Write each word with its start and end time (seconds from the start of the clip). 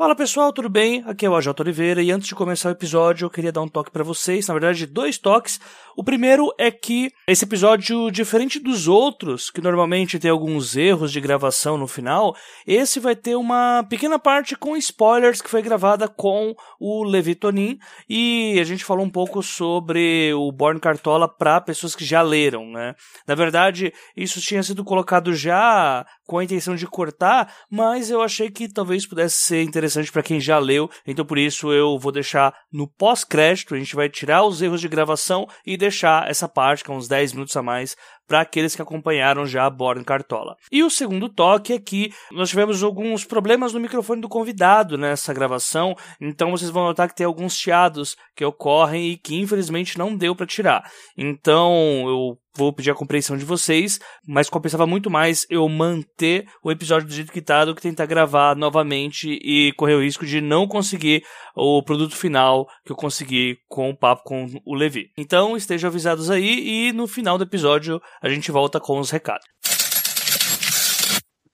Fala 0.00 0.16
pessoal, 0.16 0.50
tudo 0.50 0.70
bem? 0.70 1.04
Aqui 1.06 1.26
é 1.26 1.28
o 1.28 1.36
AJ 1.36 1.48
Oliveira 1.60 2.02
e 2.02 2.10
antes 2.10 2.26
de 2.26 2.34
começar 2.34 2.70
o 2.70 2.72
episódio 2.72 3.26
eu 3.26 3.30
queria 3.30 3.52
dar 3.52 3.60
um 3.60 3.68
toque 3.68 3.90
para 3.90 4.02
vocês, 4.02 4.46
na 4.46 4.54
verdade 4.54 4.86
dois 4.86 5.18
toques. 5.18 5.60
O 5.94 6.02
primeiro 6.02 6.50
é 6.56 6.70
que 6.70 7.12
esse 7.28 7.44
episódio, 7.44 8.10
diferente 8.10 8.58
dos 8.58 8.88
outros, 8.88 9.50
que 9.50 9.60
normalmente 9.60 10.18
tem 10.18 10.30
alguns 10.30 10.74
erros 10.74 11.12
de 11.12 11.20
gravação 11.20 11.76
no 11.76 11.86
final, 11.86 12.34
esse 12.66 12.98
vai 12.98 13.14
ter 13.14 13.34
uma 13.34 13.84
pequena 13.90 14.18
parte 14.18 14.56
com 14.56 14.74
spoilers 14.74 15.42
que 15.42 15.50
foi 15.50 15.60
gravada 15.60 16.08
com 16.08 16.54
o 16.80 17.04
Levi 17.04 17.34
Tonin 17.34 17.78
e 18.08 18.58
a 18.58 18.64
gente 18.64 18.86
falou 18.86 19.04
um 19.04 19.10
pouco 19.10 19.42
sobre 19.42 20.32
o 20.32 20.50
Born 20.50 20.80
Cartola 20.80 21.28
para 21.28 21.60
pessoas 21.60 21.94
que 21.94 22.06
já 22.06 22.22
leram, 22.22 22.70
né? 22.70 22.94
Na 23.26 23.34
verdade, 23.34 23.92
isso 24.16 24.40
tinha 24.40 24.62
sido 24.62 24.82
colocado 24.82 25.34
já 25.34 26.06
com 26.26 26.38
a 26.38 26.44
intenção 26.44 26.74
de 26.74 26.86
cortar, 26.86 27.52
mas 27.70 28.08
eu 28.08 28.22
achei 28.22 28.50
que 28.50 28.66
talvez 28.66 29.06
pudesse 29.06 29.36
ser 29.36 29.62
interessante 29.62 29.89
para 30.12 30.22
quem 30.22 30.40
já 30.40 30.58
leu, 30.58 30.90
então 31.06 31.24
por 31.24 31.38
isso 31.38 31.72
eu 31.72 31.98
vou 31.98 32.12
deixar 32.12 32.54
no 32.72 32.86
pós-crédito, 32.86 33.74
a 33.74 33.78
gente 33.78 33.96
vai 33.96 34.08
tirar 34.08 34.44
os 34.44 34.60
erros 34.60 34.80
de 34.80 34.88
gravação 34.88 35.46
e 35.66 35.76
deixar 35.76 36.28
essa 36.28 36.48
parte, 36.48 36.84
com 36.84 36.96
uns 36.96 37.08
10 37.08 37.32
minutos 37.32 37.56
a 37.56 37.62
mais, 37.62 37.96
para 38.30 38.42
aqueles 38.42 38.76
que 38.76 38.80
acompanharam 38.80 39.44
já 39.44 39.66
a 39.66 39.70
Born 39.70 40.04
Cartola. 40.04 40.54
E 40.70 40.84
o 40.84 40.88
segundo 40.88 41.28
toque 41.28 41.72
é 41.72 41.80
que 41.80 42.12
nós 42.30 42.48
tivemos 42.48 42.80
alguns 42.80 43.24
problemas 43.24 43.72
no 43.72 43.80
microfone 43.80 44.20
do 44.20 44.28
convidado 44.28 44.96
nessa 44.96 45.34
gravação, 45.34 45.96
então 46.20 46.52
vocês 46.52 46.70
vão 46.70 46.84
notar 46.84 47.08
que 47.08 47.16
tem 47.16 47.26
alguns 47.26 47.56
chiados 47.56 48.16
que 48.36 48.44
ocorrem 48.44 49.10
e 49.10 49.18
que 49.18 49.34
infelizmente 49.34 49.98
não 49.98 50.16
deu 50.16 50.36
para 50.36 50.46
tirar. 50.46 50.88
Então 51.18 51.74
eu 52.06 52.38
vou 52.56 52.72
pedir 52.72 52.90
a 52.90 52.94
compreensão 52.94 53.36
de 53.36 53.44
vocês, 53.44 53.98
mas 54.26 54.50
compensava 54.50 54.86
muito 54.86 55.10
mais 55.10 55.46
eu 55.48 55.68
manter 55.68 56.46
o 56.62 56.70
episódio 56.70 57.06
do 57.06 57.14
jeito 57.14 57.32
que 57.32 57.40
tá 57.40 57.64
do 57.64 57.74
que 57.74 57.82
tentar 57.82 58.06
gravar 58.06 58.56
novamente 58.56 59.38
e 59.42 59.72
correr 59.76 59.94
o 59.94 60.02
risco 60.02 60.26
de 60.26 60.40
não 60.40 60.66
conseguir 60.66 61.22
o 61.56 61.82
produto 61.82 62.16
final 62.16 62.66
que 62.84 62.92
eu 62.92 62.96
consegui 62.96 63.58
com 63.68 63.90
o 63.90 63.96
papo 63.96 64.22
com 64.24 64.46
o 64.64 64.74
Levi. 64.74 65.10
Então 65.16 65.56
estejam 65.56 65.88
avisados 65.88 66.30
aí 66.30 66.88
e 66.88 66.92
no 66.92 67.06
final 67.06 67.38
do 67.38 67.44
episódio 67.44 68.00
a 68.20 68.28
gente 68.28 68.52
volta 68.52 68.78
com 68.78 68.98
os 68.98 69.10
recados. 69.10 69.46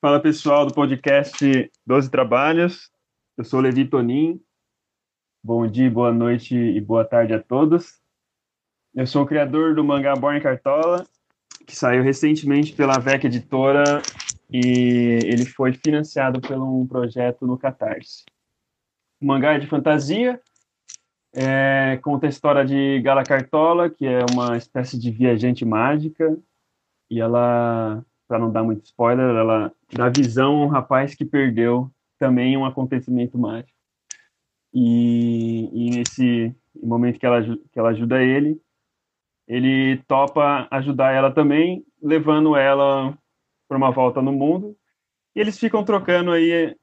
Fala 0.01 0.21
pessoal 0.21 0.67
do 0.67 0.75
podcast 0.75 1.71
12 1.87 2.11
Trabalhos, 2.11 2.91
eu 3.39 3.45
sou 3.45 3.61
Levi 3.61 3.87
Tonin. 3.87 4.41
Bom 5.43 5.67
dia, 5.67 5.89
boa 5.91 6.13
noite 6.13 6.57
e 6.57 6.81
boa 6.81 7.05
tarde 7.05 7.33
a 7.33 7.41
todos. 7.41 8.01
Eu 8.95 9.07
sou 9.07 9.23
o 9.23 9.27
criador 9.27 9.75
do 9.75 9.85
mangá 9.85 10.15
Born 10.15 10.41
Cartola, 10.41 11.07
que 11.67 11.77
saiu 11.77 12.03
recentemente 12.03 12.73
pela 12.73 12.99
VEC 12.99 13.27
Editora 13.27 14.03
e 14.51 15.21
ele 15.25 15.47
foi 15.47 15.73
financiado 15.73 16.41
por 16.41 16.57
um 16.57 16.87
projeto 16.87 17.47
no 17.47 17.57
Catarse. 17.57 18.25
O 19.21 19.27
mangá 19.27 19.55
é 19.55 19.59
de 19.59 19.67
fantasia, 19.69 20.41
é, 21.33 21.99
conta 22.03 22.27
a 22.27 22.29
história 22.29 22.65
de 22.65 23.01
Gala 23.03 23.23
Cartola, 23.23 23.89
que 23.89 24.07
é 24.07 24.25
uma 24.33 24.57
espécie 24.57 24.99
de 24.99 25.11
viajante 25.11 25.65
mágica, 25.65 26.37
e 27.11 27.21
ela, 27.21 28.05
para 28.27 28.39
não 28.39 28.51
dar 28.51 28.63
muito 28.63 28.85
spoiler, 28.85 29.35
ela 29.37 29.73
dá 29.93 30.09
visão 30.09 30.63
a 30.63 30.67
um 30.67 30.69
rapaz 30.69 31.15
que 31.15 31.25
perdeu 31.25 31.91
também 32.19 32.57
um 32.57 32.65
acontecimento 32.65 33.39
mágico. 33.39 33.77
E, 34.73 35.71
e 35.73 35.91
nesse 35.91 36.55
momento 36.83 37.19
que 37.19 37.27
ela, 37.27 37.43
que 37.43 37.79
ela 37.79 37.91
ajuda 37.91 38.23
ele, 38.23 38.61
ele 39.47 39.99
topa 40.09 40.67
ajudar 40.71 41.13
ela 41.13 41.31
também, 41.33 41.85
levando 42.03 42.57
ela 42.57 43.17
para 43.69 43.77
uma 43.77 43.91
volta 43.91 44.21
no 44.21 44.33
mundo. 44.33 44.77
E 45.35 45.41
eles 45.41 45.59
ficam 45.59 45.85
trocando 45.85 46.33
aí 46.33 46.77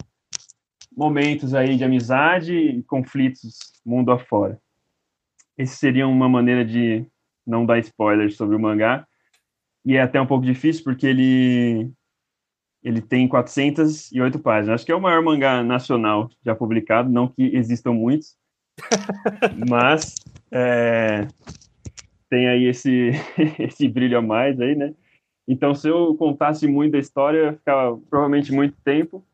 momentos 0.95 1.53
aí 1.53 1.75
de 1.75 1.83
amizade 1.83 2.55
e 2.55 2.83
conflitos 2.83 3.73
mundo 3.85 4.11
afora. 4.11 4.59
Esse 5.57 5.75
seria 5.75 6.07
uma 6.07 6.29
maneira 6.29 6.63
de 6.63 7.05
não 7.45 7.65
dar 7.65 7.79
spoilers 7.79 8.35
sobre 8.35 8.55
o 8.55 8.59
mangá. 8.59 9.05
E 9.85 9.95
é 9.95 10.01
até 10.01 10.19
um 10.19 10.25
pouco 10.25 10.45
difícil 10.45 10.83
porque 10.83 11.05
ele 11.05 11.91
ele 12.83 13.01
tem 13.01 13.27
408 13.27 14.39
páginas. 14.39 14.75
Acho 14.75 14.85
que 14.85 14.91
é 14.91 14.95
o 14.95 15.01
maior 15.01 15.23
mangá 15.23 15.63
nacional 15.63 16.29
já 16.45 16.53
publicado, 16.53 17.09
não 17.09 17.29
que 17.29 17.55
existam 17.55 17.93
muitos, 17.93 18.35
mas 19.69 20.15
é, 20.51 21.25
tem 22.29 22.49
aí 22.49 22.65
esse, 22.65 23.11
esse 23.59 23.87
brilho 23.87 24.17
a 24.17 24.21
mais 24.21 24.59
aí, 24.59 24.75
né? 24.75 24.93
Então, 25.47 25.75
se 25.75 25.87
eu 25.87 26.15
contasse 26.15 26.67
muito 26.67 26.95
a 26.95 26.99
história, 26.99 27.53
ficava 27.53 27.97
provavelmente 28.09 28.51
muito 28.51 28.75
tempo. 28.83 29.25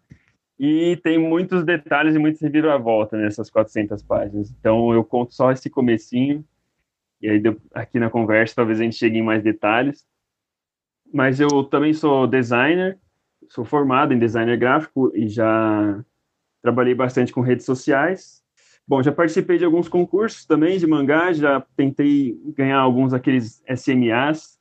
E 0.60 0.98
tem 1.04 1.18
muitos 1.18 1.64
detalhes 1.64 2.16
e 2.16 2.20
muitos 2.20 2.42
reviravolta 2.42 3.16
nessas 3.16 3.50
400 3.50 4.04
páginas. 4.04 4.52
Então, 4.52 4.92
eu 4.92 5.04
conto 5.04 5.34
só 5.34 5.52
esse 5.52 5.70
comecinho. 5.70 6.44
E 7.22 7.30
aí, 7.30 7.42
aqui 7.74 8.00
na 8.00 8.10
conversa, 8.10 8.56
talvez 8.56 8.80
a 8.80 8.84
gente 8.84 8.98
chegue 8.98 9.20
em 9.20 9.24
mais 9.24 9.42
detalhes. 9.42 10.06
Mas 11.14 11.40
eu 11.40 11.64
também 11.64 11.94
sou 11.94 12.28
designer, 12.28 13.00
sou 13.48 13.66
formado 13.66 14.14
em 14.14 14.20
designer 14.20 14.58
gráfico 14.58 15.12
e 15.16 15.28
já 15.28 16.04
trabalhei 16.62 16.94
bastante 16.94 17.32
com 17.32 17.42
redes 17.42 17.66
sociais. 17.66 18.44
Bom, 18.88 19.04
já 19.04 19.12
participei 19.12 19.58
de 19.58 19.66
alguns 19.66 19.88
concursos 19.88 20.46
também 20.46 20.78
de 20.78 20.88
mangá, 20.88 21.32
já 21.32 21.62
tentei 21.76 22.36
ganhar 22.56 22.80
alguns 22.80 23.12
daqueles 23.12 23.64
SMAs 23.68 24.60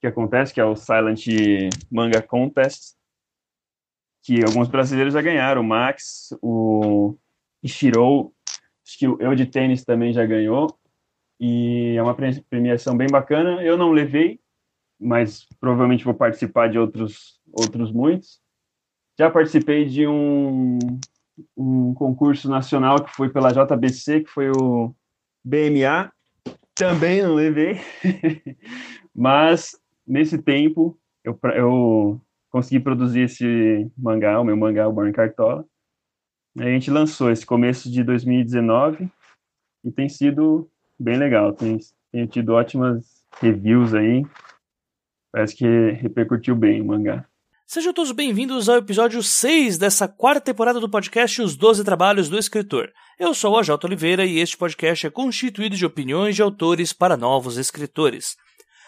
que 0.00 0.06
acontece, 0.06 0.52
que 0.52 0.60
é 0.60 0.64
o 0.64 0.76
Silent 0.76 1.26
Manga 1.90 2.20
Contest, 2.20 2.96
que 4.22 4.42
alguns 4.42 4.68
brasileiros 4.68 5.14
já 5.14 5.22
ganharam, 5.22 5.62
o 5.62 5.64
Max, 5.64 6.36
o 6.42 7.16
Ishiro, 7.62 8.32
acho 8.84 8.98
que 8.98 9.08
o 9.08 9.16
Eu 9.20 9.34
de 9.34 9.46
Tênis 9.46 9.84
também 9.84 10.12
já 10.12 10.26
ganhou, 10.26 10.76
e 11.40 11.94
é 11.96 12.02
uma 12.02 12.14
premiação 12.48 12.96
bem 12.96 13.08
bacana. 13.08 13.62
Eu 13.62 13.76
não 13.76 13.90
levei, 13.90 14.38
mas 15.02 15.46
provavelmente 15.60 16.04
vou 16.04 16.14
participar 16.14 16.68
de 16.68 16.78
outros, 16.78 17.40
outros 17.52 17.92
muitos. 17.92 18.40
Já 19.18 19.30
participei 19.30 19.84
de 19.84 20.06
um 20.06 20.78
um 21.56 21.94
concurso 21.94 22.48
nacional 22.48 23.02
que 23.02 23.14
foi 23.14 23.28
pela 23.28 23.52
JBC, 23.52 24.22
que 24.22 24.30
foi 24.30 24.50
o 24.50 24.94
BMA. 25.44 26.12
Também 26.74 27.22
não 27.22 27.34
levei, 27.34 27.80
mas 29.14 29.78
nesse 30.06 30.38
tempo 30.38 30.98
eu, 31.22 31.38
eu 31.54 32.20
consegui 32.50 32.80
produzir 32.80 33.22
esse 33.22 33.90
mangá, 33.96 34.40
o 34.40 34.44
meu 34.44 34.56
mangá, 34.56 34.88
o 34.88 34.92
Born 34.92 35.12
Cartola. 35.12 35.64
A 36.58 36.64
gente 36.64 36.90
lançou 36.90 37.30
esse 37.30 37.46
começo 37.46 37.90
de 37.90 38.02
2019 38.02 39.08
e 39.84 39.90
tem 39.90 40.08
sido 40.08 40.70
bem 40.98 41.16
legal. 41.16 41.52
Tem, 41.52 41.78
tido 42.26 42.52
ótimas 42.52 43.24
reviews 43.40 43.94
aí. 43.94 44.24
Parece 45.32 45.56
que 45.56 45.90
repercutiu 45.92 46.54
bem 46.54 46.82
o 46.82 46.84
mangá. 46.84 47.24
Sejam 47.66 47.94
todos 47.94 48.12
bem-vindos 48.12 48.68
ao 48.68 48.76
episódio 48.76 49.22
6 49.22 49.78
dessa 49.78 50.06
quarta 50.06 50.42
temporada 50.42 50.78
do 50.78 50.90
podcast 50.90 51.40
Os 51.40 51.56
Doze 51.56 51.82
Trabalhos 51.82 52.28
do 52.28 52.38
Escritor. 52.38 52.92
Eu 53.18 53.32
sou 53.32 53.54
o 53.54 53.58
AJ 53.58 53.70
Oliveira 53.82 54.26
e 54.26 54.40
este 54.40 54.58
podcast 54.58 55.06
é 55.06 55.10
constituído 55.10 55.74
de 55.74 55.86
opiniões 55.86 56.36
de 56.36 56.42
autores 56.42 56.92
para 56.92 57.16
novos 57.16 57.56
escritores. 57.56 58.36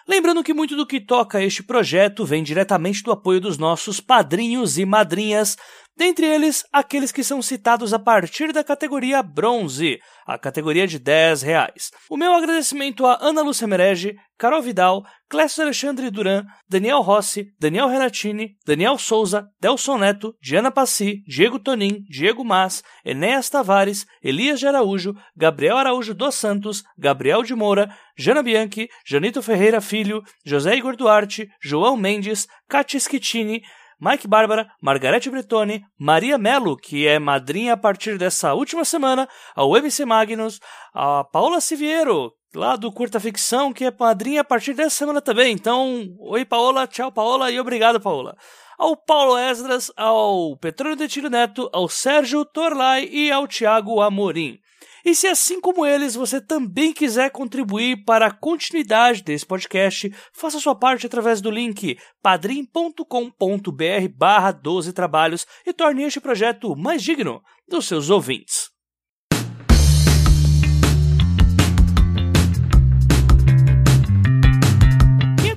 Lembrando 0.06 0.44
que 0.44 0.52
muito 0.52 0.76
do 0.76 0.86
que 0.86 1.00
toca 1.00 1.42
este 1.42 1.62
projeto 1.62 2.26
vem 2.26 2.42
diretamente 2.42 3.02
do 3.02 3.10
apoio 3.10 3.40
dos 3.40 3.56
nossos 3.56 3.98
padrinhos 3.98 4.76
e 4.76 4.84
madrinhas, 4.84 5.56
dentre 5.96 6.26
eles 6.26 6.64
aqueles 6.72 7.12
que 7.12 7.24
são 7.24 7.40
citados 7.40 7.92
a 7.92 7.98
partir 7.98 8.52
da 8.52 8.64
categoria 8.64 9.22
bronze, 9.22 9.98
a 10.26 10.38
categoria 10.38 10.86
de 10.86 10.98
10 10.98 11.42
reais. 11.42 11.90
O 12.08 12.16
meu 12.16 12.32
agradecimento 12.34 13.06
a 13.06 13.18
Ana 13.20 13.42
Lúcia 13.42 13.66
Merege, 13.66 14.16
Carol 14.36 14.62
Vidal, 14.62 15.04
Clécio 15.28 15.62
Alexandre 15.62 16.10
Duran, 16.10 16.44
Daniel 16.68 17.00
Rossi, 17.00 17.46
Daniel 17.58 17.88
Renatini, 17.88 18.56
Daniel 18.66 18.98
Souza, 18.98 19.48
Delson 19.60 19.98
Neto, 19.98 20.34
Diana 20.42 20.70
Passi, 20.70 21.22
Diego 21.26 21.58
Tonin, 21.58 22.04
Diego 22.08 22.44
Mas, 22.44 22.82
Enéas 23.04 23.48
Tavares, 23.48 24.06
Elias 24.22 24.58
de 24.58 24.66
Araújo, 24.66 25.14
Gabriel 25.36 25.76
Araújo 25.76 26.14
dos 26.14 26.34
Santos, 26.34 26.82
Gabriel 26.98 27.42
de 27.42 27.54
Moura, 27.54 27.94
Jana 28.18 28.42
Bianchi, 28.42 28.88
Janito 29.06 29.42
Ferreira 29.42 29.80
Filho, 29.80 30.22
José 30.44 30.76
Igor 30.76 30.96
Duarte, 30.96 31.48
João 31.62 31.96
Mendes, 31.96 32.48
Katia 32.68 32.98
Schittini, 32.98 33.62
Mike 34.00 34.26
Bárbara, 34.26 34.68
Margarete 34.80 35.30
Bretoni, 35.30 35.82
Maria 35.98 36.36
Melo, 36.38 36.76
que 36.76 37.06
é 37.06 37.18
madrinha 37.18 37.74
a 37.74 37.76
partir 37.76 38.18
dessa 38.18 38.54
última 38.54 38.84
semana, 38.84 39.28
ao 39.54 39.76
MC 39.76 40.04
Magnus, 40.04 40.60
a 40.92 41.24
Paula 41.24 41.60
Siviero, 41.60 42.32
lá 42.54 42.76
do 42.76 42.92
Curta 42.92 43.18
Ficção, 43.18 43.72
que 43.72 43.84
é 43.84 43.94
madrinha 43.98 44.40
a 44.40 44.44
partir 44.44 44.74
dessa 44.74 44.96
semana 44.96 45.20
também. 45.20 45.52
Então, 45.52 46.06
oi 46.20 46.44
Paola, 46.44 46.86
tchau 46.86 47.10
Paola 47.10 47.50
e 47.50 47.58
obrigado 47.58 48.00
Paola. 48.00 48.36
Ao 48.78 48.96
Paulo 48.96 49.38
Esdras, 49.38 49.92
ao 49.96 50.56
Petrônio 50.56 50.96
de 50.96 51.08
Tiro 51.08 51.30
Neto, 51.30 51.70
ao 51.72 51.88
Sérgio 51.88 52.44
Torlai 52.44 53.04
e 53.04 53.30
ao 53.30 53.46
Tiago 53.46 54.00
Amorim. 54.00 54.58
E 55.04 55.14
se 55.14 55.26
assim 55.26 55.60
como 55.60 55.84
eles 55.84 56.14
você 56.14 56.40
também 56.40 56.92
quiser 56.92 57.30
contribuir 57.30 58.04
para 58.04 58.26
a 58.26 58.30
continuidade 58.30 59.22
desse 59.22 59.44
podcast, 59.44 60.10
faça 60.32 60.58
sua 60.58 60.74
parte 60.74 61.06
através 61.06 61.40
do 61.40 61.50
link 61.50 61.98
padrim.com.br 62.22 64.08
barra 64.16 64.50
12 64.50 64.92
trabalhos 64.92 65.46
e 65.66 65.72
torne 65.72 66.04
este 66.04 66.20
projeto 66.20 66.74
mais 66.74 67.02
digno 67.02 67.42
dos 67.68 67.86
seus 67.86 68.08
ouvintes. 68.08 68.72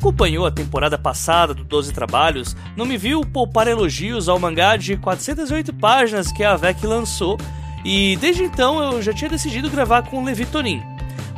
acompanhou 0.08 0.46
a 0.46 0.52
temporada 0.52 0.98
passada 0.98 1.54
do 1.54 1.66
12 1.66 1.92
Trabalhos 1.92 2.56
não 2.78 2.86
me 2.86 2.98
viu 2.98 3.22
poupar 3.22 3.68
elogios 3.68 4.30
ao 4.30 4.40
mangá 4.40 4.78
de 4.78 4.96
408 4.96 5.74
páginas 5.74 6.32
que 6.32 6.46
a 6.46 6.56
VEC 6.56 6.86
lançou, 6.86 7.38
e 7.88 8.18
desde 8.18 8.44
então 8.44 8.84
eu 8.84 9.02
já 9.02 9.14
tinha 9.14 9.30
decidido 9.30 9.70
gravar 9.70 10.04
com 10.04 10.22
Levi 10.22 10.46
Tonin. 10.46 10.84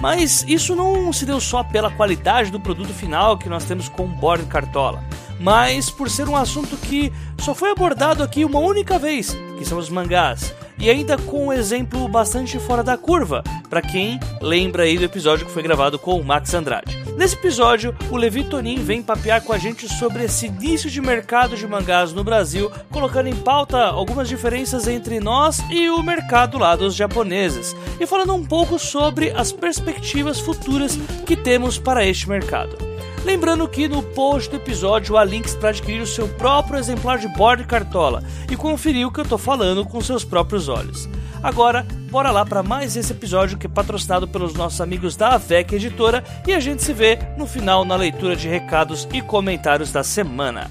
Mas 0.01 0.44
isso 0.48 0.75
não 0.75 1.13
se 1.13 1.24
deu 1.24 1.40
só 1.40 1.63
pela 1.63 1.92
qualidade 1.92 2.50
do 2.50 2.60
produto 2.60 2.92
final 2.92 3.38
que 3.38 3.48
nós 3.48 3.66
temos 3.66 3.88
com 3.88 4.07
Born 4.07 4.46
Cartola, 4.48 5.04
mas 5.40 5.92
por 5.92 6.10
ser 6.10 6.28
um 6.28 6.36
assunto 6.36 6.75
que 6.75 7.13
só 7.38 7.54
foi 7.54 7.69
abordado 7.69 8.24
aqui 8.24 8.44
uma 8.44 8.60
única 8.60 8.98
vez, 8.98 9.38
que 9.60 9.66
são 9.66 9.78
os 9.78 9.90
mangás 9.90 10.51
e 10.79 10.89
ainda 10.89 11.17
com 11.17 11.47
um 11.47 11.53
exemplo 11.53 12.07
bastante 12.07 12.57
fora 12.59 12.83
da 12.83 12.97
curva, 12.97 13.43
para 13.69 13.81
quem 13.81 14.19
lembra 14.41 14.83
aí 14.83 14.97
do 14.97 15.05
episódio 15.05 15.45
que 15.45 15.51
foi 15.51 15.61
gravado 15.61 15.99
com 15.99 16.19
o 16.19 16.23
Max 16.23 16.53
Andrade. 16.53 16.97
Nesse 17.17 17.35
episódio, 17.35 17.93
o 18.09 18.15
Levi 18.15 18.45
Tonin 18.45 18.77
vem 18.77 19.03
papear 19.03 19.43
com 19.43 19.51
a 19.51 19.57
gente 19.57 19.87
sobre 19.89 20.23
esse 20.23 20.45
início 20.45 20.89
de 20.89 21.01
mercado 21.01 21.57
de 21.57 21.67
mangás 21.67 22.13
no 22.13 22.23
Brasil, 22.23 22.71
colocando 22.89 23.27
em 23.27 23.35
pauta 23.35 23.83
algumas 23.85 24.29
diferenças 24.29 24.87
entre 24.87 25.19
nós 25.19 25.59
e 25.69 25.89
o 25.89 26.01
mercado 26.01 26.57
lá 26.57 26.75
dos 26.75 26.95
japoneses, 26.95 27.75
e 27.99 28.05
falando 28.05 28.33
um 28.33 28.45
pouco 28.45 28.79
sobre 28.79 29.31
as 29.31 29.51
perspectivas 29.51 30.39
futuras 30.39 30.97
que 31.25 31.35
temos 31.35 31.77
para 31.77 32.05
este 32.05 32.29
mercado. 32.29 32.88
Lembrando 33.25 33.68
que 33.68 33.88
no 33.88 34.01
post 34.01 34.50
do 34.50 34.56
episódio 34.56 35.18
há 35.18 35.24
links 35.24 35.56
para 35.56 35.69
adquirir 35.69 36.01
o 36.01 36.07
seu 36.07 36.27
próprio 36.27 36.80
exemplar 36.80 37.18
de 37.18 37.27
bordo 37.27 37.66
cartola 37.66 38.24
e 38.50 38.56
conferir 38.56 39.06
o 39.06 39.12
que 39.12 39.19
eu 39.19 39.24
estou 39.24 39.38
falando 39.38 39.86
com 39.86 40.01
seus 40.01 40.24
próprios 40.24 40.69
olhos. 40.69 41.10
Agora, 41.44 41.86
bora 42.10 42.31
lá 42.31 42.45
para 42.45 42.63
mais 42.63 42.95
esse 42.95 43.12
episódio 43.12 43.57
que 43.57 43.68
é 43.68 43.69
patrocinado 43.69 44.27
pelos 44.27 44.54
nossos 44.54 44.80
amigos 44.81 45.16
da 45.16 45.36
AVEC 45.36 45.75
Editora 45.75 46.24
e 46.48 46.54
a 46.54 46.60
gente 46.60 46.81
se 46.81 46.94
vê 46.94 47.18
no 47.38 47.45
final 47.45 47.86
na 47.86 47.95
leitura 47.95 48.36
de 48.36 48.48
recados 48.48 49.07
e 49.13 49.22
comentários 49.22 49.92
da 49.92 50.04
semana. 50.04 50.69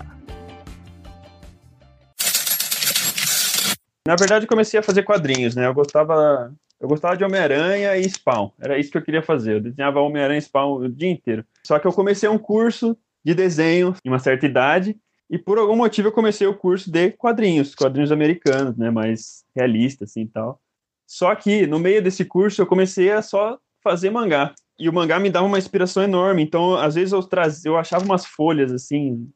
Na 4.06 4.16
verdade, 4.16 4.46
comecei 4.46 4.80
a 4.80 4.82
fazer 4.82 5.02
quadrinhos, 5.02 5.54
né? 5.54 5.66
Eu 5.66 5.74
gostava 5.74 6.50
eu 6.80 6.88
gostava 6.88 7.16
de 7.16 7.24
Homem-Aranha 7.24 7.96
e 7.96 8.08
Spawn. 8.08 8.50
Era 8.58 8.78
isso 8.78 8.90
que 8.90 8.98
eu 8.98 9.02
queria 9.02 9.22
fazer. 9.22 9.54
Eu 9.54 9.60
desenhava 9.60 10.00
Homem-Aranha 10.00 10.38
e 10.38 10.42
Spawn 10.42 10.76
o 10.76 10.88
dia 10.88 11.10
inteiro. 11.10 11.44
Só 11.64 11.78
que 11.78 11.86
eu 11.86 11.92
comecei 11.92 12.28
um 12.28 12.38
curso 12.38 12.96
de 13.24 13.34
desenho 13.34 13.94
em 14.04 14.08
uma 14.08 14.18
certa 14.18 14.46
idade 14.46 14.96
e 15.28 15.36
por 15.36 15.58
algum 15.58 15.76
motivo 15.76 16.08
eu 16.08 16.12
comecei 16.12 16.46
o 16.46 16.54
curso 16.54 16.90
de 16.90 17.10
quadrinhos, 17.10 17.74
quadrinhos 17.74 18.12
americanos, 18.12 18.76
né, 18.76 18.90
mais 18.90 19.44
realistas 19.54 20.10
assim 20.10 20.22
e 20.22 20.28
tal. 20.28 20.60
Só 21.06 21.34
que 21.34 21.66
no 21.66 21.78
meio 21.78 22.00
desse 22.02 22.24
curso 22.24 22.62
eu 22.62 22.66
comecei 22.66 23.10
a 23.10 23.20
só 23.22 23.58
fazer 23.82 24.10
mangá. 24.10 24.54
E 24.78 24.88
o 24.88 24.92
mangá 24.92 25.18
me 25.18 25.30
dava 25.30 25.46
uma 25.46 25.58
inspiração 25.58 26.02
enorme. 26.02 26.42
Então, 26.42 26.76
às 26.76 26.94
vezes 26.94 27.12
eu 27.12 27.22
trazia, 27.22 27.70
eu 27.70 27.76
achava 27.76 28.04
umas 28.04 28.24
folhas 28.24 28.72
assim, 28.72 29.28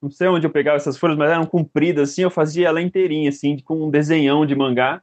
não 0.00 0.10
sei 0.10 0.28
onde 0.28 0.46
eu 0.46 0.50
pegava 0.50 0.76
essas 0.76 0.96
folhas, 0.96 1.18
mas 1.18 1.30
eram 1.30 1.44
compridas 1.44 2.10
assim, 2.10 2.22
eu 2.22 2.30
fazia 2.30 2.68
ela 2.68 2.80
inteirinha 2.80 3.28
assim, 3.28 3.58
com 3.58 3.86
um 3.86 3.90
desenhão 3.90 4.46
de 4.46 4.54
mangá 4.54 5.02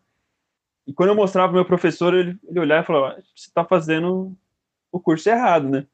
e 0.85 0.93
quando 0.93 1.09
eu 1.09 1.15
mostrava 1.15 1.49
pro 1.49 1.55
meu 1.55 1.65
professor, 1.65 2.13
ele, 2.13 2.37
ele 2.47 2.59
olhava 2.59 2.83
e 2.83 2.87
falava: 2.87 3.15
você 3.35 3.47
está 3.47 3.63
fazendo 3.63 4.35
o 4.91 4.99
curso 4.99 5.29
errado, 5.29 5.69
né? 5.69 5.87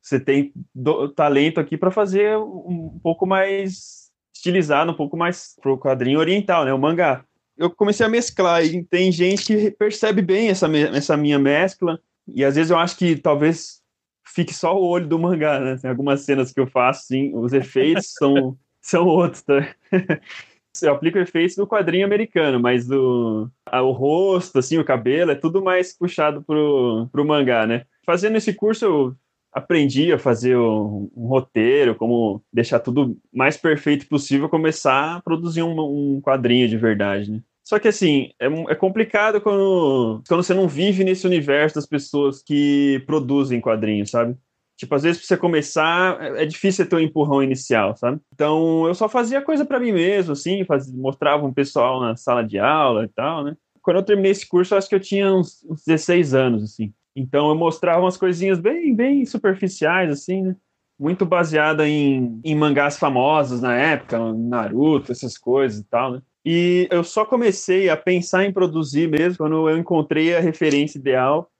Você 0.00 0.18
tem 0.18 0.52
do, 0.74 1.08
talento 1.08 1.60
aqui 1.60 1.76
para 1.76 1.90
fazer 1.90 2.36
um, 2.36 2.92
um, 2.94 3.00
pouco 3.02 3.26
mais 3.26 4.10
estilizado, 4.34 4.90
um 4.90 4.96
pouco 4.96 5.16
mais 5.16 5.54
pro 5.60 5.78
quadrinho 5.78 6.18
oriental, 6.18 6.64
né? 6.64 6.72
O 6.72 6.78
mangá. 6.78 7.24
Eu 7.56 7.70
comecei 7.70 8.04
a 8.04 8.08
mesclar 8.08 8.64
e 8.64 8.82
tem 8.84 9.12
gente 9.12 9.44
que 9.44 9.70
percebe 9.70 10.22
bem 10.22 10.48
essa, 10.48 10.66
essa 10.96 11.16
minha 11.16 11.38
mescla. 11.38 12.00
E 12.26 12.44
às 12.44 12.56
vezes 12.56 12.70
eu 12.70 12.78
acho 12.78 12.96
que 12.96 13.16
talvez 13.16 13.82
fique 14.24 14.54
só 14.54 14.76
o 14.76 14.84
olho 14.84 15.06
do 15.06 15.18
mangá, 15.18 15.60
né? 15.60 15.76
Tem 15.76 15.90
algumas 15.90 16.22
cenas 16.22 16.52
que 16.52 16.60
eu 16.60 16.66
faço, 16.66 17.06
sim, 17.06 17.32
os 17.34 17.52
efeitos 17.52 18.12
são, 18.14 18.56
são 18.80 19.06
outros, 19.06 19.42
tá? 19.42 19.74
eu 20.80 20.92
aplico 20.92 21.18
efeitos 21.18 21.56
do 21.56 21.66
quadrinho 21.66 22.06
americano, 22.06 22.58
mas 22.58 22.90
o, 22.90 23.48
a, 23.66 23.82
o 23.82 23.92
rosto, 23.92 24.58
assim, 24.58 24.78
o 24.78 24.84
cabelo, 24.84 25.30
é 25.30 25.34
tudo 25.34 25.62
mais 25.62 25.96
puxado 25.96 26.42
pro, 26.42 27.08
pro 27.12 27.26
mangá, 27.26 27.66
né? 27.66 27.84
Fazendo 28.06 28.36
esse 28.36 28.54
curso, 28.54 28.84
eu 28.84 29.16
aprendi 29.52 30.12
a 30.12 30.18
fazer 30.18 30.56
um, 30.56 31.10
um 31.14 31.26
roteiro, 31.26 31.94
como 31.94 32.42
deixar 32.52 32.80
tudo 32.80 33.18
mais 33.32 33.56
perfeito 33.56 34.08
possível, 34.08 34.48
começar 34.48 35.16
a 35.16 35.20
produzir 35.20 35.62
um, 35.62 35.78
um 35.78 36.20
quadrinho 36.20 36.68
de 36.68 36.78
verdade, 36.78 37.30
né? 37.30 37.42
Só 37.64 37.78
que 37.78 37.88
assim, 37.88 38.30
é, 38.40 38.46
é, 38.46 38.74
complicado 38.74 39.40
quando, 39.40 40.22
quando 40.26 40.42
você 40.42 40.52
não 40.52 40.66
vive 40.66 41.04
nesse 41.04 41.26
universo 41.26 41.76
das 41.76 41.86
pessoas 41.86 42.42
que 42.42 43.02
produzem 43.06 43.60
quadrinhos, 43.60 44.10
sabe? 44.10 44.36
Tipo, 44.82 44.96
às 44.96 45.04
vezes 45.04 45.18
pra 45.18 45.28
você 45.28 45.36
começar, 45.36 46.20
é, 46.20 46.42
é 46.42 46.44
difícil 46.44 46.88
ter 46.88 46.96
um 46.96 46.98
empurrão 46.98 47.40
inicial, 47.40 47.96
sabe? 47.96 48.20
Então, 48.34 48.84
eu 48.88 48.94
só 48.96 49.08
fazia 49.08 49.40
coisa 49.40 49.64
para 49.64 49.78
mim 49.78 49.92
mesmo, 49.92 50.32
assim, 50.32 50.66
mostrava 50.94 51.46
um 51.46 51.52
pessoal 51.52 52.00
na 52.00 52.16
sala 52.16 52.42
de 52.42 52.58
aula 52.58 53.04
e 53.04 53.08
tal, 53.08 53.44
né? 53.44 53.56
Quando 53.80 53.98
eu 53.98 54.02
terminei 54.02 54.32
esse 54.32 54.44
curso, 54.44 54.74
eu 54.74 54.78
acho 54.78 54.88
que 54.88 54.94
eu 54.96 55.00
tinha 55.00 55.32
uns, 55.32 55.64
uns 55.70 55.84
16 55.84 56.34
anos, 56.34 56.64
assim. 56.64 56.92
Então, 57.14 57.48
eu 57.48 57.54
mostrava 57.54 58.00
umas 58.00 58.16
coisinhas 58.16 58.58
bem, 58.58 58.92
bem 58.92 59.24
superficiais, 59.24 60.10
assim, 60.10 60.42
né? 60.42 60.56
Muito 60.98 61.24
baseada 61.24 61.88
em, 61.88 62.40
em 62.42 62.56
mangás 62.56 62.98
famosos 62.98 63.60
na 63.60 63.76
época, 63.76 64.18
Naruto, 64.34 65.12
essas 65.12 65.38
coisas 65.38 65.78
e 65.78 65.84
tal, 65.84 66.10
né? 66.14 66.22
E 66.44 66.88
eu 66.90 67.04
só 67.04 67.24
comecei 67.24 67.88
a 67.88 67.96
pensar 67.96 68.44
em 68.44 68.52
produzir 68.52 69.08
mesmo 69.08 69.38
quando 69.38 69.68
eu 69.68 69.78
encontrei 69.78 70.34
a 70.34 70.40
referência 70.40 70.98
ideal 70.98 71.51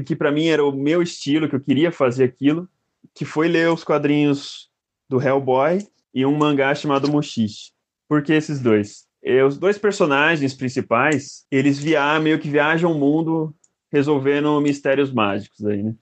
que 0.00 0.16
para 0.16 0.32
mim 0.32 0.46
era 0.46 0.64
o 0.64 0.72
meu 0.72 1.02
estilo, 1.02 1.48
que 1.48 1.54
eu 1.54 1.60
queria 1.60 1.92
fazer 1.92 2.24
aquilo, 2.24 2.68
que 3.14 3.24
foi 3.24 3.48
ler 3.48 3.70
os 3.70 3.84
quadrinhos 3.84 4.70
do 5.08 5.20
Hellboy 5.20 5.86
e 6.14 6.24
um 6.24 6.36
mangá 6.36 6.74
chamado 6.74 7.10
Mushishi. 7.10 7.72
Por 8.08 8.22
que 8.22 8.32
esses 8.32 8.60
dois? 8.60 9.06
E 9.22 9.40
os 9.42 9.58
dois 9.58 9.78
personagens 9.78 10.54
principais, 10.54 11.46
eles 11.50 11.78
viajam, 11.78 12.22
meio 12.22 12.38
que 12.38 12.48
viajam 12.48 12.92
o 12.92 12.98
mundo 12.98 13.54
resolvendo 13.92 14.60
mistérios 14.60 15.12
mágicos 15.12 15.64
aí, 15.66 15.82
né? 15.82 15.94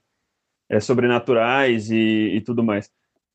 É, 0.69 0.79
sobrenaturais 0.79 1.91
e, 1.91 2.35
e 2.35 2.41
tudo 2.41 2.63
mais. 2.63 2.89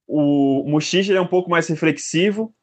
O 0.07 0.65
Mushishi 0.67 1.13
é 1.13 1.21
um 1.21 1.27
pouco 1.27 1.51
mais 1.51 1.69
reflexivo, 1.69 2.55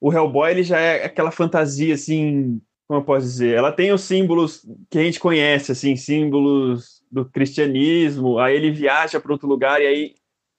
o 0.00 0.12
Hellboy 0.12 0.50
ele 0.50 0.62
já 0.62 0.80
é 0.80 1.04
aquela 1.04 1.30
fantasia 1.30 1.94
assim, 1.94 2.60
como 2.88 3.00
eu 3.00 3.04
posso 3.04 3.26
dizer, 3.26 3.54
ela 3.54 3.70
tem 3.70 3.92
os 3.92 4.00
símbolos 4.00 4.66
que 4.90 4.98
a 4.98 5.02
gente 5.02 5.20
conhece, 5.20 5.70
assim, 5.70 5.94
símbolos 5.94 7.01
do 7.12 7.26
cristianismo, 7.26 8.38
aí 8.38 8.56
ele 8.56 8.70
viaja 8.70 9.20
para 9.20 9.32
outro 9.32 9.46
lugar 9.46 9.82
e 9.82 9.86
aí 9.86 10.14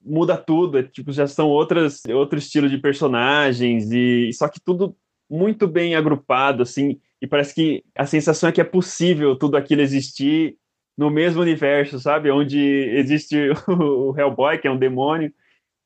muda 0.06 0.38
tudo, 0.38 0.78
é, 0.78 0.84
tipo, 0.84 1.12
já 1.12 1.26
são 1.26 1.50
outras, 1.50 2.04
outro 2.14 2.38
estilo 2.38 2.70
de 2.70 2.78
personagens, 2.78 3.92
e 3.92 4.32
só 4.34 4.48
que 4.48 4.60
tudo 4.60 4.96
muito 5.30 5.68
bem 5.68 5.96
agrupado, 5.96 6.62
assim, 6.62 7.00
e 7.22 7.26
parece 7.26 7.56
que 7.56 7.84
a 7.96 8.06
sensação 8.06 8.50
é 8.50 8.52
que 8.52 8.62
é 8.62 8.66
possível 8.66 9.36
tudo 9.36 9.58
aquilo 9.58 9.82
existir 9.82 10.58
no 10.98 11.10
mesmo 11.10 11.42
universo, 11.42 12.00
sabe? 12.00 12.30
Onde 12.30 12.60
existe 12.60 13.36
o 13.68 14.14
Hellboy, 14.16 14.60
que 14.60 14.68
é 14.68 14.72
um 14.72 14.78
demônio, 14.78 15.34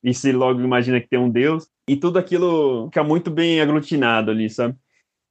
e 0.04 0.14
se 0.14 0.32
logo 0.32 0.60
imagina 0.60 1.00
que 1.00 1.08
tem 1.08 1.20
um 1.20 1.30
deus, 1.30 1.70
e 1.88 1.96
tudo 1.96 2.20
aquilo 2.20 2.88
fica 2.88 3.04
muito 3.04 3.32
bem 3.32 3.62
aglutinado 3.62 4.32
ali, 4.32 4.50
sabe? 4.50 4.76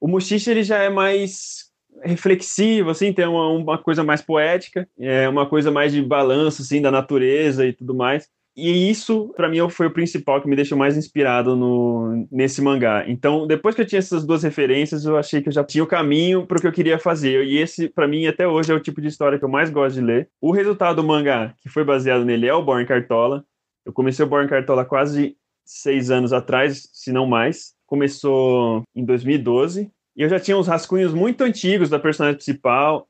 O 0.00 0.08
Mushishi, 0.08 0.50
ele 0.50 0.62
já 0.62 0.78
é 0.78 0.88
mais 0.88 1.65
reflexivo, 2.02 2.90
assim, 2.90 3.12
tem 3.12 3.26
uma, 3.26 3.48
uma 3.48 3.78
coisa 3.78 4.04
mais 4.04 4.22
poética, 4.22 4.88
é 4.98 5.28
uma 5.28 5.46
coisa 5.46 5.70
mais 5.70 5.92
de 5.92 6.02
balanço, 6.02 6.62
assim, 6.62 6.80
da 6.80 6.90
natureza 6.90 7.66
e 7.66 7.72
tudo 7.72 7.94
mais. 7.94 8.28
E 8.56 8.90
isso, 8.90 9.34
para 9.36 9.50
mim, 9.50 9.58
foi 9.68 9.86
o 9.86 9.92
principal 9.92 10.40
que 10.40 10.48
me 10.48 10.56
deixou 10.56 10.78
mais 10.78 10.96
inspirado 10.96 11.54
no, 11.54 12.26
nesse 12.32 12.62
mangá. 12.62 13.04
Então, 13.06 13.46
depois 13.46 13.74
que 13.74 13.82
eu 13.82 13.86
tinha 13.86 13.98
essas 13.98 14.24
duas 14.24 14.42
referências, 14.42 15.04
eu 15.04 15.18
achei 15.18 15.42
que 15.42 15.50
eu 15.50 15.52
já 15.52 15.62
tinha 15.62 15.84
o 15.84 15.86
caminho 15.86 16.46
para 16.46 16.56
o 16.56 16.60
que 16.62 16.66
eu 16.66 16.72
queria 16.72 16.98
fazer. 16.98 17.44
E 17.44 17.58
esse, 17.58 17.86
para 17.86 18.08
mim, 18.08 18.26
até 18.26 18.48
hoje, 18.48 18.72
é 18.72 18.74
o 18.74 18.80
tipo 18.80 19.02
de 19.02 19.08
história 19.08 19.38
que 19.38 19.44
eu 19.44 19.48
mais 19.48 19.68
gosto 19.68 19.96
de 19.96 20.00
ler. 20.00 20.30
O 20.40 20.52
resultado 20.52 20.96
do 20.96 21.06
mangá, 21.06 21.54
que 21.60 21.68
foi 21.68 21.84
baseado 21.84 22.24
nele, 22.24 22.46
é 22.46 22.54
o 22.54 22.64
Born 22.64 22.86
Cartola. 22.86 23.44
Eu 23.84 23.92
comecei 23.92 24.24
o 24.24 24.28
Born 24.28 24.48
Cartola 24.48 24.86
quase 24.86 25.36
seis 25.62 26.10
anos 26.10 26.32
atrás, 26.32 26.88
se 26.94 27.12
não 27.12 27.26
mais. 27.26 27.74
Começou 27.86 28.84
em 28.94 29.04
2012. 29.04 29.90
E 30.16 30.22
eu 30.22 30.28
já 30.28 30.40
tinha 30.40 30.56
uns 30.56 30.66
rascunhos 30.66 31.12
muito 31.12 31.44
antigos 31.44 31.90
da 31.90 31.98
personagem 31.98 32.36
principal 32.36 33.06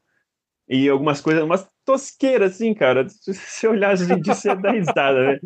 e 0.68 0.88
algumas 0.88 1.20
coisas, 1.20 1.44
umas 1.44 1.68
tosqueiras, 1.84 2.54
assim, 2.54 2.74
cara. 2.74 3.08
Se 3.08 3.32
você 3.32 3.68
olhar 3.68 3.92
hoje 3.92 4.12
em 4.12 4.20
dia, 4.20 4.34
você 4.34 4.54
dá 4.54 4.72
risada, 4.72 5.32
né? 5.32 5.40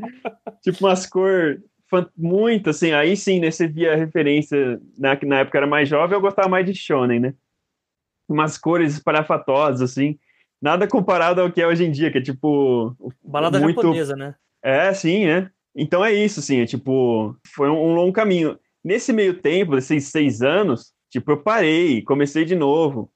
Tipo, 0.62 0.87
umas 0.87 1.07
cores 1.07 1.61
muito, 2.17 2.71
assim. 2.71 2.93
Aí 2.93 3.17
sim, 3.17 3.40
né, 3.40 3.50
você 3.50 3.67
via 3.69 3.97
referência, 3.97 4.81
na, 4.97 5.19
na 5.23 5.40
época 5.40 5.59
era 5.59 5.67
mais 5.67 5.88
jovem, 5.88 6.17
eu 6.17 6.21
gostava 6.21 6.49
mais 6.49 6.64
de 6.64 6.75
Shonen, 6.75 7.21
né? 7.21 7.35
Umas 8.29 8.57
cores 8.57 8.95
espalhafatosas, 8.95 9.90
assim. 9.90 10.19
nada 10.62 10.87
comparado 10.87 11.40
ao 11.40 11.50
que 11.50 11.61
é 11.61 11.67
hoje 11.67 11.85
em 11.85 11.90
dia, 11.90 12.11
que 12.11 12.19
é 12.19 12.23
tipo. 12.23 12.97
Balada 13.23 13.61
muito... 13.61 13.83
japonesa, 13.83 14.17
né? 14.17 14.35
É, 14.62 14.95
sim, 14.95 15.26
é. 15.26 15.50
Então 15.75 16.05
é 16.05 16.12
isso, 16.12 16.40
assim, 16.40 16.61
é 16.61 16.67
tipo, 16.67 17.37
foi 17.55 17.69
um, 17.69 17.90
um 17.90 17.95
longo 17.95 18.12
caminho. 18.12 18.59
Nesse 18.83 19.12
meio 19.12 19.35
tempo, 19.35 19.75
desses 19.75 20.09
seis 20.09 20.43
anos, 20.43 20.95
tipo, 21.11 21.33
eu 21.33 21.37
parei, 21.37 22.02
comecei 22.02 22.45
de 22.45 22.55
novo. 22.55 23.11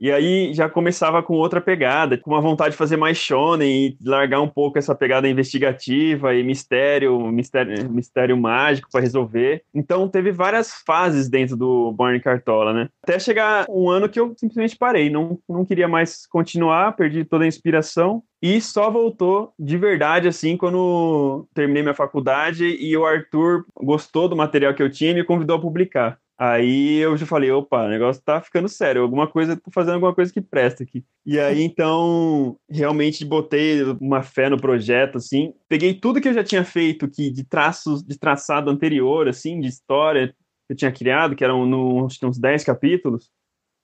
E 0.00 0.10
aí 0.10 0.54
já 0.54 0.66
começava 0.66 1.22
com 1.22 1.34
outra 1.34 1.60
pegada, 1.60 2.16
com 2.16 2.30
uma 2.30 2.40
vontade 2.40 2.70
de 2.70 2.78
fazer 2.78 2.96
mais 2.96 3.18
shonen 3.18 3.88
e 3.88 3.98
largar 4.02 4.40
um 4.40 4.48
pouco 4.48 4.78
essa 4.78 4.94
pegada 4.94 5.28
investigativa 5.28 6.34
e 6.34 6.42
mistério, 6.42 7.20
mistério, 7.26 7.90
mistério 7.92 8.34
mágico 8.34 8.88
para 8.90 9.02
resolver. 9.02 9.62
Então 9.74 10.08
teve 10.08 10.32
várias 10.32 10.72
fases 10.86 11.28
dentro 11.28 11.54
do 11.54 11.92
Born 11.92 12.18
Cartola, 12.18 12.72
né? 12.72 12.88
Até 13.02 13.18
chegar 13.18 13.66
um 13.68 13.90
ano 13.90 14.08
que 14.08 14.18
eu 14.18 14.32
simplesmente 14.38 14.74
parei, 14.74 15.10
não, 15.10 15.38
não 15.46 15.66
queria 15.66 15.86
mais 15.86 16.26
continuar, 16.26 16.96
perdi 16.96 17.22
toda 17.22 17.44
a 17.44 17.48
inspiração 17.48 18.22
e 18.40 18.58
só 18.58 18.90
voltou 18.90 19.52
de 19.58 19.76
verdade 19.76 20.26
assim 20.26 20.56
quando 20.56 21.46
terminei 21.52 21.82
minha 21.82 21.94
faculdade 21.94 22.64
e 22.64 22.96
o 22.96 23.04
Arthur 23.04 23.66
gostou 23.76 24.30
do 24.30 24.36
material 24.36 24.72
que 24.72 24.82
eu 24.82 24.90
tinha 24.90 25.10
e 25.10 25.14
me 25.14 25.24
convidou 25.24 25.58
a 25.58 25.60
publicar. 25.60 26.18
Aí 26.42 26.96
eu 26.96 27.18
já 27.18 27.26
falei, 27.26 27.50
opa, 27.50 27.84
o 27.84 27.88
negócio 27.90 28.22
tá 28.22 28.40
ficando 28.40 28.66
sério, 28.66 29.02
alguma 29.02 29.28
coisa, 29.28 29.58
tô 29.58 29.70
fazendo 29.70 29.96
alguma 29.96 30.14
coisa 30.14 30.32
que 30.32 30.40
presta 30.40 30.82
aqui. 30.82 31.04
E 31.26 31.38
aí 31.38 31.60
então, 31.62 32.58
realmente 32.66 33.26
botei 33.26 33.82
uma 34.00 34.22
fé 34.22 34.48
no 34.48 34.56
projeto, 34.56 35.18
assim, 35.18 35.52
peguei 35.68 35.92
tudo 35.92 36.18
que 36.18 36.28
eu 36.28 36.32
já 36.32 36.42
tinha 36.42 36.64
feito 36.64 37.10
que 37.10 37.30
de 37.30 37.44
traços, 37.44 38.02
de 38.02 38.18
traçado 38.18 38.70
anterior, 38.70 39.28
assim, 39.28 39.60
de 39.60 39.68
história 39.68 40.28
que 40.66 40.72
eu 40.72 40.76
tinha 40.76 40.90
criado, 40.90 41.36
que 41.36 41.44
eram 41.44 41.66
no, 41.66 42.06
uns 42.06 42.38
10 42.38 42.64
capítulos, 42.64 43.28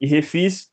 e 0.00 0.06
refiz 0.06 0.70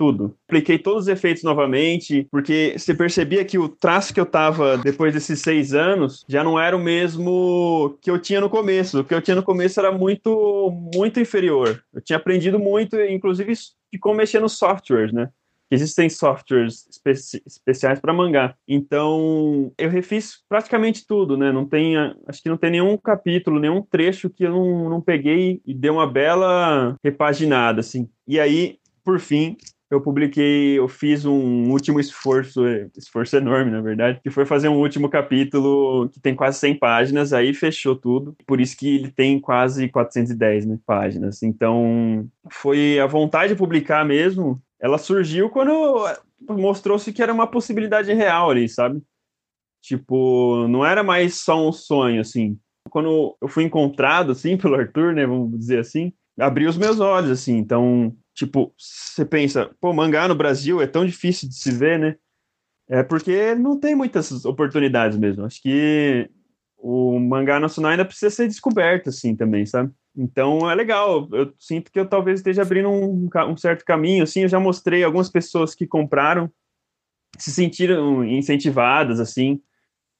tudo. 0.00 0.34
Apliquei 0.48 0.78
todos 0.78 1.02
os 1.02 1.08
efeitos 1.08 1.42
novamente, 1.42 2.26
porque 2.30 2.74
você 2.74 2.94
percebia 2.94 3.44
que 3.44 3.58
o 3.58 3.68
traço 3.68 4.14
que 4.14 4.18
eu 4.18 4.24
tava 4.24 4.78
depois 4.78 5.12
desses 5.12 5.40
seis 5.40 5.74
anos 5.74 6.24
já 6.26 6.42
não 6.42 6.58
era 6.58 6.74
o 6.74 6.80
mesmo 6.80 7.98
que 8.00 8.10
eu 8.10 8.18
tinha 8.18 8.40
no 8.40 8.48
começo. 8.48 9.00
O 9.00 9.04
que 9.04 9.12
eu 9.12 9.20
tinha 9.20 9.34
no 9.34 9.42
começo 9.42 9.78
era 9.78 9.92
muito, 9.92 10.70
muito 10.94 11.20
inferior. 11.20 11.84
Eu 11.92 12.00
tinha 12.00 12.16
aprendido 12.16 12.58
muito, 12.58 12.98
inclusive, 12.98 13.52
de 13.92 13.98
como 13.98 14.14
mexer 14.14 14.40
nos 14.40 14.56
softwares, 14.56 15.12
né? 15.12 15.28
Existem 15.70 16.08
softwares 16.08 16.88
especi 16.88 17.42
especiais 17.46 18.00
para 18.00 18.14
mangá. 18.14 18.54
Então, 18.66 19.70
eu 19.76 19.90
refiz 19.90 20.42
praticamente 20.48 21.06
tudo, 21.06 21.36
né? 21.36 21.52
Não 21.52 21.66
tem, 21.66 21.94
acho 22.26 22.42
que 22.42 22.48
não 22.48 22.56
tem 22.56 22.70
nenhum 22.70 22.96
capítulo, 22.96 23.60
nenhum 23.60 23.82
trecho 23.82 24.30
que 24.30 24.44
eu 24.44 24.50
não, 24.50 24.88
não 24.88 25.00
peguei 25.02 25.60
e 25.66 25.74
dei 25.74 25.90
uma 25.90 26.10
bela 26.10 26.96
repaginada, 27.04 27.80
assim. 27.80 28.08
E 28.26 28.40
aí, 28.40 28.80
por 29.04 29.18
fim, 29.18 29.56
eu 29.90 30.00
publiquei, 30.00 30.78
eu 30.78 30.86
fiz 30.86 31.24
um 31.24 31.70
último 31.70 31.98
esforço, 31.98 32.64
esforço 32.96 33.36
enorme, 33.36 33.72
na 33.72 33.80
verdade, 33.80 34.20
que 34.22 34.30
foi 34.30 34.46
fazer 34.46 34.68
um 34.68 34.78
último 34.78 35.08
capítulo 35.08 36.08
que 36.10 36.20
tem 36.20 36.34
quase 36.34 36.58
100 36.58 36.78
páginas, 36.78 37.32
aí 37.32 37.52
fechou 37.52 37.96
tudo, 37.96 38.36
por 38.46 38.60
isso 38.60 38.76
que 38.76 38.96
ele 38.96 39.10
tem 39.10 39.40
quase 39.40 39.88
410 39.88 40.66
né, 40.66 40.78
páginas. 40.86 41.42
Então, 41.42 42.28
foi 42.50 43.00
a 43.00 43.06
vontade 43.06 43.52
de 43.52 43.58
publicar 43.58 44.04
mesmo, 44.04 44.62
ela 44.80 44.96
surgiu 44.96 45.50
quando 45.50 46.06
mostrou-se 46.48 47.12
que 47.12 47.22
era 47.22 47.32
uma 47.32 47.46
possibilidade 47.46 48.12
real 48.12 48.50
ali, 48.50 48.68
sabe? 48.68 49.02
Tipo, 49.82 50.68
não 50.68 50.84
era 50.84 51.02
mais 51.02 51.40
só 51.40 51.68
um 51.68 51.72
sonho, 51.72 52.20
assim. 52.20 52.58
Quando 52.90 53.36
eu 53.40 53.48
fui 53.48 53.64
encontrado, 53.64 54.32
assim, 54.32 54.56
pelo 54.58 54.76
Arthur, 54.76 55.14
né, 55.14 55.26
vamos 55.26 55.58
dizer 55.58 55.80
assim, 55.80 56.12
abriu 56.38 56.70
os 56.70 56.78
meus 56.78 57.00
olhos, 57.00 57.30
assim. 57.30 57.56
Então, 57.56 58.14
Tipo, 58.40 58.72
você 58.78 59.22
pensa, 59.22 59.70
pô, 59.78 59.92
mangá 59.92 60.26
no 60.26 60.34
Brasil 60.34 60.80
é 60.80 60.86
tão 60.86 61.04
difícil 61.04 61.46
de 61.46 61.54
se 61.54 61.70
ver, 61.70 61.98
né? 61.98 62.16
É 62.88 63.02
porque 63.02 63.54
não 63.54 63.78
tem 63.78 63.94
muitas 63.94 64.46
oportunidades 64.46 65.18
mesmo. 65.18 65.44
Acho 65.44 65.60
que 65.60 66.30
o 66.78 67.18
mangá 67.18 67.60
nacional 67.60 67.90
ainda 67.90 68.04
precisa 68.06 68.30
ser 68.30 68.48
descoberto, 68.48 69.10
assim, 69.10 69.36
também, 69.36 69.66
sabe? 69.66 69.92
Então 70.16 70.70
é 70.70 70.74
legal. 70.74 71.28
Eu 71.30 71.52
sinto 71.58 71.92
que 71.92 72.00
eu 72.00 72.08
talvez 72.08 72.40
esteja 72.40 72.62
abrindo 72.62 72.88
um, 72.88 73.28
um 73.46 73.56
certo 73.58 73.84
caminho, 73.84 74.22
assim. 74.22 74.40
Eu 74.40 74.48
já 74.48 74.58
mostrei 74.58 75.04
algumas 75.04 75.28
pessoas 75.28 75.74
que 75.74 75.86
compraram 75.86 76.50
se 77.36 77.50
sentiram 77.50 78.24
incentivadas, 78.24 79.20
assim, 79.20 79.60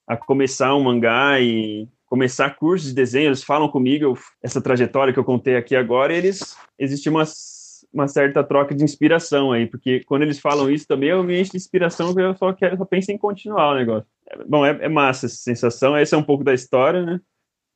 a 0.06 0.14
começar 0.14 0.74
um 0.76 0.82
mangá 0.82 1.40
e 1.40 1.88
começar 2.04 2.54
cursos 2.54 2.90
de 2.90 2.94
desenho. 2.94 3.28
Eles 3.28 3.42
falam 3.42 3.70
comigo 3.70 4.18
essa 4.42 4.60
trajetória 4.60 5.10
que 5.10 5.18
eu 5.18 5.24
contei 5.24 5.56
aqui 5.56 5.74
agora. 5.74 6.12
eles 6.12 6.54
existe 6.78 7.08
umas 7.08 7.59
uma 7.92 8.06
certa 8.06 8.44
troca 8.44 8.74
de 8.74 8.84
inspiração 8.84 9.52
aí, 9.52 9.66
porque 9.66 10.00
quando 10.04 10.22
eles 10.22 10.38
falam 10.38 10.70
isso 10.70 10.86
também 10.86 11.08
eu 11.08 11.22
me 11.24 11.40
encho 11.40 11.52
de 11.52 11.56
inspiração 11.56 12.08
porque 12.08 12.22
eu 12.22 12.36
só, 12.36 12.52
quero, 12.52 12.76
só 12.76 12.84
penso 12.84 13.10
em 13.10 13.18
continuar 13.18 13.72
o 13.72 13.74
negócio. 13.74 14.06
Bom, 14.46 14.64
é, 14.64 14.70
é, 14.80 14.88
massa 14.88 15.26
essa 15.26 15.36
sensação, 15.36 15.96
essa 15.96 16.14
é 16.14 16.18
um 16.18 16.22
pouco 16.22 16.44
da 16.44 16.54
história, 16.54 17.04
né? 17.04 17.20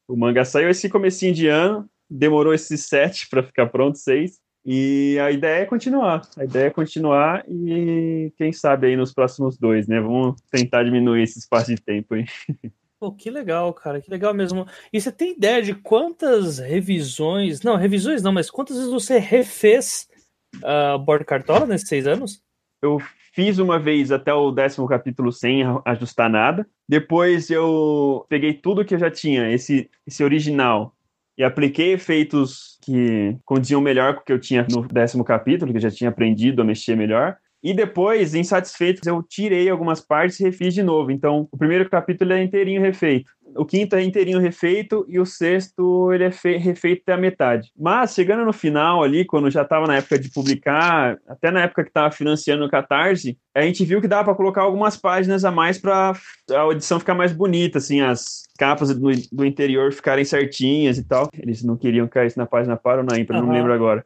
O 0.06 0.16
manga 0.16 0.44
saiu 0.44 0.68
esse 0.68 0.88
comecinho 0.88 1.34
de 1.34 1.48
ano, 1.48 1.88
demorou 2.08 2.54
esses 2.54 2.86
sete 2.86 3.26
para 3.30 3.42
ficar 3.42 3.66
pronto, 3.66 3.98
seis, 3.98 4.38
e 4.64 5.18
a 5.18 5.30
ideia 5.30 5.62
é 5.62 5.66
continuar, 5.66 6.22
a 6.38 6.44
ideia 6.44 6.66
é 6.66 6.70
continuar 6.70 7.44
e 7.48 8.32
quem 8.36 8.52
sabe 8.52 8.86
aí 8.86 8.96
nos 8.96 9.12
próximos 9.12 9.58
dois, 9.58 9.88
né? 9.88 10.00
Vamos 10.00 10.40
tentar 10.50 10.84
diminuir 10.84 11.22
esse 11.22 11.38
espaço 11.38 11.74
de 11.74 11.82
tempo 11.82 12.14
aí. 12.14 12.24
Pô, 13.04 13.12
que 13.12 13.28
legal, 13.28 13.70
cara, 13.74 14.00
que 14.00 14.10
legal 14.10 14.32
mesmo. 14.32 14.66
E 14.90 14.98
você 14.98 15.12
tem 15.12 15.32
ideia 15.32 15.60
de 15.60 15.74
quantas 15.74 16.58
revisões, 16.58 17.60
não, 17.60 17.76
revisões 17.76 18.22
não, 18.22 18.32
mas 18.32 18.50
quantas 18.50 18.76
vezes 18.76 18.90
você 18.90 19.18
refez 19.18 20.08
uh, 20.56 20.98
Board 20.98 21.26
Cartola 21.26 21.66
nesses 21.66 21.86
seis 21.86 22.06
anos? 22.06 22.42
Eu 22.80 22.98
fiz 23.34 23.58
uma 23.58 23.78
vez 23.78 24.10
até 24.10 24.32
o 24.32 24.50
décimo 24.50 24.88
capítulo 24.88 25.30
sem 25.30 25.64
ajustar 25.84 26.30
nada. 26.30 26.66
Depois 26.88 27.50
eu 27.50 28.24
peguei 28.26 28.54
tudo 28.54 28.86
que 28.86 28.94
eu 28.94 28.98
já 28.98 29.10
tinha, 29.10 29.52
esse, 29.52 29.90
esse 30.06 30.24
original, 30.24 30.96
e 31.36 31.44
apliquei 31.44 31.92
efeitos 31.92 32.78
que 32.80 33.36
condiziam 33.44 33.82
melhor 33.82 34.14
com 34.14 34.22
o 34.22 34.24
que 34.24 34.32
eu 34.32 34.40
tinha 34.40 34.66
no 34.70 34.88
décimo 34.88 35.22
capítulo, 35.24 35.72
que 35.72 35.76
eu 35.76 35.82
já 35.82 35.90
tinha 35.90 36.08
aprendido 36.08 36.62
a 36.62 36.64
mexer 36.64 36.96
melhor. 36.96 37.36
E 37.64 37.72
depois, 37.72 38.34
insatisfeito, 38.34 39.00
eu 39.08 39.22
tirei 39.22 39.70
algumas 39.70 39.98
partes 39.98 40.38
e 40.38 40.44
refiz 40.44 40.74
de 40.74 40.82
novo. 40.82 41.10
Então, 41.10 41.48
o 41.50 41.56
primeiro 41.56 41.88
capítulo 41.88 42.34
é 42.34 42.42
inteirinho 42.42 42.82
refeito. 42.82 43.32
O 43.56 43.64
quinto 43.64 43.96
é 43.96 44.02
inteirinho 44.02 44.38
refeito 44.38 45.06
e 45.08 45.18
o 45.18 45.24
sexto 45.24 46.12
ele 46.12 46.24
é 46.24 46.58
refeito 46.58 47.02
até 47.02 47.14
a 47.14 47.16
metade. 47.16 47.70
Mas 47.74 48.12
chegando 48.12 48.44
no 48.44 48.52
final 48.52 49.02
ali, 49.02 49.24
quando 49.24 49.50
já 49.50 49.62
estava 49.62 49.86
na 49.86 49.96
época 49.96 50.18
de 50.18 50.30
publicar, 50.30 51.16
até 51.26 51.50
na 51.50 51.62
época 51.62 51.84
que 51.84 51.90
estava 51.90 52.10
financiando 52.10 52.66
o 52.66 52.68
Catarse, 52.68 53.38
a 53.54 53.62
gente 53.62 53.82
viu 53.82 54.00
que 54.00 54.08
dava 54.08 54.24
para 54.24 54.34
colocar 54.34 54.62
algumas 54.62 54.98
páginas 54.98 55.42
a 55.42 55.50
mais 55.50 55.78
para 55.78 56.12
a 56.50 56.66
edição 56.72 56.98
ficar 56.98 57.14
mais 57.14 57.32
bonita, 57.32 57.78
assim, 57.78 58.02
as 58.02 58.42
capas 58.58 58.94
do, 58.94 59.10
do, 59.32 59.44
interior 59.46 59.90
ficarem 59.90 60.24
certinhas 60.24 60.98
e 60.98 61.04
tal. 61.04 61.28
Eles 61.32 61.62
não 61.62 61.78
queriam 61.78 62.08
cair 62.08 62.26
isso 62.26 62.38
na 62.38 62.46
página 62.46 62.76
para 62.76 63.00
ou 63.00 63.06
na 63.06 63.18
ímpar, 63.18 63.36
uhum. 63.36 63.46
não 63.46 63.54
lembro 63.54 63.72
agora. 63.72 64.04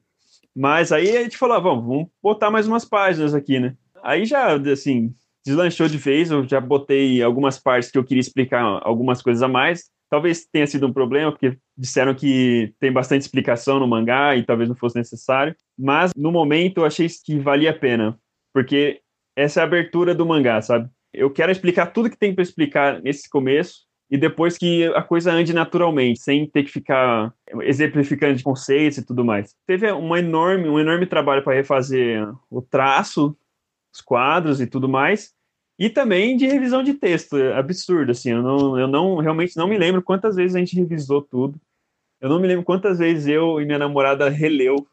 Mas 0.55 0.93
aí 0.93 1.17
a 1.17 1.23
gente 1.23 1.37
falou, 1.37 1.57
ah, 1.57 1.61
vamos, 1.61 1.87
vamos 1.87 2.09
botar 2.23 2.51
mais 2.51 2.67
umas 2.67 2.85
páginas 2.85 3.35
aqui, 3.35 3.61
né? 3.61 3.77
Aí 4.03 4.25
já, 4.25 4.55
assim, 4.55 5.15
deslanchou 5.45 5.89
de 5.89 5.99
vez, 5.99 6.31
eu 6.31 6.47
já 6.47 6.61
botei 6.61 7.23
algumas 7.23 7.59
partes 7.59 7.91
que 7.91 7.99
eu 7.99 8.05
queria 8.05 8.21
explicar 8.21 8.63
algumas 8.83 9.23
coisas 9.23 9.43
a 9.43 9.49
mais. 9.49 9.91
Talvez 10.11 10.47
tenha 10.47 10.67
sido 10.67 10.87
um 10.87 10.93
problema, 10.93 11.31
porque 11.31 11.59
disseram 11.77 12.15
que 12.15 12.75
tem 12.81 12.91
bastante 12.93 13.23
explicação 13.23 13.79
no 13.79 13.87
mangá 13.87 14.35
e 14.37 14.43
talvez 14.43 14.69
não 14.69 14.77
fosse 14.77 14.97
necessário. 14.97 15.55
Mas 15.79 16.13
no 16.17 16.33
momento 16.33 16.79
eu 16.79 16.85
achei 16.85 17.07
que 17.25 17.39
valia 17.39 17.71
a 17.71 17.79
pena, 17.79 18.19
porque 18.53 19.01
essa 19.37 19.61
é 19.61 19.63
a 19.63 19.67
abertura 19.67 20.15
do 20.15 20.27
mangá, 20.27 20.61
sabe? 20.63 20.89
Eu 21.13 21.31
quero 21.31 21.53
explicar 21.53 21.87
tudo 21.87 22.11
que 22.11 22.19
tem 22.19 22.35
para 22.35 22.43
explicar 22.43 23.03
nesse 23.03 23.29
começo, 23.29 23.88
e 24.11 24.17
depois 24.17 24.57
que 24.57 24.87
a 24.95 25.03
coisa 25.03 25.33
ande 25.33 25.53
naturalmente, 25.53 26.21
sem 26.21 26.47
ter 26.47 26.65
que 26.65 26.71
ficar 26.71 27.33
exemplificando 27.63 28.37
de 28.37 28.43
conceitos 28.43 28.99
e 28.99 29.05
tudo 29.05 29.25
mais. 29.25 29.55
Teve 29.67 29.91
uma 29.93 30.19
enorme, 30.19 30.69
um 30.69 30.79
enorme 30.79 31.07
trabalho 31.07 31.43
para 31.43 31.55
refazer 31.55 32.27
o 32.51 32.63
traço, 32.63 33.37
os 33.93 34.01
quadros 34.01 34.61
e 34.61 34.67
tudo 34.67 34.89
mais, 34.89 35.35
e 35.79 35.89
também 35.89 36.37
de 36.37 36.47
revisão 36.47 36.83
de 36.83 36.95
texto, 36.95 37.37
é 37.37 37.57
absurdo, 37.57 38.11
assim, 38.11 38.31
eu 38.31 38.43
não, 38.43 38.79
eu 38.79 38.89
não, 38.89 39.17
realmente 39.19 39.57
não 39.57 39.69
me 39.69 39.79
lembro 39.79 40.03
quantas 40.03 40.35
vezes 40.35 40.57
a 40.57 40.59
gente 40.59 40.75
revisou 40.75 41.23
tudo, 41.23 41.61
eu 42.21 42.29
não 42.29 42.41
me 42.41 42.49
lembro 42.49 42.65
quantas 42.65 42.99
vezes 42.99 43.29
eu 43.29 43.61
e 43.61 43.65
minha 43.65 43.79
namorada 43.79 44.29
releu 44.29 44.87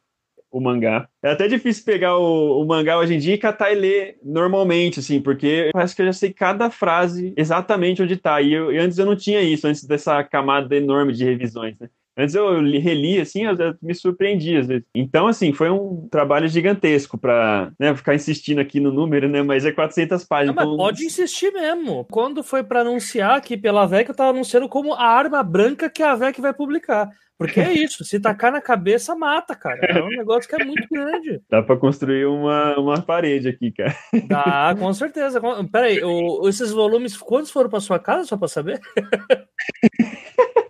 o 0.56 0.62
mangá. 0.62 1.10
É 1.22 1.32
até 1.32 1.50
difícil 1.50 1.84
pegar 1.84 2.18
o, 2.18 2.62
o, 2.62 2.66
mangá 2.66 2.98
hoje 2.98 3.14
em 3.14 3.20
dia 3.20 3.34
e 3.34 3.38
catar 3.38 3.74
e 3.74 3.76
ler 3.76 4.18
normalmente, 4.24 5.02
assim, 5.02 5.20
porque 5.20 5.70
parece 5.74 5.94
que 5.94 6.02
eu 6.02 6.06
já 6.06 6.14
sei 6.14 6.32
cada 6.32 6.70
frase 6.70 7.34
exatamente 7.36 8.02
onde 8.02 8.16
tá. 8.16 8.42
E, 8.42 8.54
eu, 8.54 8.72
e 8.72 8.78
antes 8.78 8.98
eu 8.98 9.06
não 9.06 9.18
tinha 9.18 9.42
isso, 9.42 9.68
antes 9.68 9.84
dessa 9.84 10.24
camada 10.24 10.74
enorme 10.74 11.12
de 11.12 11.26
revisões, 11.26 11.78
né? 11.78 11.90
Antes 12.18 12.36
eu 12.36 12.62
reli, 12.62 13.20
assim, 13.20 13.46
eu 13.46 13.56
me 13.82 13.94
surpreendi 13.94 14.56
às 14.56 14.68
vezes. 14.68 14.86
Então, 14.96 15.28
assim, 15.28 15.52
foi 15.52 15.70
um 15.70 16.08
trabalho 16.10 16.48
gigantesco 16.48 17.18
para 17.18 17.72
né, 17.80 17.94
ficar 17.96 18.16
insistindo 18.16 18.60
aqui 18.60 18.80
no 18.80 18.92
número, 18.92 19.28
né? 19.28 19.44
Mas 19.44 19.66
é 19.66 19.72
400 19.72 20.24
páginas. 20.24 20.56
Não, 20.56 20.64
mas 20.64 20.74
então... 20.74 20.78
pode 20.78 21.06
insistir 21.06 21.52
mesmo. 21.52 22.06
Quando 22.10 22.44
foi 22.44 22.64
para 22.64 22.82
anunciar 22.82 23.42
que 23.42 23.58
pela 23.58 23.86
VEC, 23.86 24.10
eu 24.10 24.16
tava 24.16 24.30
anunciando 24.30 24.70
como 24.70 24.94
a 24.94 25.06
arma 25.06 25.44
branca 25.44 25.90
que 25.90 26.04
a 26.04 26.16
VEC 26.16 26.40
vai 26.40 26.54
publicar. 26.54 27.10
Porque 27.38 27.60
é 27.60 27.74
isso, 27.74 28.06
se 28.06 28.18
tacar 28.18 28.50
na 28.50 28.62
cabeça, 28.62 29.14
mata, 29.14 29.54
cara. 29.56 29.86
É 29.86 30.02
um 30.02 30.08
negócio 30.08 30.50
que 30.50 30.56
é 30.56 30.64
muito 30.64 30.88
grande. 30.90 31.42
Dá 31.50 31.62
pra 31.62 31.76
construir 31.76 32.26
uma, 32.26 32.80
uma 32.80 33.02
parede 33.02 33.50
aqui, 33.50 33.72
cara. 33.72 33.94
Dá, 34.28 34.74
com 34.80 34.94
certeza. 34.94 35.42
Peraí, 35.70 36.02
o, 36.02 36.48
esses 36.48 36.72
volumes, 36.72 37.18
quantos 37.18 37.52
foram 37.52 37.70
pra 37.70 37.82
sua 37.82 38.00
casa, 38.00 38.24
só 38.24 38.38
pra 38.38 38.48
saber? 38.48 38.80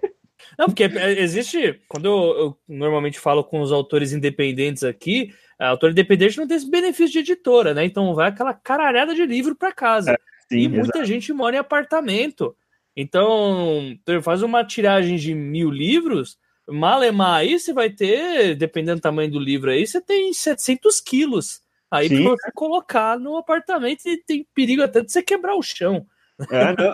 Não, 0.57 0.67
porque 0.67 0.83
é, 0.83 1.19
existe. 1.19 1.81
Quando 1.87 2.05
eu, 2.05 2.37
eu, 2.37 2.57
normalmente 2.67 3.19
falo 3.19 3.43
com 3.43 3.61
os 3.61 3.71
autores 3.71 4.13
independentes 4.13 4.83
aqui, 4.83 5.33
a 5.59 5.69
autor 5.69 5.91
independente 5.91 6.37
não 6.37 6.47
tem 6.47 6.57
esse 6.57 6.69
benefício 6.69 7.13
de 7.13 7.19
editora, 7.19 7.73
né? 7.73 7.85
Então 7.85 8.13
vai 8.13 8.29
aquela 8.29 8.53
caralhada 8.53 9.13
de 9.13 9.25
livro 9.25 9.55
para 9.55 9.71
casa. 9.71 10.11
É, 10.11 10.17
sim, 10.49 10.61
e 10.61 10.67
muita 10.67 10.97
exato. 10.97 11.05
gente 11.05 11.33
mora 11.33 11.55
em 11.55 11.59
apartamento. 11.59 12.55
Então, 12.95 13.97
faz 14.23 14.41
uma 14.41 14.63
tiragem 14.63 15.17
de 15.17 15.35
mil 15.35 15.69
livros, 15.69 16.37
malemar 16.67 17.39
aí 17.39 17.59
você 17.59 17.73
vai 17.73 17.89
ter, 17.89 18.55
dependendo 18.55 18.99
do 18.99 19.03
tamanho 19.03 19.29
do 19.29 19.39
livro 19.39 19.69
aí, 19.69 19.85
você 19.85 19.99
tem 19.99 20.31
700 20.31 21.01
quilos. 21.01 21.61
Aí 21.91 22.07
Sim. 22.07 22.23
pra 22.23 22.31
você 22.31 22.51
colocar 22.53 23.19
no 23.19 23.37
apartamento 23.37 24.05
e 24.05 24.17
tem 24.17 24.47
perigo 24.53 24.81
até 24.81 25.01
de 25.01 25.11
você 25.11 25.21
quebrar 25.21 25.55
o 25.55 25.61
chão. 25.61 26.05
É, 26.49 26.65
não. 26.81 26.93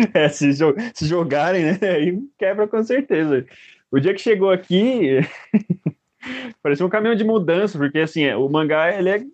É, 0.14 0.28
se, 0.28 0.52
jo 0.52 0.74
se 0.94 1.06
jogarem, 1.06 1.64
né? 1.64 1.78
Aí 1.82 2.18
quebra 2.38 2.66
com 2.66 2.82
certeza. 2.82 3.46
O 3.90 3.98
dia 3.98 4.14
que 4.14 4.20
chegou 4.20 4.50
aqui, 4.50 5.20
parecia 6.62 6.86
um 6.86 6.90
caminhão 6.90 7.14
de 7.14 7.24
mudança, 7.24 7.78
porque 7.78 7.98
assim, 7.98 8.30
o 8.32 8.48
mangá 8.48 8.96
ele 8.96 9.10
é, 9.10 9.24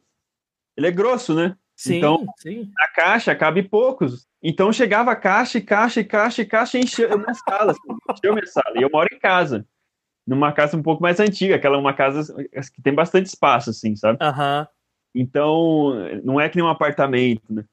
ele 0.77 0.87
é 0.87 0.91
grosso, 0.91 1.35
né? 1.35 1.57
Sim, 1.77 1.99
então, 1.99 2.27
sim. 2.39 2.71
a 2.79 2.89
caixa 2.89 3.35
cabe 3.35 3.63
poucos. 3.63 4.27
Então 4.43 4.73
chegava 4.73 5.15
caixa, 5.15 5.59
e 5.59 5.61
caixa, 5.61 6.01
e 6.01 6.05
caixa, 6.05 6.43
e 6.43 6.47
caixa, 6.47 6.79
e 6.79 6.83
encheu 6.83 7.19
minha 7.19 7.35
sala. 7.35 7.73
Assim, 7.73 7.81
encheu 8.11 8.33
minha 8.33 8.47
sala. 8.47 8.79
E 8.79 8.83
eu 8.83 8.91
moro 8.91 9.09
em 9.13 9.19
casa. 9.19 9.67
Numa 10.27 10.53
casa 10.53 10.77
um 10.77 10.83
pouco 10.83 11.03
mais 11.03 11.21
antiga, 11.21 11.55
aquela 11.55 11.77
é 11.77 11.81
uma 11.81 11.93
casa 11.93 12.35
que 12.75 12.83
tem 12.83 12.93
bastante 12.93 13.27
espaço, 13.27 13.71
assim, 13.71 13.95
sabe? 13.95 14.19
Uhum. 14.25 14.67
Então, 15.15 15.95
não 16.25 16.41
é 16.41 16.49
que 16.49 16.57
nem 16.57 16.65
um 16.65 16.69
apartamento, 16.69 17.53
né? 17.53 17.65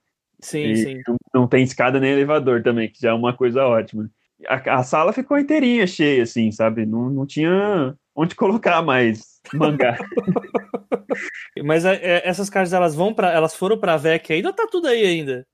Sim, 0.43 0.71
e 0.71 0.77
sim. 0.77 1.01
Não, 1.33 1.47
tem 1.47 1.63
escada 1.63 1.99
nem 1.99 2.11
elevador 2.11 2.61
também, 2.61 2.91
que 2.91 2.99
já 3.01 3.11
é 3.11 3.13
uma 3.13 3.35
coisa 3.35 3.65
ótima. 3.65 4.09
A, 4.47 4.79
a, 4.79 4.83
sala 4.83 5.13
ficou 5.13 5.39
inteirinha, 5.39 5.87
cheia, 5.87 6.23
assim, 6.23 6.51
sabe? 6.51 6.85
Não, 6.85 7.09
não 7.09 7.25
tinha 7.25 7.95
onde 8.13 8.35
colocar 8.35 8.81
mais 8.81 9.39
mangá. 9.53 9.97
Mas 11.63 11.85
é, 11.85 11.95
é, 11.95 12.27
essas 12.27 12.49
caixas, 12.49 12.73
elas 12.73 12.93
vão 12.93 13.13
para, 13.13 13.31
elas 13.31 13.55
foram 13.55 13.79
para 13.79 13.93
a 13.93 13.97
VEC 13.97 14.33
ainda 14.33 14.49
ou 14.49 14.53
tá 14.53 14.67
tudo 14.69 14.87
aí 14.87 15.05
ainda? 15.05 15.47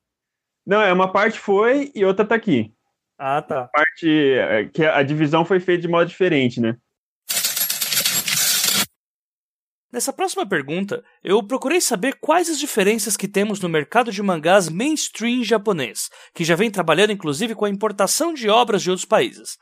Não, 0.65 0.81
é 0.81 0.91
uma 0.91 1.11
parte 1.11 1.39
foi 1.39 1.91
e 1.93 2.03
outra 2.03 2.25
tá 2.25 2.35
aqui. 2.35 2.73
Ah, 3.17 3.41
tá. 3.41 3.61
A 3.61 3.67
parte 3.67 4.09
é, 4.09 4.65
que 4.65 4.83
a 4.83 5.03
divisão 5.03 5.45
foi 5.45 5.59
feita 5.59 5.81
de 5.81 5.87
modo 5.87 6.07
diferente, 6.07 6.59
né? 6.59 6.77
Nessa 9.91 10.13
próxima 10.13 10.47
pergunta, 10.47 11.03
eu 11.23 11.41
procurei 11.41 11.81
saber 11.81 12.19
quais 12.21 12.47
as 12.47 12.59
diferenças 12.59 13.17
que 13.17 13.27
temos 13.27 13.59
no 13.59 13.67
mercado 13.67 14.11
de 14.11 14.21
mangás 14.21 14.69
mainstream 14.69 15.43
japonês, 15.43 16.09
que 16.33 16.43
já 16.43 16.55
vem 16.55 16.69
trabalhando 16.69 17.11
inclusive 17.11 17.55
com 17.55 17.65
a 17.65 17.69
importação 17.69 18.31
de 18.31 18.47
obras 18.49 18.83
de 18.83 18.91
outros 18.91 19.05
países. 19.05 19.57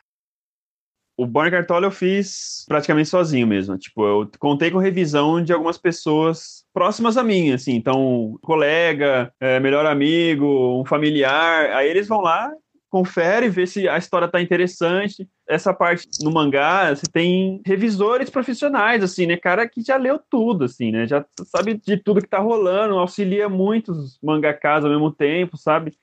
O 1.15 1.25
Born 1.25 1.49
Cartola 1.49 1.87
eu 1.87 1.91
fiz 1.91 2.63
praticamente 2.67 3.09
sozinho 3.09 3.47
mesmo. 3.47 3.75
Tipo, 3.77 4.05
eu 4.05 4.31
contei 4.37 4.69
com 4.69 4.77
revisão 4.77 5.41
de 5.41 5.51
algumas 5.51 5.77
pessoas 5.77 6.63
próximas 6.71 7.17
a 7.17 7.23
mim, 7.23 7.53
assim. 7.53 7.73
Então, 7.73 8.37
colega, 8.43 9.33
é, 9.39 9.59
melhor 9.59 9.85
amigo, 9.87 10.79
um 10.79 10.85
familiar. 10.85 11.71
Aí 11.71 11.89
eles 11.89 12.07
vão 12.07 12.21
lá 12.21 12.51
confere, 12.97 13.47
vê 13.47 13.67
se 13.67 13.87
a 13.87 13.97
história 13.97 14.27
tá 14.27 14.41
interessante. 14.41 15.29
Essa 15.47 15.71
parte 15.73 16.07
no 16.21 16.31
mangá, 16.31 16.95
você 16.95 17.05
tem 17.11 17.61
revisores 17.63 18.29
profissionais, 18.29 19.03
assim, 19.03 19.27
né? 19.27 19.37
Cara 19.37 19.69
que 19.69 19.81
já 19.81 19.97
leu 19.97 20.19
tudo, 20.19 20.65
assim, 20.65 20.91
né? 20.91 21.05
Já 21.05 21.23
sabe 21.45 21.75
de 21.75 21.97
tudo 21.97 22.21
que 22.21 22.27
tá 22.27 22.39
rolando, 22.39 22.97
auxilia 22.97 23.47
muitos 23.47 24.19
mangakas 24.21 24.83
ao 24.83 24.89
mesmo 24.89 25.11
tempo, 25.11 25.57
sabe? 25.57 25.93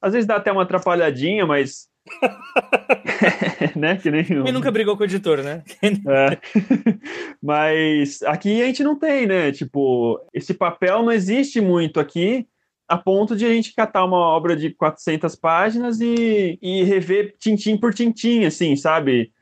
Às 0.00 0.12
vezes 0.12 0.26
dá 0.26 0.36
até 0.36 0.52
uma 0.52 0.62
atrapalhadinha, 0.62 1.44
mas. 1.44 1.88
né? 3.76 3.96
Que 3.96 4.10
nem 4.10 4.24
Quem 4.24 4.52
nunca 4.52 4.70
brigou 4.70 4.96
com 4.96 5.02
o 5.02 5.06
editor, 5.06 5.42
né? 5.42 5.62
é. 5.82 6.38
Mas 7.42 8.22
aqui 8.22 8.62
a 8.62 8.66
gente 8.66 8.82
não 8.82 8.98
tem, 8.98 9.26
né? 9.26 9.52
Tipo, 9.52 10.18
esse 10.32 10.54
papel 10.54 11.02
não 11.02 11.12
existe 11.12 11.60
muito 11.60 12.00
aqui 12.00 12.48
a 12.90 12.98
ponto 12.98 13.36
de 13.36 13.46
a 13.46 13.48
gente 13.48 13.72
catar 13.72 14.04
uma 14.04 14.18
obra 14.18 14.56
de 14.56 14.70
400 14.70 15.36
páginas 15.36 16.00
e, 16.00 16.58
e 16.60 16.82
rever 16.82 17.36
tintim 17.38 17.76
por 17.76 17.94
tintim, 17.94 18.44
assim, 18.44 18.74
sabe? 18.74 19.32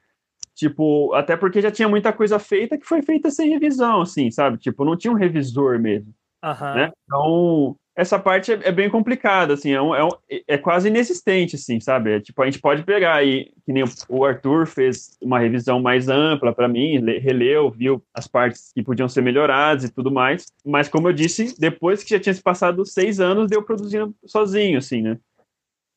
Tipo, 0.54 1.14
até 1.14 1.34
porque 1.34 1.62
já 1.62 1.70
tinha 1.70 1.88
muita 1.88 2.12
coisa 2.12 2.38
feita 2.38 2.76
que 2.76 2.84
foi 2.84 3.00
feita 3.00 3.30
sem 3.30 3.48
revisão, 3.48 4.02
assim, 4.02 4.30
sabe? 4.30 4.58
Tipo, 4.58 4.84
não 4.84 4.98
tinha 4.98 5.10
um 5.10 5.16
revisor 5.16 5.78
mesmo. 5.78 6.12
Uhum. 6.44 6.74
Né? 6.74 6.92
Então, 7.06 7.76
essa 7.98 8.16
parte 8.16 8.52
é, 8.52 8.60
é, 8.62 8.70
bem 8.70 8.88
complicada, 8.88 9.54
assim, 9.54 9.72
é, 9.72 9.82
um, 9.82 9.92
é, 9.92 10.04
um, 10.04 10.10
é, 10.46 10.56
quase 10.56 10.86
inexistente, 10.86 11.56
assim, 11.56 11.80
sabe? 11.80 12.12
É, 12.12 12.20
tipo, 12.20 12.40
a 12.40 12.44
gente 12.44 12.60
pode 12.60 12.84
pegar 12.84 13.16
aí, 13.16 13.50
que 13.66 13.72
nem 13.72 13.82
o 14.08 14.24
Arthur 14.24 14.68
fez 14.68 15.18
uma 15.20 15.40
revisão 15.40 15.82
mais 15.82 16.08
ampla 16.08 16.54
para 16.54 16.68
mim, 16.68 17.04
releu, 17.18 17.68
viu 17.72 18.00
as 18.14 18.28
partes 18.28 18.70
que 18.72 18.84
podiam 18.84 19.08
ser 19.08 19.20
melhoradas 19.20 19.82
e 19.82 19.92
tudo 19.92 20.12
mais, 20.12 20.46
mas 20.64 20.88
como 20.88 21.08
eu 21.08 21.12
disse, 21.12 21.58
depois 21.58 22.04
que 22.04 22.10
já 22.10 22.20
tinha 22.20 22.32
se 22.32 22.40
passado 22.40 22.86
seis 22.86 23.18
anos, 23.18 23.50
deu 23.50 23.64
produzindo 23.64 24.14
sozinho, 24.24 24.78
assim, 24.78 25.02
né? 25.02 25.18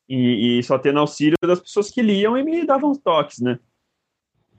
E, 0.10 0.58
e 0.58 0.64
só 0.64 0.80
tendo 0.80 1.00
auxílio 1.00 1.38
das 1.40 1.60
pessoas 1.60 1.92
que 1.92 2.02
liam 2.02 2.36
e 2.36 2.42
me 2.42 2.66
davam 2.66 2.96
toques, 2.96 3.40
né? 3.40 3.60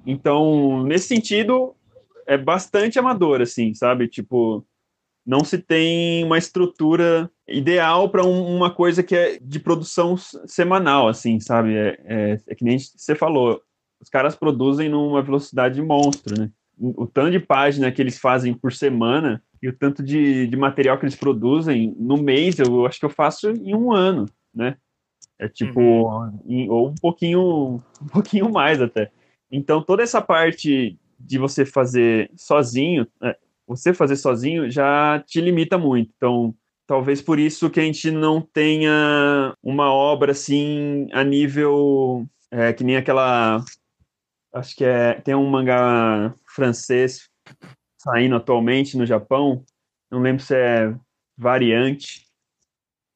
Então, 0.07 0.85
nesse 0.85 1.09
sentido, 1.09 1.75
é 2.25 2.39
bastante 2.39 3.01
amador, 3.01 3.41
assim, 3.41 3.75
sabe? 3.75 4.07
Tipo, 4.07 4.65
não 5.25 5.45
se 5.45 5.59
tem 5.59 6.25
uma 6.25 6.39
estrutura 6.39 7.31
ideal 7.49 8.09
para 8.09 8.25
um, 8.25 8.57
uma 8.57 8.71
coisa 8.71 9.03
que 9.03 9.15
é 9.15 9.39
de 9.41 9.61
produção 9.61 10.17
semanal, 10.17 11.09
assim, 11.09 11.39
sabe? 11.39 11.75
É, 11.75 12.01
é, 12.05 12.41
é, 12.49 12.55
que 12.55 12.65
nem 12.65 12.79
você 12.79 13.15
falou, 13.15 13.61
os 14.01 14.09
caras 14.09 14.35
produzem 14.35 14.89
numa 14.89 15.23
velocidade 15.23 15.81
monstro, 15.81 16.39
né? 16.39 16.51
O 16.79 17.07
tanto 17.07 17.31
de 17.31 17.39
página 17.39 17.93
que 17.93 18.03
eles 18.03 18.19
fazem 18.19 18.53
por 18.53 18.73
semana 18.73 19.43
e 19.63 19.69
o 19.69 19.73
tanto 19.73 20.03
de, 20.03 20.49
de 20.49 20.57
material 20.57 20.99
que 20.99 21.05
eles 21.05 21.15
produzem 21.15 21.95
no 21.97 22.17
mês, 22.17 22.59
eu 22.59 22.85
acho 22.87 22.99
que 22.99 23.05
eu 23.05 23.11
faço 23.11 23.51
em 23.51 23.75
um 23.75 23.93
ano, 23.93 24.27
né? 24.53 24.77
É 25.39 25.49
tipo, 25.49 25.81
uhum. 25.81 26.41
em, 26.47 26.69
ou 26.69 26.89
um 26.89 26.95
pouquinho, 26.95 27.81
um 28.03 28.09
pouquinho 28.13 28.51
mais 28.51 28.81
até. 28.83 29.13
Então, 29.51 29.83
toda 29.83 30.03
essa 30.03 30.21
parte 30.21 30.99
de 31.19 31.39
você 31.39 31.65
fazer 31.65 32.31
sozinho, 32.37 33.07
é, 33.23 33.37
você 33.77 33.93
fazer 33.93 34.17
sozinho 34.17 34.71
já 34.71 35.23
te 35.27 35.41
limita 35.41 35.77
muito. 35.77 36.13
Então, 36.17 36.55
talvez 36.87 37.23
por 37.23 37.39
isso 37.39 37.71
que 37.71 37.81
a 37.81 37.83
gente 37.83 38.11
não 38.11 38.41
tenha 38.41 39.55
uma 39.63 39.93
obra 39.93 40.33
assim 40.33 41.09
a 41.13 41.25
nível 41.25 42.27
é, 42.51 42.73
que 42.73 42.85
nem 42.85 42.97
aquela 42.97 43.65
acho 44.55 44.77
que 44.77 44.85
é 44.85 45.15
tem 45.15 45.35
um 45.35 45.49
mangá 45.49 46.35
francês 46.55 47.31
saindo 47.99 48.37
atualmente 48.37 48.99
no 48.99 49.07
Japão 49.07 49.65
não 50.11 50.21
lembro 50.21 50.43
se 50.43 50.55
é 50.55 50.95
variante 51.35 52.27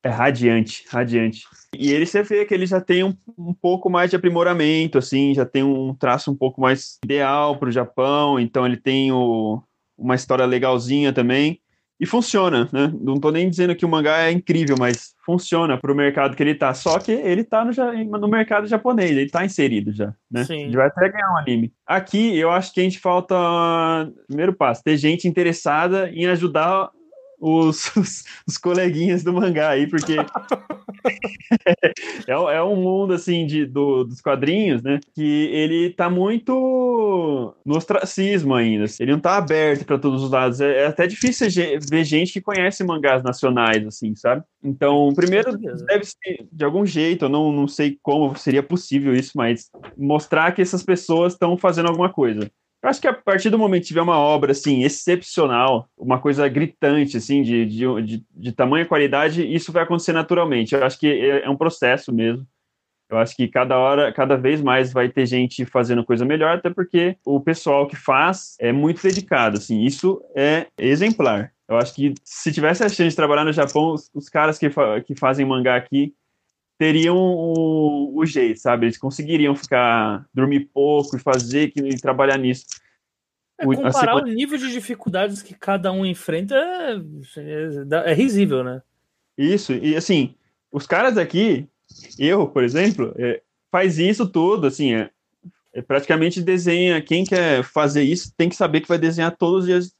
é 0.03 0.09
radiante 0.09 0.87
radiante 0.89 1.43
e 1.77 1.93
ele 1.93 2.07
você 2.07 2.23
vê 2.23 2.47
que 2.47 2.55
ele 2.55 2.65
já 2.65 2.81
tem 2.81 3.05
um, 3.05 3.15
um 3.37 3.53
pouco 3.53 3.91
mais 3.91 4.09
de 4.09 4.17
aprimoramento 4.17 4.97
assim 4.97 5.35
já 5.35 5.45
tem 5.45 5.63
um 5.63 5.95
traço 5.95 6.31
um 6.31 6.37
pouco 6.37 6.63
mais 6.63 6.99
ideal 7.05 7.59
para 7.59 7.69
o 7.69 7.73
Japão 7.73 8.41
então 8.41 8.65
ele 8.65 8.79
tem 8.79 9.13
o 9.13 9.63
uma 9.97 10.15
história 10.15 10.45
legalzinha 10.45 11.13
também. 11.13 11.61
E 11.99 12.05
funciona, 12.05 12.69
né? 12.71 12.93
Não 13.01 13.15
estou 13.15 13.33
nem 13.33 13.49
dizendo 13.49 13.75
que 13.75 13.87
o 13.87 13.89
mangá 13.89 14.19
é 14.19 14.31
incrível, 14.31 14.77
mas 14.79 15.15
funciona 15.25 15.79
para 15.79 15.91
o 15.91 15.95
mercado 15.95 16.37
que 16.37 16.43
ele 16.43 16.51
está. 16.51 16.75
Só 16.75 16.99
que 16.99 17.11
ele 17.11 17.41
está 17.41 17.65
no, 17.65 17.73
no, 18.19 18.29
mercado 18.29 18.67
japonês, 18.67 19.13
ele 19.13 19.23
está 19.23 19.47
inserido 19.47 19.93
já, 19.93 20.15
né? 20.31 20.45
Sim. 20.45 20.65
Ele 20.65 20.77
vai 20.77 20.89
até 20.89 21.09
ganhar 21.09 21.33
um 21.33 21.39
anime. 21.39 21.73
Aqui, 21.87 22.37
eu 22.37 22.51
acho 22.51 22.75
que 22.75 22.81
a 22.81 22.83
gente 22.83 22.99
falta, 22.99 23.35
primeiro 24.29 24.53
passo, 24.53 24.85
ter 24.85 24.99
gente 24.99 25.27
interessada 25.27 26.11
em 26.11 26.27
ajudar 26.27 26.91
os, 27.41 27.95
os, 27.97 28.25
os 28.47 28.59
coleguinhas 28.59 29.23
do 29.23 29.33
mangá 29.33 29.71
aí, 29.71 29.87
porque 29.87 30.17
é, 32.27 32.33
é, 32.33 32.63
um 32.63 32.77
mundo, 32.77 33.15
assim, 33.15 33.47
de, 33.47 33.67
do, 33.67 34.05
dos 34.05 34.21
quadrinhos, 34.21 34.83
né? 34.83 35.01
Que 35.15 35.47
ele 35.53 35.91
tá 35.91 36.09
muito 36.11 37.55
no 37.65 37.77
ostracismo 37.77 38.55
ainda. 38.55 38.85
Ele 39.01 39.13
não 39.13 39.21
tá 39.21 39.37
aberto 39.37 39.85
para 39.85 39.99
todos 39.99 40.23
os 40.23 40.31
lados. 40.31 40.61
É, 40.61 40.85
é, 40.85 40.87
até 40.87 41.07
difícil 41.07 41.49
ver 41.89 42.05
gente 42.05 42.33
que 42.33 42.41
conhece 42.41 42.85
mangás 42.85 43.23
nacionais, 43.23 43.87
assim, 43.87 44.15
sabe? 44.15 44.43
Então, 44.63 45.13
primeiro, 45.15 45.57
deve 45.57 46.05
ser, 46.05 46.47
de 46.51 46.65
algum 46.65 46.85
jeito, 46.85 47.27
eu 47.27 47.29
não, 47.29 47.53
não 47.53 47.69
sei 47.69 47.99
como 48.03 48.37
seria 48.37 48.63
possível 48.63 49.15
isso, 49.15 49.33
mas 49.37 49.71
mostrar 49.97 50.53
que 50.53 50.63
essas 50.63 50.83
pessoas 50.83 51.35
estão 51.35 51.57
fazendo 51.57 51.89
alguma 51.89 52.13
coisa. 52.13 52.51
Eu 52.87 52.91
acho 52.91 53.01
que 53.01 53.09
a 53.09 53.13
partir 53.13 53.51
do 53.51 53.59
momento 53.59 53.83
que 53.83 53.89
tiver 53.89 54.01
uma 54.01 54.17
obra 54.17 54.53
assim 54.53 54.85
excepcional, 54.85 55.91
uma 55.99 56.21
coisa 56.21 56.47
gritante 56.47 57.17
assim 57.17 57.43
de, 57.43 57.67
de, 57.67 58.03
de, 58.03 58.25
de 58.31 58.53
tamanha 58.53 58.87
qualidade, 58.87 59.45
isso 59.45 59.73
vai 59.73 59.83
acontecer 59.83 60.13
naturalmente. 60.13 60.73
Eu 60.73 60.85
acho 60.85 60.97
que 60.97 61.09
é, 61.09 61.45
é 61.45 61.51
um 61.51 61.57
processo 61.57 62.15
mesmo. 62.15 62.47
Eu 63.11 63.19
acho 63.19 63.35
que 63.35 63.49
cada 63.49 63.77
hora, 63.77 64.13
cada 64.13 64.37
vez 64.37 64.63
mais 64.63 64.93
vai 64.93 65.09
ter 65.09 65.27
gente 65.27 65.65
fazendo 65.65 66.05
coisa 66.05 66.25
melhor, 66.25 66.59
até 66.59 66.71
porque 66.71 67.17
o 67.25 67.41
pessoal 67.41 67.89
que 67.89 67.97
faz 67.97 68.55
é 68.61 68.71
muito 68.71 69.03
dedicado, 69.03 69.59
assim, 69.59 69.83
isso 69.83 70.23
é 70.37 70.69
exemplar. 70.79 71.53
Eu 71.69 71.79
acho 71.79 71.93
que 71.93 72.15
se 72.23 72.53
tivesse 72.53 72.85
a 72.85 72.89
chance 72.89 73.11
de 73.11 73.17
trabalhar 73.17 73.45
no 73.45 73.53
Japão, 73.53 73.95
os, 73.95 74.09
os 74.15 74.29
caras 74.29 74.59
que, 74.59 74.71
fa 74.71 75.01
que 75.01 75.17
fazem 75.17 75.45
mangá 75.45 75.75
aqui 75.75 76.15
teriam 76.79 77.17
o, 77.17 78.19
o, 78.19 78.27
jeito, 78.27 78.61
sabe? 78.61 78.87
Eles 78.87 78.99
conseguiriam 78.99 79.55
ficar, 79.57 80.27
dormir 80.33 80.69
pouco 80.73 81.17
e 81.17 81.21
fazer 81.21 81.73
e 81.77 81.97
trabalhar 82.01 82.39
nisso. 82.39 82.67
É, 83.59 83.65
comparar 83.65 84.17
o 84.17 84.25
nível 84.25 84.59
de 84.59 84.71
dificuldades 84.71 85.43
que 85.43 85.55
cada 85.55 85.91
um 85.91 86.05
enfrenta 86.05 86.55
é, 86.55 86.97
é, 87.39 88.11
é 88.11 88.15
risível, 88.15 88.63
né? 88.63 88.83
Isso, 89.37 89.73
e 89.73 89.97
assim, 89.97 90.35
os 90.71 90.87
caras 90.87 91.17
aqui, 91.17 91.67
eu, 92.19 92.47
por 92.47 92.63
exemplo, 92.63 93.15
é, 93.17 93.43
faz 93.71 93.99
isso 93.99 94.27
tudo, 94.27 94.67
assim, 94.67 94.95
é, 94.95 95.11
é, 95.73 95.83
praticamente 95.83 96.43
desenha, 96.43 97.01
quem 97.03 97.25
quer 97.25 97.63
fazer 97.63 98.03
isso 98.03 98.33
tem 98.37 98.49
que 98.49 98.57
saber 98.57 98.81
que 98.81 98.89
vai 98.89 98.99
desenhar 98.99 99.35
todos 99.37 99.61
os 99.61 99.67
dias, 99.67 99.95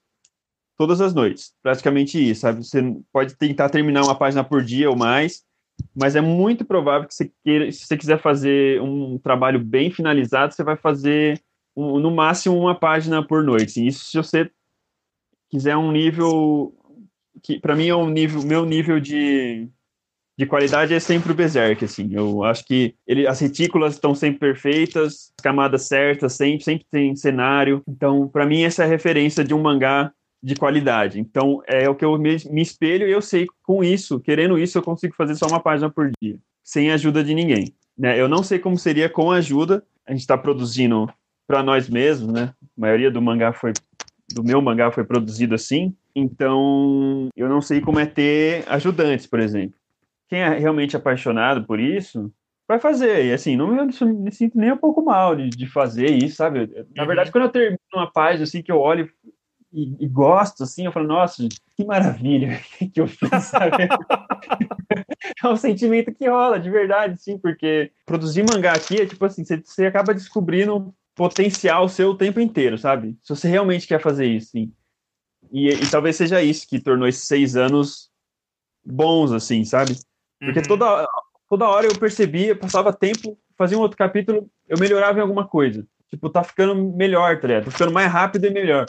todas 0.77 1.01
as 1.01 1.15
noites, 1.15 1.55
praticamente 1.63 2.19
isso, 2.19 2.43
sabe? 2.43 2.63
Você 2.63 2.83
pode 3.11 3.35
tentar 3.37 3.71
terminar 3.71 4.03
uma 4.03 4.19
página 4.19 4.45
por 4.45 4.63
dia 4.63 4.91
ou 4.91 4.97
mais, 4.97 5.46
mas 5.95 6.15
é 6.17 6.21
muito 6.21 6.65
provável 6.65 7.09
que 7.09 7.15
você 7.15 7.31
queira, 7.43 7.71
se 7.73 7.87
você 7.87 7.97
quiser 7.97 8.21
fazer 8.21 8.81
um 8.83 9.19
trabalho 9.19 9.59
bem 9.59 9.91
finalizado, 9.91 10.55
você 10.55 10.63
vai 10.63 10.77
fazer 10.77 11.41
um, 11.75 11.99
no 11.99 12.11
máximo 12.11 12.59
uma 12.59 12.75
página 12.75 13.27
por 13.27 13.43
noite. 13.43 13.87
Isso 13.87 14.05
se 14.05 14.17
você 14.17 14.51
quiser 15.51 15.77
um 15.77 15.93
nível 15.93 16.75
que 17.43 17.61
para 17.61 17.77
mim 17.77 17.89
é 17.89 17.95
um 17.95 18.09
nível, 18.09 18.43
meu 18.43 18.65
nível 18.65 18.99
de, 18.99 19.69
de 20.39 20.47
qualidade 20.47 20.93
é 20.93 21.01
sempre 21.01 21.33
o 21.33 21.35
Berserk, 21.35 21.85
assim. 21.85 22.09
Eu 22.13 22.43
acho 22.45 22.65
que 22.65 22.95
ele, 23.07 23.27
as 23.27 23.41
retículas 23.41 23.95
estão 23.95 24.15
sempre 24.15 24.41
perfeitas, 24.41 25.33
camadas 25.43 25.83
certas, 25.83 26.33
sempre, 26.33 26.65
sempre 26.65 26.87
tem 26.91 27.15
cenário. 27.15 27.83
Então, 27.87 28.29
para 28.29 28.47
mim 28.47 28.63
essa 28.63 28.83
é 28.83 28.87
a 28.87 28.89
referência 28.89 29.45
de 29.45 29.55
um 29.55 29.63
mangá 29.63 30.13
de 30.47 30.55
qualidade. 30.55 31.19
Então, 31.19 31.61
é 31.67 31.89
o 31.91 31.95
que 31.97 32.05
eu 32.05 32.17
me, 32.17 32.37
me 32.49 32.63
espelho 32.63 33.09
e 33.09 33.11
eu 33.11 33.21
sei 33.21 33.49
com 33.65 33.83
isso, 33.83 34.21
querendo 34.21 34.57
isso, 34.57 34.79
eu 34.79 34.83
consigo 34.83 35.13
fazer 35.17 35.35
só 35.35 35.45
uma 35.47 35.59
página 35.59 35.91
por 35.91 36.09
dia, 36.23 36.39
sem 36.63 36.93
ajuda 36.93 37.25
de 37.25 37.35
ninguém. 37.35 37.75
Né? 37.99 38.21
Eu 38.21 38.29
não 38.29 38.45
sei 38.45 38.61
como 38.61 38.79
seria 38.79 39.09
com 39.09 39.33
ajuda. 39.33 39.83
A 40.07 40.13
gente 40.13 40.21
está 40.21 40.39
produzindo 40.39 41.13
para 41.49 41.65
nós 41.65 41.89
mesmos, 41.89 42.33
né? 42.33 42.55
A 42.63 42.81
maioria 42.81 43.11
do 43.11 43.21
mangá 43.21 43.53
foi 43.53 43.73
do 44.33 44.45
meu 44.45 44.63
mangá 44.63 44.93
foi 44.93 45.03
produzido 45.03 45.53
assim. 45.57 45.97
Então, 46.15 47.29
eu 47.37 47.49
não 47.49 47.61
sei 47.61 47.81
como 47.81 47.99
é 47.99 48.07
ter 48.07 48.65
ajudantes, 48.69 49.27
por 49.27 49.41
exemplo. 49.41 49.77
Quem 50.29 50.41
é 50.41 50.57
realmente 50.57 50.97
apaixonado 50.97 51.65
por 51.65 51.81
isso, 51.81 52.33
vai 52.69 52.79
fazer. 52.79 53.27
E 53.27 53.33
assim, 53.33 53.57
não 53.57 53.67
me, 53.67 53.85
me 53.85 54.33
sinto 54.33 54.57
nem 54.57 54.73
um 54.73 54.77
pouco 54.77 55.05
mal 55.05 55.35
de, 55.35 55.51
de 55.51 55.67
fazer 55.67 56.11
isso, 56.11 56.37
sabe? 56.37 56.71
Na 56.95 57.03
uhum. 57.03 57.07
verdade, 57.09 57.33
quando 57.33 57.45
eu 57.45 57.51
termino 57.51 57.79
uma 57.93 58.11
página 58.11 58.45
assim 58.45 58.63
que 58.63 58.71
eu 58.71 58.79
olho 58.79 59.11
e, 59.77 59.95
e, 60.01 60.09
gosto, 60.09 60.63
assim, 60.63 60.87
eu 60.87 60.93
falo, 60.93 61.07
nossa, 61.07 61.47
que 61.77 61.85
maravilha 61.85 62.59
que 62.95 62.99
eu 62.99 63.07
fiz, 63.07 63.45
sabe? 63.45 63.77
é 65.45 65.49
um 65.49 65.57
sentimento 65.57 66.15
que 66.15 66.27
rola, 66.27 66.59
de 66.59 66.71
verdade, 66.71 67.21
sim, 67.21 67.37
porque 67.37 67.93
produzir 68.07 68.43
mangá 68.51 68.73
aqui 68.73 69.03
é 69.03 69.07
tipo 69.07 69.23
assim, 69.27 69.45
você, 69.45 69.59
você 69.59 69.85
acaba 69.85 70.15
descobrindo 70.15 70.95
potencial 71.15 71.91
seu 71.91 72.13
o 72.13 72.17
tempo 72.17 72.41
inteiro, 72.41 72.79
sabe? 72.79 73.19
Se 73.23 73.37
você 73.37 73.49
realmente 73.49 73.87
quer 73.87 74.01
fazer 74.01 74.25
isso, 74.25 74.53
sim. 74.53 74.73
E, 75.53 75.69
e 75.69 75.91
talvez 75.91 76.17
seja 76.17 76.43
isso 76.43 76.67
que 76.67 76.81
tornou 76.81 77.07
esses 77.07 77.29
seis 77.29 77.55
anos 77.55 78.11
bons, 78.83 79.31
assim, 79.31 79.63
sabe? 79.63 79.95
Porque 80.41 80.61
uhum. 80.61 80.67
toda, 80.69 81.07
toda 81.51 81.69
hora 81.69 81.87
eu 81.87 81.99
percebia, 81.99 82.57
passava 82.57 82.95
tempo, 82.95 83.39
fazia 83.59 83.77
um 83.77 83.83
outro 83.83 83.99
capítulo, 83.99 84.51
eu 84.67 84.79
melhorava 84.81 85.19
em 85.19 85.23
alguma 85.23 85.47
coisa. 85.47 85.87
Tipo, 86.09 86.31
tá 86.31 86.43
ficando 86.43 86.75
melhor, 86.75 87.39
tá 87.41 87.47
ligado? 87.47 87.65
Tá 87.67 87.71
ficando 87.73 87.93
mais 87.93 88.11
rápido 88.11 88.47
e 88.47 88.51
melhor 88.51 88.87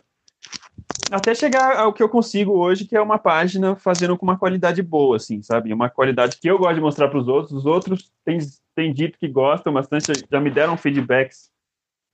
até 1.11 1.33
chegar 1.33 1.77
ao 1.77 1.93
que 1.93 2.03
eu 2.03 2.09
consigo 2.09 2.53
hoje, 2.53 2.85
que 2.85 2.95
é 2.95 3.01
uma 3.01 3.17
página 3.17 3.75
fazendo 3.75 4.17
com 4.17 4.25
uma 4.25 4.37
qualidade 4.37 4.81
boa, 4.81 5.15
assim, 5.15 5.41
sabe? 5.41 5.73
Uma 5.73 5.89
qualidade 5.89 6.37
que 6.37 6.49
eu 6.49 6.57
gosto 6.57 6.75
de 6.75 6.81
mostrar 6.81 7.07
para 7.07 7.19
os 7.19 7.27
outros. 7.27 7.53
Os 7.53 7.65
outros 7.65 8.11
têm, 8.25 8.39
têm 8.75 8.93
dito 8.93 9.17
que 9.17 9.27
gostam 9.27 9.73
bastante, 9.73 10.25
já 10.29 10.39
me 10.39 10.49
deram 10.49 10.77
feedbacks 10.77 11.49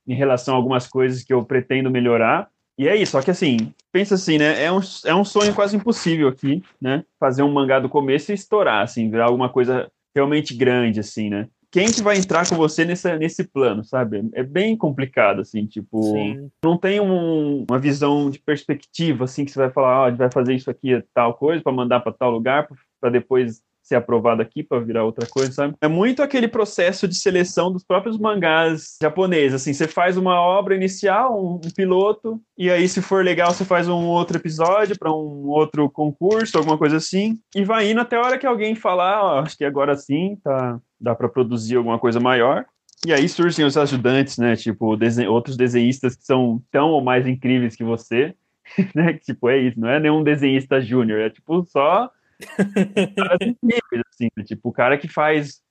em 0.08 0.13
relação 0.13 0.53
a 0.53 0.58
algumas 0.58 0.88
coisas 0.88 1.23
que 1.23 1.34
eu 1.34 1.43
pretendo 1.43 1.89
melhorar. 1.89 2.49
E 2.77 2.88
é 2.88 2.95
isso, 2.95 3.12
só 3.12 3.21
que 3.21 3.32
assim, 3.32 3.73
pensa 3.91 4.15
assim, 4.15 4.38
né? 4.38 4.63
É 4.63 4.71
um, 4.71 4.79
é 5.06 5.13
um 5.13 5.23
sonho 5.23 5.53
quase 5.53 5.75
impossível 5.75 6.27
aqui, 6.27 6.63
né? 6.82 7.03
Fazer 7.19 7.43
um 7.43 7.51
mangá 7.51 7.79
do 7.79 7.89
começo 7.89 8.32
e 8.32 8.36
estourar, 8.36 8.84
assim, 8.84 9.10
virar 9.10 9.25
alguma 9.25 9.49
coisa 9.49 9.91
realmente 10.15 10.56
grande, 10.56 10.99
assim, 10.99 11.29
né? 11.29 11.47
Quem 11.74 11.92
que 11.92 12.04
vai 12.04 12.16
entrar 12.20 12.48
com 12.48 12.56
você 12.56 12.86
nesse, 12.86 13.18
nesse 13.18 13.44
plano, 13.44 13.84
sabe? 13.84 14.30
É 14.34 14.44
bem 14.44 14.78
complicado, 14.78 15.42
assim, 15.42 15.66
tipo, 15.66 16.04
Sim. 16.04 16.52
não 16.64 16.78
tem 16.78 17.02
um, 17.02 17.66
uma 17.68 17.80
visão 17.80 18.30
de 18.30 18.38
perspectiva, 18.38 19.24
assim, 19.24 19.44
que 19.44 19.50
você 19.50 19.58
vai 19.58 19.72
falar, 19.72 20.02
ó, 20.02 20.06
a 20.06 20.10
gente 20.12 20.20
vai 20.20 20.32
fazer 20.32 20.54
isso 20.54 20.70
aqui, 20.70 21.04
tal 21.16 21.34
coisa, 21.34 21.64
para 21.64 21.72
mandar 21.72 22.02
para 22.02 22.14
tal 22.14 22.30
lugar, 22.30 22.68
para 23.02 23.10
depois 23.10 23.64
ser 23.84 23.96
aprovado 23.96 24.41
aqui 24.41 24.63
para 24.63 24.80
virar 24.80 25.04
outra 25.04 25.28
coisa, 25.28 25.52
sabe? 25.52 25.76
É 25.82 25.88
muito 25.88 26.24
aquele 26.24 26.48
processo 26.48 27.08
de 27.08 27.15
seleção 27.15 27.72
dos 27.72 27.84
próprios 27.84 28.17
mangás 28.17 28.98
japoneses, 29.02 29.62
assim, 29.62 29.74
você 29.74 29.88
faz 29.88 30.15
uma 30.15 30.39
obra 30.39 30.76
inicial, 30.76 31.38
um, 31.38 31.56
um 31.56 31.72
piloto, 31.76 32.41
e 32.58 32.72
aí 32.72 32.88
se 32.88 33.02
for 33.02 33.24
legal 33.24 33.52
você 33.52 33.65
faz 33.65 33.88
um 33.89 34.06
outro 34.06 34.38
episódio 34.38 34.98
para 34.98 35.12
um 35.12 35.48
outro 35.48 35.89
concurso, 35.89 36.58
alguma 36.58 36.78
coisa 36.78 36.98
assim, 36.98 37.38
e 37.54 37.63
vai 37.63 37.91
indo 37.91 38.00
até 38.00 38.15
a 38.15 38.22
hora 38.22 38.38
que 38.38 38.48
alguém 38.48 38.74
falar, 38.74 39.22
ó, 39.22 39.39
acho 39.39 39.58
que 39.58 39.65
agora 39.65 39.96
sim, 39.98 40.38
tá, 40.41 40.80
dá 41.00 41.13
para 41.13 41.28
produzir 41.28 41.76
alguma 41.76 42.00
coisa 42.00 42.19
maior. 42.19 42.65
E 43.06 43.12
aí 43.12 43.28
surgem 43.28 43.65
os 43.65 43.76
ajudantes, 43.76 44.38
né? 44.38 44.56
Tipo, 44.56 44.96
desen 44.96 45.28
outros 45.28 45.58
desenhistas 45.58 46.15
que 46.15 46.24
são 46.24 46.63
tão 46.72 46.89
ou 46.91 47.02
mais 47.02 47.28
incríveis 47.28 47.76
que 47.76 47.84
você, 47.84 48.34
né? 48.96 49.13
Tipo, 49.15 49.50
é 49.50 49.58
isso, 49.58 49.78
não 49.78 49.89
é 49.89 50.00
nenhum 50.00 50.24
desenhista 50.24 50.80
júnior, 50.80 51.19
é 51.19 51.30
tipo 51.30 51.65
só 51.65 52.10
caras 52.45 53.38
incríveis, 53.41 54.03
assim, 54.13 54.29
né? 54.36 54.43
tipo, 54.43 54.69
o 54.69 54.73
cara 54.73 54.97
que 54.97 55.08
faz 55.08 55.62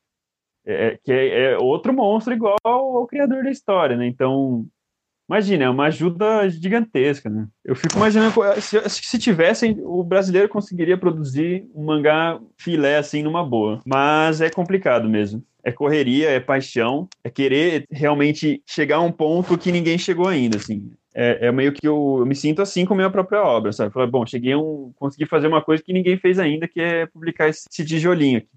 é, 0.65 0.87
é, 0.87 0.99
que 1.03 1.13
é, 1.13 1.53
é, 1.53 1.59
outro 1.59 1.93
monstro 1.93 2.33
igual 2.33 2.57
ao, 2.65 3.07
criador 3.07 3.43
da 3.43 3.51
história, 3.51 3.97
né? 3.97 4.07
Então, 4.07 4.65
imagina, 5.29 5.65
é 5.65 5.71
uma 5.71 5.87
ajuda 5.87 6.49
gigantesca, 6.49 7.29
né? 7.29 7.49
Eu 7.65 7.75
fico 7.75 7.97
imaginando 7.97 8.33
se, 8.61 8.81
se 8.89 9.19
tivessem, 9.19 9.81
o 9.83 10.05
brasileiro 10.05 10.49
conseguiria 10.49 10.97
produzir 10.97 11.69
um 11.75 11.85
mangá 11.85 12.41
filé 12.57 12.97
assim 12.97 13.23
numa 13.23 13.45
boa, 13.45 13.81
mas 13.85 14.41
é 14.41 14.49
complicado 14.49 15.09
mesmo. 15.09 15.45
É 15.65 15.71
correria, 15.71 16.29
é 16.29 16.41
paixão, 16.41 17.09
é 17.23 17.31
querer 17.31 17.87
realmente 17.91 18.63
chegar 18.67 18.97
a 18.97 19.01
um 19.01 19.13
ponto 19.13 19.57
que 19.57 19.71
ninguém 19.71 19.97
chegou 19.97 20.29
ainda, 20.29 20.57
assim 20.57 20.93
é, 21.15 21.47
é, 21.47 21.53
meio 21.53 21.73
que 21.73 21.87
eu, 21.87 22.17
eu, 22.21 22.27
me 22.27 22.35
sinto 22.35 22.63
assim 22.63 22.85
com 22.85 22.95
a 22.95 22.97
minha 22.97 23.11
própria 23.11 23.43
obra, 23.43 23.73
sabe? 23.73 23.93
Bom, 24.07 24.27
cheguei 24.27 24.53
a 24.53 24.59
um, 24.59 24.93
consegui 24.97 25.27
fazer 25.27 25.47
uma 25.47 25.63
coisa 25.63 25.83
que 25.83 25.93
ninguém 25.93 26.17
fez 26.17 26.39
ainda, 26.39 26.67
que 26.67 26.81
é 26.81 27.07
publicar 27.07 27.49
esse, 27.49 27.69
esse 27.71 27.85
tijolinho 27.85 28.39
aqui. 28.39 28.49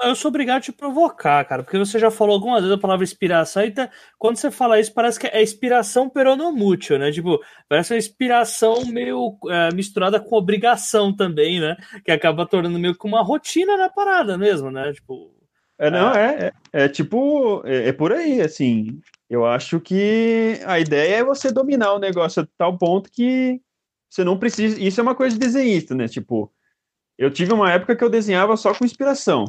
Eu 0.00 0.14
sou 0.14 0.28
obrigado 0.28 0.58
a 0.58 0.60
te 0.60 0.70
provocar, 0.72 1.44
cara, 1.44 1.64
porque 1.64 1.76
você 1.76 1.98
já 1.98 2.08
falou 2.08 2.34
algumas 2.34 2.60
vezes 2.60 2.76
a 2.76 2.80
palavra 2.80 3.02
inspiração, 3.02 3.64
e 3.64 3.72
tá, 3.72 3.90
quando 4.16 4.36
você 4.36 4.48
fala 4.48 4.78
isso, 4.78 4.94
parece 4.94 5.18
que 5.18 5.26
é 5.26 5.42
inspiração 5.42 6.08
peronomútil, 6.08 7.00
né? 7.00 7.10
Tipo, 7.10 7.40
parece 7.68 7.92
uma 7.92 7.98
inspiração 7.98 8.84
meio 8.86 9.36
é, 9.48 9.74
misturada 9.74 10.20
com 10.20 10.36
obrigação 10.36 11.14
também, 11.14 11.60
né? 11.60 11.76
Que 12.04 12.12
acaba 12.12 12.46
tornando 12.46 12.78
meio 12.78 12.96
que 12.96 13.06
uma 13.08 13.24
rotina 13.24 13.76
na 13.76 13.88
parada 13.88 14.38
mesmo, 14.38 14.70
né? 14.70 14.92
Tipo, 14.92 15.34
é, 15.78 15.90
não, 15.90 16.08
ah. 16.08 16.18
é, 16.18 16.52
é, 16.72 16.84
é 16.84 16.88
tipo, 16.88 17.62
é, 17.64 17.88
é, 17.88 17.92
por 17.92 18.12
aí, 18.12 18.40
assim. 18.40 19.00
Eu 19.30 19.46
acho 19.46 19.78
que 19.80 20.58
a 20.66 20.80
ideia 20.80 21.16
é 21.16 21.24
você 21.24 21.52
dominar 21.52 21.92
o 21.92 21.98
negócio 21.98 22.42
a 22.42 22.48
tal 22.56 22.76
ponto 22.76 23.10
que 23.10 23.60
você 24.10 24.24
não 24.24 24.38
precisa. 24.38 24.80
Isso 24.80 25.00
é 25.00 25.02
uma 25.02 25.14
coisa 25.14 25.38
de 25.38 25.40
desenhista, 25.40 25.94
né? 25.94 26.08
Tipo, 26.08 26.52
eu 27.16 27.30
tive 27.30 27.52
uma 27.52 27.70
época 27.70 27.94
que 27.94 28.02
eu 28.02 28.10
desenhava 28.10 28.56
só 28.56 28.74
com 28.74 28.84
inspiração. 28.84 29.44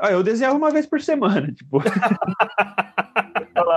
Ah, 0.00 0.12
eu 0.12 0.22
desenhava 0.22 0.56
uma 0.56 0.70
vez 0.70 0.86
por 0.86 1.00
semana, 1.00 1.50
tipo. 1.52 1.80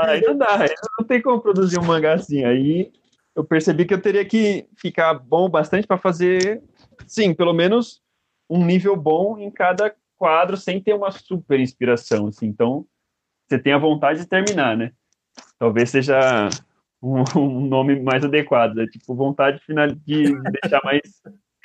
aí 0.03 0.21
não 0.21 0.37
dá, 0.37 0.65
não 0.99 1.05
tem 1.05 1.21
como 1.21 1.41
produzir 1.41 1.79
um 1.79 1.85
mangá 1.85 2.13
assim. 2.13 2.43
Aí 2.43 2.91
eu 3.35 3.43
percebi 3.43 3.85
que 3.85 3.93
eu 3.93 4.01
teria 4.01 4.25
que 4.25 4.67
ficar 4.77 5.13
bom 5.13 5.49
bastante 5.49 5.87
para 5.87 5.97
fazer, 5.97 6.61
sim, 7.07 7.33
pelo 7.33 7.53
menos 7.53 8.01
um 8.49 8.65
nível 8.65 8.95
bom 8.95 9.37
em 9.37 9.49
cada 9.49 9.93
quadro 10.19 10.57
sem 10.57 10.83
ter 10.83 10.93
uma 10.93 11.09
super 11.09 11.59
inspiração, 11.59 12.27
assim. 12.27 12.45
Então, 12.45 12.85
você 13.47 13.57
tem 13.57 13.73
a 13.73 13.77
vontade 13.79 14.19
de 14.19 14.27
terminar, 14.27 14.77
né? 14.77 14.91
Talvez 15.57 15.89
seja 15.89 16.49
um, 17.01 17.23
um 17.39 17.67
nome 17.67 17.99
mais 17.99 18.23
adequado, 18.23 18.75
né? 18.75 18.85
tipo, 18.87 19.15
vontade 19.15 19.61
de, 19.65 19.73
de 20.05 20.41
deixar 20.61 20.81
mais, 20.83 21.01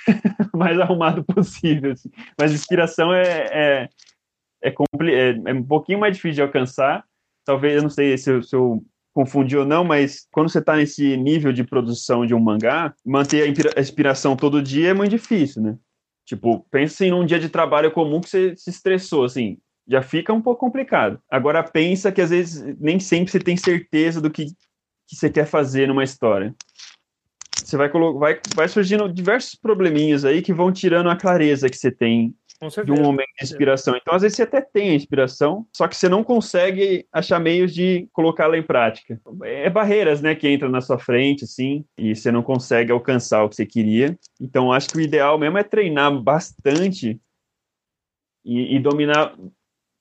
mais 0.55 0.79
arrumado 0.79 1.25
possível, 1.25 1.93
assim. 1.93 2.11
Mas 2.39 2.53
inspiração 2.53 3.13
é, 3.13 3.23
é, 3.23 3.89
é, 4.63 4.69
é, 4.71 5.31
é, 5.47 5.53
um 5.53 5.65
pouquinho 5.65 5.99
mais 5.99 6.17
difícil 6.17 6.37
de 6.37 6.43
alcançar. 6.43 7.05
Talvez, 7.45 7.75
eu 7.75 7.83
não 7.83 7.91
sei 7.91 8.17
se 8.17 8.31
eu, 8.31 8.43
se 8.43 8.55
eu 8.57 8.83
confundi 9.13 9.57
ou 9.57 9.65
não, 9.65 9.85
mas 9.85 10.27
quando 10.33 10.49
você 10.49 10.59
está 10.59 10.77
nesse 10.77 11.17
nível 11.17 11.53
de 11.53 11.63
produção 11.63 12.25
de 12.25 12.35
um 12.35 12.41
mangá, 12.41 12.95
manter 13.05 13.43
a 13.77 13.81
inspiração 13.81 14.37
todo 14.37 14.63
dia 14.63 14.91
é 14.91 14.95
muito 14.95 15.11
difícil, 15.11 15.63
né? 15.63 15.77
Tipo, 16.25 16.67
pense 16.71 17.05
em 17.05 17.13
um 17.13 17.27
dia 17.27 17.39
de 17.39 17.49
trabalho 17.49 17.91
comum 17.91 18.21
que 18.21 18.29
você 18.29 18.57
se 18.57 18.71
estressou, 18.71 19.25
assim, 19.25 19.59
já 19.87 20.03
fica 20.03 20.33
um 20.33 20.41
pouco 20.41 20.61
complicado. 20.61 21.21
Agora 21.31 21.63
pensa 21.63 22.11
que 22.11 22.21
às 22.21 22.31
vezes 22.31 22.77
nem 22.81 22.99
sempre 22.99 23.31
você 23.31 23.39
tem 23.39 23.57
certeza 23.57 24.21
do 24.21 24.31
que, 24.31 24.47
que 24.47 25.17
você 25.17 25.29
quer 25.29 25.47
fazer 25.47 25.87
numa 25.87 26.05
história. 26.05 26.55
Você 27.63 27.77
vai, 27.77 27.91
vai, 27.91 28.41
vai 28.55 28.69
surgindo 28.69 29.13
diversos 29.13 29.55
probleminhas 29.55 30.25
aí 30.25 30.43
que 30.43 30.53
vão 30.53 30.73
tirando 30.73 31.11
a 31.11 31.17
clareza 31.17 31.69
que 31.69 31.77
você 31.77 31.91
tem 31.91 32.35
de 32.85 32.93
um 32.93 33.03
momento 33.03 33.29
de 33.39 33.45
inspiração. 33.45 33.97
Então, 33.97 34.15
às 34.15 34.23
vezes, 34.23 34.37
você 34.37 34.43
até 34.43 34.61
tem 34.61 34.91
a 34.91 34.95
inspiração, 34.95 35.67
só 35.73 35.89
que 35.89 35.97
você 35.97 36.09
não 36.09 36.23
consegue 36.23 37.07
achar 37.13 37.39
meios 37.39 37.75
de 37.75 38.09
colocá-la 38.13 38.57
em 38.57 38.63
prática. 38.63 39.21
É 39.43 39.69
barreiras, 39.69 40.23
né, 40.23 40.35
que 40.35 40.49
entram 40.49 40.71
na 40.71 40.81
sua 40.81 40.99
frente, 40.99 41.45
assim, 41.45 41.85
e 41.99 42.15
você 42.15 42.31
não 42.31 42.43
consegue 42.43 42.93
alcançar 42.93 43.45
o 43.45 43.49
que 43.49 43.57
você 43.57 43.67
queria. 43.67 44.19
Então, 44.41 44.73
acho 44.73 44.89
que 44.89 44.99
o 44.99 45.01
ideal 45.01 45.39
mesmo 45.39 45.59
é 45.59 45.63
treinar 45.63 46.17
bastante 46.21 47.21
e, 48.45 48.77
e 48.77 48.79
dominar 48.79 49.35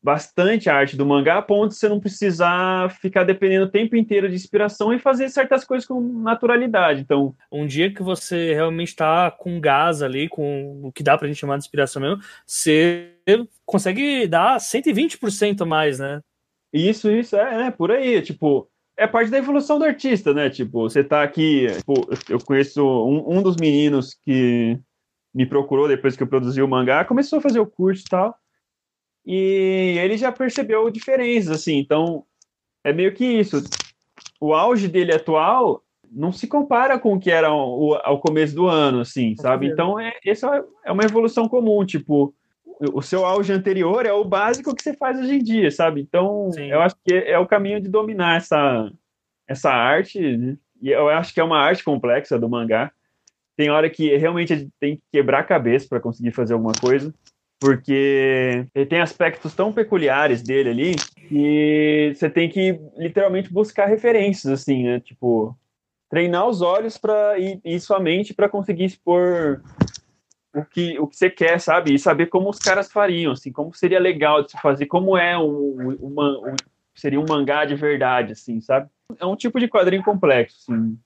bastante 0.04 0.70
a 0.70 0.76
arte 0.76 0.98
do 0.98 1.06
mangá 1.06 1.38
a 1.38 1.42
ponto 1.42 1.70
de 1.70 1.78
você 1.78 1.88
não 1.88 2.00
precisar 2.00 2.92
ficar 3.00 3.24
dependendo 3.24 3.66
o 3.66 3.72
tempo 3.72 3.96
inteiro 3.96 4.28
de 4.28 4.36
inspiração 4.36 4.94
e 4.94 5.00
fazer 5.00 5.30
certas 5.30 5.64
coisas 5.64 5.88
com 5.88 6.02
naturalidade. 6.02 7.02
Então, 7.02 7.34
um 7.50 7.66
dia 7.66 7.92
que 7.92 8.04
você 8.04 8.54
realmente 8.54 8.90
está 8.90 9.32
com 9.32 9.62
gás 9.62 10.02
ali, 10.02 10.28
com 10.28 10.82
o 10.84 10.92
que 10.92 11.02
dá 11.02 11.18
pra 11.18 11.28
gente 11.28 11.40
chamar 11.40 11.58
de 11.58 11.64
inspiração 11.64 12.02
mesmo, 12.02 12.22
você 12.46 13.14
consegue 13.66 14.28
dar 14.28 14.58
120% 14.60 15.66
mais, 15.66 16.00
né? 16.00 16.20
Isso, 16.74 17.10
isso, 17.10 17.38
é, 17.38 17.58
né? 17.58 17.72
Por 17.72 17.92
aí, 17.92 18.22
tipo, 18.22 18.68
é 18.98 19.08
parte 19.08 19.32
da 19.32 19.38
evolução 19.38 19.80
do 19.80 19.86
artista, 19.86 20.34
né? 20.34 20.50
Tipo, 20.50 20.90
você 20.90 21.02
tá 21.02 21.24
aqui, 21.24 21.68
tipo, 21.78 21.94
eu 22.30 22.40
conheço 22.40 22.84
um, 22.84 23.38
um 23.38 23.42
dos 23.42 23.56
meninos 23.56 24.18
que 24.26 24.78
me 25.34 25.46
procurou 25.46 25.88
depois 25.88 26.18
que 26.18 26.24
eu 26.24 26.28
produzi 26.28 26.62
o 26.62 26.68
mangá, 26.68 27.06
começou 27.06 27.40
a 27.40 27.42
fazer 27.42 27.60
o 27.60 27.66
curso 27.66 28.04
e 28.06 28.10
tal, 28.10 28.36
e 29.26 29.98
ele 30.00 30.18
já 30.18 30.32
percebeu 30.32 30.90
diferenças, 30.90 31.62
assim, 31.62 31.78
então 31.78 32.26
é 32.84 32.92
meio 32.92 33.14
que 33.14 33.26
isso. 33.26 33.64
O 34.40 34.54
auge 34.54 34.88
dele 34.88 35.14
atual 35.14 35.82
não 36.12 36.32
se 36.32 36.46
compara 36.48 37.00
com 37.00 37.14
o 37.14 37.20
que 37.20 37.32
era 37.32 37.52
o, 37.52 37.96
ao 38.04 38.20
começo 38.20 38.54
do 38.54 38.68
ano, 38.68 39.00
assim, 39.00 39.36
sabe? 39.36 39.68
Então, 39.68 40.00
é, 40.00 40.14
essa 40.26 40.64
é 40.86 40.92
uma 40.92 41.04
evolução 41.04 41.48
comum, 41.48 41.86
tipo, 41.86 42.36
o 42.94 43.02
seu 43.02 43.26
auge 43.26 43.54
anterior 43.54 44.06
é 44.06 44.12
o 44.12 44.26
básico 44.26 44.76
que 44.76 44.84
você 44.84 44.94
faz 44.94 45.18
hoje 45.18 45.36
em 45.36 45.44
dia, 45.44 45.72
sabe? 45.72 46.02
Então, 46.02 46.52
Sim. 46.52 46.70
eu 46.70 46.82
acho 46.82 46.96
que 47.04 47.14
é 47.14 47.40
o 47.40 47.48
caminho 47.48 47.80
de 47.82 47.88
dominar 47.88 48.38
essa, 48.38 48.92
essa 49.48 49.72
arte, 49.72 50.20
né? 50.38 50.58
e 50.82 50.90
eu 50.90 51.08
acho 51.10 51.34
que 51.34 51.40
é 51.40 51.44
uma 51.44 51.60
arte 51.60 51.84
complexa 51.84 52.38
do 52.38 52.50
mangá. 52.50 52.92
Tem 53.56 53.70
hora 53.70 53.90
que 53.90 54.16
realmente 54.18 54.70
tem 54.80 54.98
que 54.98 55.04
quebrar 55.12 55.40
a 55.40 55.44
cabeça 55.44 55.88
para 55.88 56.00
conseguir 56.00 56.32
fazer 56.32 56.54
alguma 56.54 56.74
coisa 56.74 57.14
porque 57.60 58.66
ele 58.76 58.86
tem 58.86 59.02
aspectos 59.02 59.54
tão 59.54 59.72
peculiares 59.72 60.44
dele 60.44 60.70
ali 60.70 60.96
que 61.28 62.14
você 62.14 62.30
tem 62.30 62.50
que 62.50 62.80
literalmente 62.98 63.52
buscar 63.52 63.86
referências, 63.86 64.62
assim, 64.62 64.84
né? 64.84 65.00
Tipo, 65.00 65.58
treinar 66.10 66.48
os 66.48 66.62
olhos 66.62 66.98
para 66.98 67.40
e, 67.40 67.60
e 67.64 67.80
sua 67.80 68.00
mente 68.00 68.34
para 68.34 68.50
conseguir 68.50 68.86
expor 68.86 69.62
o 70.54 70.64
que, 70.64 71.00
o 71.00 71.08
que 71.08 71.16
você 71.16 71.30
quer, 71.30 71.60
sabe? 71.60 71.94
E 71.94 72.00
saber 72.00 72.28
como 72.28 72.50
os 72.50 72.60
caras 72.60 72.92
fariam, 72.92 73.32
assim, 73.32 73.52
como 73.52 73.74
seria 73.74 74.00
legal 74.00 74.44
de 74.44 74.52
se 74.52 74.62
fazer, 74.62 74.86
como 74.86 75.18
é 75.18 75.38
um, 75.38 75.98
uma, 76.00 76.38
um, 76.40 76.56
seria 76.94 77.20
um 77.20 77.26
mangá 77.28 77.66
de 77.66 77.76
verdade, 77.76 78.34
assim, 78.34 78.62
sabe? 78.62 78.88
É 79.18 79.26
um 79.26 79.36
tipo 79.36 79.60
de 79.60 79.68
quadrinho 79.68 80.04
complexo, 80.04 80.72
assim. 80.72 80.98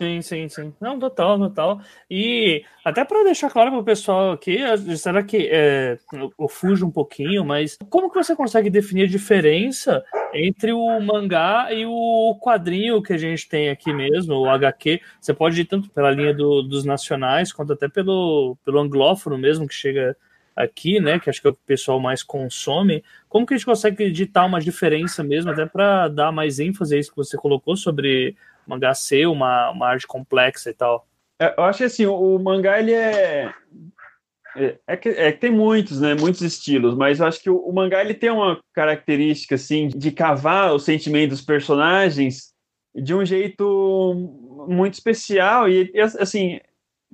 Sim, 0.00 0.22
sim, 0.22 0.48
sim. 0.48 0.74
Não, 0.80 0.98
total, 0.98 1.38
total. 1.38 1.80
E 2.10 2.64
até 2.82 3.04
para 3.04 3.22
deixar 3.22 3.50
claro 3.50 3.70
para 3.70 3.80
o 3.80 3.84
pessoal 3.84 4.32
aqui, 4.32 4.56
será 4.96 5.22
que 5.22 5.46
é, 5.52 5.98
eu 6.38 6.48
fujo 6.48 6.86
um 6.86 6.90
pouquinho, 6.90 7.44
mas 7.44 7.76
como 7.90 8.08
que 8.10 8.16
você 8.16 8.34
consegue 8.34 8.70
definir 8.70 9.02
a 9.02 9.06
diferença 9.06 10.02
entre 10.32 10.72
o 10.72 11.00
mangá 11.00 11.68
e 11.70 11.84
o 11.84 12.34
quadrinho 12.40 13.02
que 13.02 13.12
a 13.12 13.18
gente 13.18 13.46
tem 13.46 13.68
aqui 13.68 13.92
mesmo, 13.92 14.36
o 14.36 14.48
HQ? 14.48 15.02
Você 15.20 15.34
pode 15.34 15.60
ir 15.60 15.66
tanto 15.66 15.90
pela 15.90 16.10
linha 16.10 16.32
do, 16.32 16.62
dos 16.62 16.82
nacionais, 16.86 17.52
quanto 17.52 17.74
até 17.74 17.86
pelo, 17.86 18.56
pelo 18.64 18.78
anglófono 18.78 19.36
mesmo, 19.36 19.68
que 19.68 19.74
chega 19.74 20.16
aqui, 20.56 20.98
né, 20.98 21.18
que 21.18 21.28
acho 21.28 21.42
que 21.42 21.46
é 21.46 21.50
o 21.50 21.54
que 21.54 21.60
o 21.60 21.66
pessoal 21.66 22.00
mais 22.00 22.22
consome. 22.22 23.04
Como 23.28 23.44
que 23.44 23.52
a 23.52 23.56
gente 23.56 23.66
consegue 23.66 24.04
editar 24.04 24.46
uma 24.46 24.60
diferença 24.60 25.22
mesmo, 25.22 25.50
até 25.50 25.66
para 25.66 26.08
dar 26.08 26.32
mais 26.32 26.58
ênfase 26.58 26.96
a 26.96 26.98
isso 26.98 27.10
que 27.10 27.16
você 27.18 27.36
colocou 27.36 27.76
sobre 27.76 28.34
mangá 28.66 28.94
ser 28.94 29.26
uma, 29.26 29.70
uma 29.70 29.88
arte 29.88 30.06
complexa 30.06 30.70
e 30.70 30.74
tal. 30.74 31.06
É, 31.38 31.54
eu 31.56 31.64
acho 31.64 31.78
que 31.78 31.84
assim, 31.84 32.06
o, 32.06 32.38
mangá 32.38 32.78
ele 32.78 32.92
é, 32.92 33.52
é 34.56 34.78
é, 34.86 34.96
que, 34.96 35.08
é 35.08 35.32
que 35.32 35.38
tem 35.38 35.50
muitos, 35.50 36.00
né? 36.00 36.14
Muitos 36.14 36.42
estilos, 36.42 36.94
mas 36.94 37.20
eu 37.20 37.26
acho 37.26 37.40
que 37.40 37.50
o, 37.50 37.56
o, 37.56 37.72
mangá 37.72 38.00
ele 38.00 38.14
tem 38.14 38.30
uma 38.30 38.60
característica 38.74 39.54
assim 39.54 39.88
de 39.88 40.10
cavar 40.10 40.74
os 40.74 40.84
sentimentos 40.84 41.38
dos 41.38 41.46
personagens 41.46 42.50
de 42.94 43.14
um 43.14 43.24
jeito 43.24 44.66
muito 44.68 44.94
especial 44.94 45.68
e 45.68 45.92
assim 46.18 46.60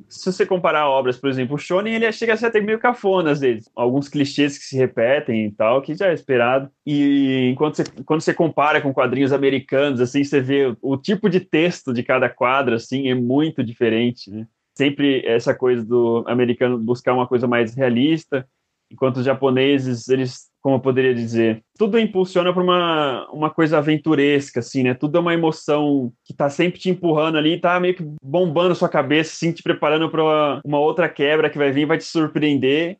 se 0.08 0.30
você 0.30 0.44
comparar 0.44 0.88
obras, 0.88 1.16
por 1.16 1.30
exemplo, 1.30 1.56
o 1.56 1.58
Shonen, 1.58 1.94
ele 1.94 2.12
chega 2.12 2.34
a 2.34 2.36
ser 2.36 2.46
até 2.46 2.60
meio 2.60 2.78
cafona 2.78 3.30
às 3.30 3.40
vezes. 3.40 3.70
Alguns 3.74 4.08
clichês 4.08 4.58
que 4.58 4.64
se 4.64 4.76
repetem 4.76 5.46
e 5.46 5.50
tal, 5.50 5.80
que 5.80 5.94
já 5.94 6.08
é 6.08 6.14
esperado. 6.14 6.70
E 6.84 7.48
enquanto 7.50 7.76
você, 7.76 7.84
quando 8.04 8.20
você 8.20 8.34
compara 8.34 8.80
com 8.80 8.92
quadrinhos 8.92 9.32
americanos, 9.32 10.00
assim, 10.00 10.22
você 10.22 10.40
vê 10.40 10.76
o, 10.82 10.96
tipo 10.96 11.30
de 11.30 11.40
texto 11.40 11.92
de 11.92 12.02
cada 12.02 12.28
quadro, 12.28 12.74
assim, 12.74 13.08
é 13.08 13.14
muito 13.14 13.64
diferente, 13.64 14.30
né? 14.30 14.46
Sempre 14.76 15.24
essa 15.24 15.54
coisa 15.54 15.82
do 15.82 16.22
americano 16.26 16.78
buscar 16.78 17.14
uma 17.14 17.26
coisa 17.26 17.46
mais 17.46 17.74
realista, 17.74 18.46
enquanto 18.90 19.16
os 19.16 19.24
japoneses, 19.24 20.08
eles 20.08 20.50
como 20.66 20.74
eu 20.74 20.80
poderia 20.80 21.14
dizer, 21.14 21.62
tudo 21.78 21.96
impulsiona 21.96 22.52
para 22.52 22.60
uma, 22.60 23.30
uma 23.30 23.48
coisa 23.48 23.78
aventuresca, 23.78 24.58
assim, 24.58 24.82
né? 24.82 24.94
Tudo 24.94 25.16
é 25.16 25.20
uma 25.20 25.32
emoção 25.32 26.12
que 26.24 26.34
tá 26.34 26.50
sempre 26.50 26.80
te 26.80 26.90
empurrando 26.90 27.38
ali, 27.38 27.60
tá 27.60 27.78
meio 27.78 27.94
que 27.94 28.04
bombando 28.20 28.74
sua 28.74 28.88
cabeça, 28.88 29.32
assim, 29.32 29.52
te 29.52 29.62
preparando 29.62 30.10
para 30.10 30.60
uma 30.64 30.80
outra 30.80 31.08
quebra 31.08 31.48
que 31.48 31.56
vai 31.56 31.70
vir, 31.70 31.86
vai 31.86 31.98
te 31.98 32.04
surpreender, 32.04 32.98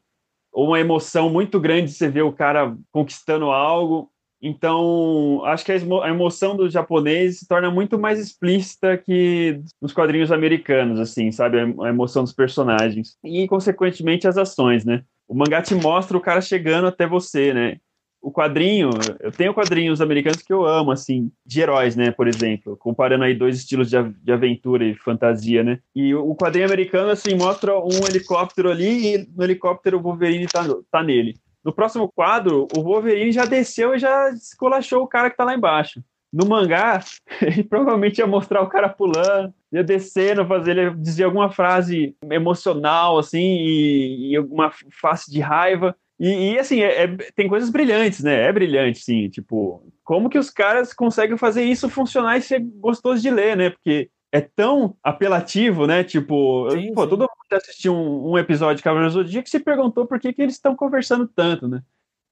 ou 0.52 0.68
uma 0.68 0.78
emoção 0.78 1.28
muito 1.28 1.58
grande 1.58 1.86
de 1.86 1.94
você 1.94 2.08
ver 2.08 2.22
o 2.22 2.32
cara 2.32 2.72
conquistando 2.92 3.46
algo. 3.46 4.12
Então, 4.40 5.42
acho 5.46 5.64
que 5.64 5.72
a 5.72 6.08
emoção 6.08 6.56
do 6.56 6.70
japonês 6.70 7.40
se 7.40 7.48
torna 7.48 7.68
muito 7.68 7.98
mais 7.98 8.20
explícita 8.20 8.96
que 8.96 9.60
nos 9.82 9.92
quadrinhos 9.92 10.30
americanos, 10.30 11.00
assim, 11.00 11.32
sabe? 11.32 11.58
A 11.58 11.88
emoção 11.88 12.22
dos 12.22 12.32
personagens. 12.32 13.16
E, 13.24 13.48
consequentemente, 13.48 14.28
as 14.28 14.38
ações, 14.38 14.84
né? 14.84 15.02
O 15.28 15.34
mangá 15.34 15.60
te 15.62 15.74
mostra 15.74 16.16
o 16.16 16.20
cara 16.20 16.40
chegando 16.40 16.86
até 16.86 17.06
você, 17.06 17.52
né? 17.52 17.78
O 18.20 18.32
quadrinho, 18.32 18.90
eu 19.20 19.30
tenho 19.30 19.54
quadrinhos 19.54 20.00
americanos 20.00 20.42
que 20.42 20.52
eu 20.52 20.66
amo, 20.66 20.90
assim, 20.90 21.30
de 21.44 21.60
heróis, 21.60 21.94
né, 21.94 22.10
por 22.10 22.26
exemplo, 22.26 22.76
comparando 22.76 23.22
aí 23.22 23.34
dois 23.34 23.56
estilos 23.56 23.88
de, 23.88 23.96
de 24.02 24.32
aventura 24.32 24.84
e 24.84 24.96
fantasia, 24.96 25.62
né? 25.62 25.78
E 25.94 26.12
o, 26.12 26.34
quadrinho 26.34 26.66
americano, 26.66 27.10
assim, 27.10 27.36
mostra 27.36 27.78
um 27.78 28.04
helicóptero 28.08 28.70
ali 28.70 29.14
e 29.14 29.28
no 29.36 29.44
helicóptero 29.44 29.98
o 29.98 30.02
Wolverine 30.02 30.46
tá, 30.46 30.64
tá 30.90 31.04
nele. 31.04 31.36
No 31.64 31.72
próximo 31.72 32.10
quadro, 32.10 32.66
o 32.76 32.82
Wolverine 32.82 33.30
já 33.30 33.44
desceu 33.44 33.94
e 33.94 33.98
já 33.98 34.30
esculachou 34.30 35.02
o 35.02 35.08
cara 35.08 35.30
que 35.30 35.36
tá 35.36 35.44
lá 35.44 35.54
embaixo. 35.54 36.02
No 36.36 36.46
mangá, 36.46 37.00
ele 37.40 37.64
provavelmente 37.64 38.18
ia 38.18 38.26
mostrar 38.26 38.60
o 38.60 38.68
cara 38.68 38.90
pulando, 38.90 39.54
ia 39.72 39.82
descendo, 39.82 40.44
fazer 40.44 40.76
ele 40.76 40.94
dizer 40.96 41.24
alguma 41.24 41.50
frase 41.50 42.14
emocional, 42.30 43.18
assim, 43.18 43.38
e, 43.38 44.32
e 44.32 44.36
alguma 44.36 44.70
face 45.00 45.32
de 45.32 45.40
raiva. 45.40 45.96
E, 46.20 46.52
e 46.52 46.58
assim, 46.58 46.80
é, 46.80 47.04
é, 47.04 47.16
tem 47.34 47.48
coisas 47.48 47.70
brilhantes, 47.70 48.22
né? 48.22 48.42
É 48.42 48.52
brilhante, 48.52 48.98
sim. 48.98 49.30
Tipo, 49.30 49.90
como 50.04 50.28
que 50.28 50.38
os 50.38 50.50
caras 50.50 50.92
conseguem 50.92 51.38
fazer 51.38 51.64
isso 51.64 51.88
funcionar 51.88 52.36
e 52.36 52.42
ser 52.42 52.60
gostoso 52.60 53.22
de 53.22 53.30
ler, 53.30 53.56
né? 53.56 53.70
Porque 53.70 54.10
é 54.30 54.42
tão 54.42 54.94
apelativo, 55.02 55.86
né? 55.86 56.04
Tipo, 56.04 56.68
sim, 56.70 56.92
pô, 56.92 57.04
sim. 57.04 57.08
todo 57.08 57.20
mundo 57.20 57.30
assistiu 57.52 57.94
um, 57.94 58.32
um 58.32 58.38
episódio 58.38 58.76
de 58.76 58.82
Cavaleiros 58.82 59.14
do 59.14 59.22
Zodíaco 59.22 59.44
que 59.44 59.50
se 59.50 59.60
perguntou 59.60 60.06
por 60.06 60.20
que, 60.20 60.34
que 60.34 60.42
eles 60.42 60.54
estão 60.54 60.76
conversando 60.76 61.26
tanto, 61.26 61.66
né? 61.66 61.80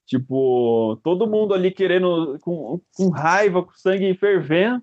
Tipo, 0.07 1.01
todo 1.03 1.27
mundo 1.27 1.55
ali 1.55 1.71
querendo, 1.71 2.39
com, 2.41 2.81
com 2.95 3.09
raiva, 3.09 3.63
com 3.63 3.73
sangue 3.73 4.15
fervendo. 4.15 4.83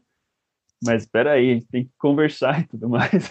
Mas 0.83 1.03
espera 1.03 1.33
aí, 1.33 1.61
tem 1.71 1.83
que 1.85 1.91
conversar 1.99 2.61
e 2.61 2.67
tudo 2.67 2.89
mais. 2.89 3.11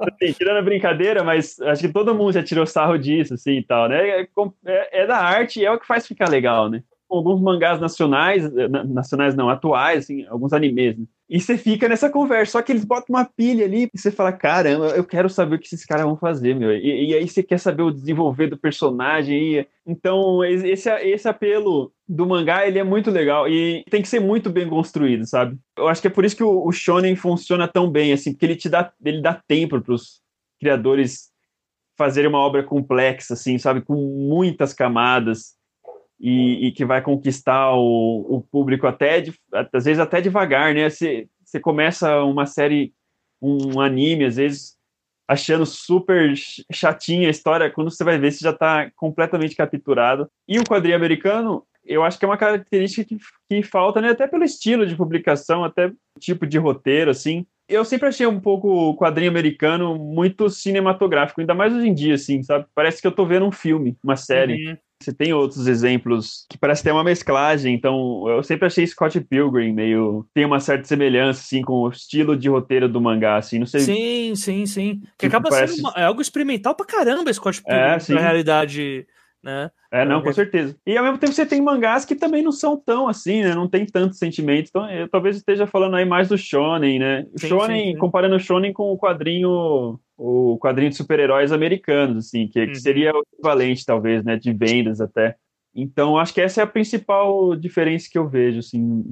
assim, 0.00 0.32
tirando 0.32 0.56
a 0.56 0.62
brincadeira, 0.62 1.22
mas 1.22 1.60
acho 1.60 1.82
que 1.82 1.92
todo 1.92 2.16
mundo 2.16 2.32
já 2.32 2.42
tirou 2.42 2.66
sarro 2.66 2.98
disso, 2.98 3.34
assim, 3.34 3.58
e 3.58 3.62
tal, 3.62 3.88
né? 3.88 4.22
É, 4.22 4.28
é, 4.66 5.02
é 5.02 5.06
da 5.06 5.18
arte 5.18 5.60
e 5.60 5.64
é 5.64 5.70
o 5.70 5.78
que 5.78 5.86
faz 5.86 6.04
ficar 6.04 6.28
legal, 6.28 6.68
né? 6.68 6.82
alguns 7.16 7.40
mangás 7.40 7.80
nacionais, 7.80 8.44
eh, 8.44 8.68
nacionais 8.68 9.34
não, 9.34 9.48
atuais, 9.48 10.04
assim, 10.04 10.26
alguns 10.26 10.52
animes, 10.52 10.98
né? 10.98 11.06
E 11.28 11.40
você 11.40 11.56
fica 11.56 11.88
nessa 11.88 12.10
conversa, 12.10 12.52
só 12.52 12.62
que 12.62 12.70
eles 12.70 12.84
botam 12.84 13.16
uma 13.16 13.24
pilha 13.24 13.64
ali 13.64 13.84
e 13.84 13.98
você 13.98 14.10
fala, 14.10 14.30
caramba, 14.30 14.88
eu 14.88 15.04
quero 15.04 15.30
saber 15.30 15.56
o 15.56 15.58
que 15.58 15.66
esses 15.66 15.84
caras 15.84 16.04
vão 16.04 16.16
fazer, 16.16 16.54
meu. 16.54 16.70
E, 16.76 17.10
e 17.10 17.14
aí 17.14 17.26
você 17.26 17.42
quer 17.42 17.58
saber 17.58 17.82
o 17.82 17.90
desenvolver 17.90 18.48
do 18.48 18.58
personagem. 18.58 19.60
E... 19.60 19.66
Então, 19.86 20.44
esse, 20.44 20.90
esse 20.90 21.26
apelo 21.26 21.90
do 22.06 22.26
mangá, 22.26 22.66
ele 22.66 22.78
é 22.78 22.84
muito 22.84 23.10
legal 23.10 23.48
e 23.48 23.84
tem 23.90 24.02
que 24.02 24.08
ser 24.08 24.20
muito 24.20 24.50
bem 24.50 24.68
construído, 24.68 25.26
sabe? 25.26 25.56
Eu 25.76 25.88
acho 25.88 26.02
que 26.02 26.08
é 26.08 26.10
por 26.10 26.26
isso 26.26 26.36
que 26.36 26.44
o, 26.44 26.66
o 26.66 26.72
shonen 26.72 27.16
funciona 27.16 27.66
tão 27.66 27.90
bem, 27.90 28.12
assim, 28.12 28.32
porque 28.32 28.44
ele 28.44 28.56
te 28.56 28.68
dá, 28.68 28.92
ele 29.02 29.22
dá 29.22 29.40
tempo 29.48 29.80
para 29.80 29.94
os 29.94 30.20
criadores 30.60 31.30
fazerem 31.96 32.28
uma 32.28 32.38
obra 32.38 32.62
complexa, 32.62 33.32
assim, 33.32 33.56
sabe? 33.56 33.80
Com 33.80 33.94
muitas 33.94 34.74
camadas 34.74 35.54
e, 36.26 36.68
e 36.68 36.72
que 36.72 36.86
vai 36.86 37.02
conquistar 37.02 37.74
o, 37.74 38.36
o 38.36 38.40
público 38.40 38.86
até, 38.86 39.20
de, 39.20 39.34
às 39.70 39.84
vezes 39.84 40.00
até 40.00 40.22
devagar, 40.22 40.72
né? 40.72 40.88
Você, 40.88 41.28
você 41.44 41.60
começa 41.60 42.22
uma 42.22 42.46
série, 42.46 42.94
um 43.42 43.78
anime, 43.78 44.24
às 44.24 44.36
vezes 44.36 44.74
achando 45.28 45.66
super 45.66 46.32
chatinha 46.72 47.28
a 47.28 47.30
história, 47.30 47.70
quando 47.70 47.90
você 47.90 48.02
vai 48.02 48.18
ver, 48.18 48.32
você 48.32 48.42
já 48.42 48.52
está 48.52 48.90
completamente 48.96 49.54
capturado. 49.54 50.26
E 50.48 50.58
o 50.58 50.64
quadrinho 50.64 50.96
americano, 50.96 51.62
eu 51.84 52.02
acho 52.02 52.18
que 52.18 52.24
é 52.24 52.28
uma 52.28 52.38
característica 52.38 53.04
que, 53.06 53.18
que 53.46 53.62
falta, 53.62 54.00
né? 54.00 54.08
Até 54.08 54.26
pelo 54.26 54.44
estilo 54.44 54.86
de 54.86 54.96
publicação, 54.96 55.62
até 55.62 55.92
tipo 56.18 56.46
de 56.46 56.56
roteiro, 56.56 57.10
assim. 57.10 57.44
Eu 57.68 57.84
sempre 57.84 58.08
achei 58.08 58.26
um 58.26 58.40
pouco 58.40 58.68
o 58.68 58.96
quadrinho 58.96 59.30
americano 59.30 59.98
muito 59.98 60.48
cinematográfico, 60.48 61.42
ainda 61.42 61.54
mais 61.54 61.74
hoje 61.74 61.86
em 61.86 61.94
dia, 61.94 62.14
assim, 62.14 62.42
sabe? 62.42 62.64
Parece 62.74 63.02
que 63.02 63.06
eu 63.06 63.12
tô 63.12 63.26
vendo 63.26 63.44
um 63.44 63.52
filme, 63.52 63.94
uma 64.02 64.16
série. 64.16 64.70
Uhum. 64.70 64.76
Você 65.04 65.12
tem 65.12 65.32
outros 65.32 65.66
exemplos 65.66 66.46
que 66.48 66.56
parece 66.56 66.82
ter 66.82 66.92
uma 66.92 67.04
mesclagem, 67.04 67.74
então 67.74 68.28
eu 68.28 68.42
sempre 68.42 68.66
achei 68.66 68.86
Scott 68.86 69.20
Pilgrim 69.20 69.72
meio 69.72 70.26
tem 70.32 70.44
uma 70.44 70.60
certa 70.60 70.86
semelhança 70.86 71.40
assim 71.40 71.62
com 71.62 71.82
o 71.82 71.88
estilo 71.88 72.36
de 72.36 72.48
roteiro 72.48 72.88
do 72.88 73.00
mangá, 73.00 73.36
assim, 73.36 73.58
não 73.58 73.66
sei. 73.66 73.80
Sim, 73.80 74.34
sim, 74.34 74.66
sim. 74.66 75.02
Que 75.18 75.26
acaba 75.26 75.50
parece... 75.50 75.76
sendo 75.76 75.88
uma, 75.88 75.94
é 75.96 76.04
algo 76.04 76.22
experimental 76.22 76.74
pra 76.74 76.86
caramba 76.86 77.32
Scott 77.32 77.62
Pilgrim, 77.62 77.80
é, 77.80 78.14
na 78.14 78.20
realidade, 78.20 79.06
né? 79.44 79.70
É, 79.92 80.04
não, 80.04 80.22
com 80.22 80.32
certeza. 80.32 80.74
E 80.86 80.96
ao 80.96 81.04
mesmo 81.04 81.18
tempo 81.18 81.32
você 81.32 81.44
tem 81.44 81.60
mangás 81.60 82.04
que 82.04 82.16
também 82.16 82.42
não 82.42 82.50
são 82.50 82.76
tão 82.76 83.06
assim, 83.06 83.42
né? 83.42 83.54
Não 83.54 83.68
tem 83.68 83.84
tanto 83.84 84.16
sentimento. 84.16 84.68
Então, 84.68 84.90
eu 84.90 85.08
talvez 85.08 85.36
esteja 85.36 85.66
falando 85.66 85.94
aí 85.94 86.04
mais 86.04 86.28
do 86.28 86.38
shonen, 86.38 86.98
né? 86.98 87.26
O 87.32 87.38
shonen, 87.38 87.84
sim, 87.84 87.92
sim. 87.92 87.98
comparando 87.98 88.34
o 88.34 88.40
shonen 88.40 88.72
com 88.72 88.90
o 88.90 88.98
quadrinho 88.98 90.00
o 90.16 90.58
quadrinho 90.58 90.90
de 90.90 90.96
super-heróis 90.96 91.52
americanos, 91.52 92.26
assim, 92.26 92.46
que, 92.48 92.60
uhum. 92.60 92.66
que, 92.68 92.80
seria 92.80 93.12
o 93.12 93.22
equivalente, 93.32 93.84
talvez, 93.84 94.24
né, 94.24 94.36
de 94.36 94.52
vendas 94.52 95.00
até. 95.00 95.36
Então, 95.74 96.16
acho 96.16 96.32
que 96.32 96.40
essa 96.40 96.60
é 96.60 96.64
a 96.64 96.68
principal 96.68 97.56
diferença 97.56 98.08
que 98.10 98.16
eu 98.16 98.28
vejo, 98.28 98.60
assim. 98.60 99.02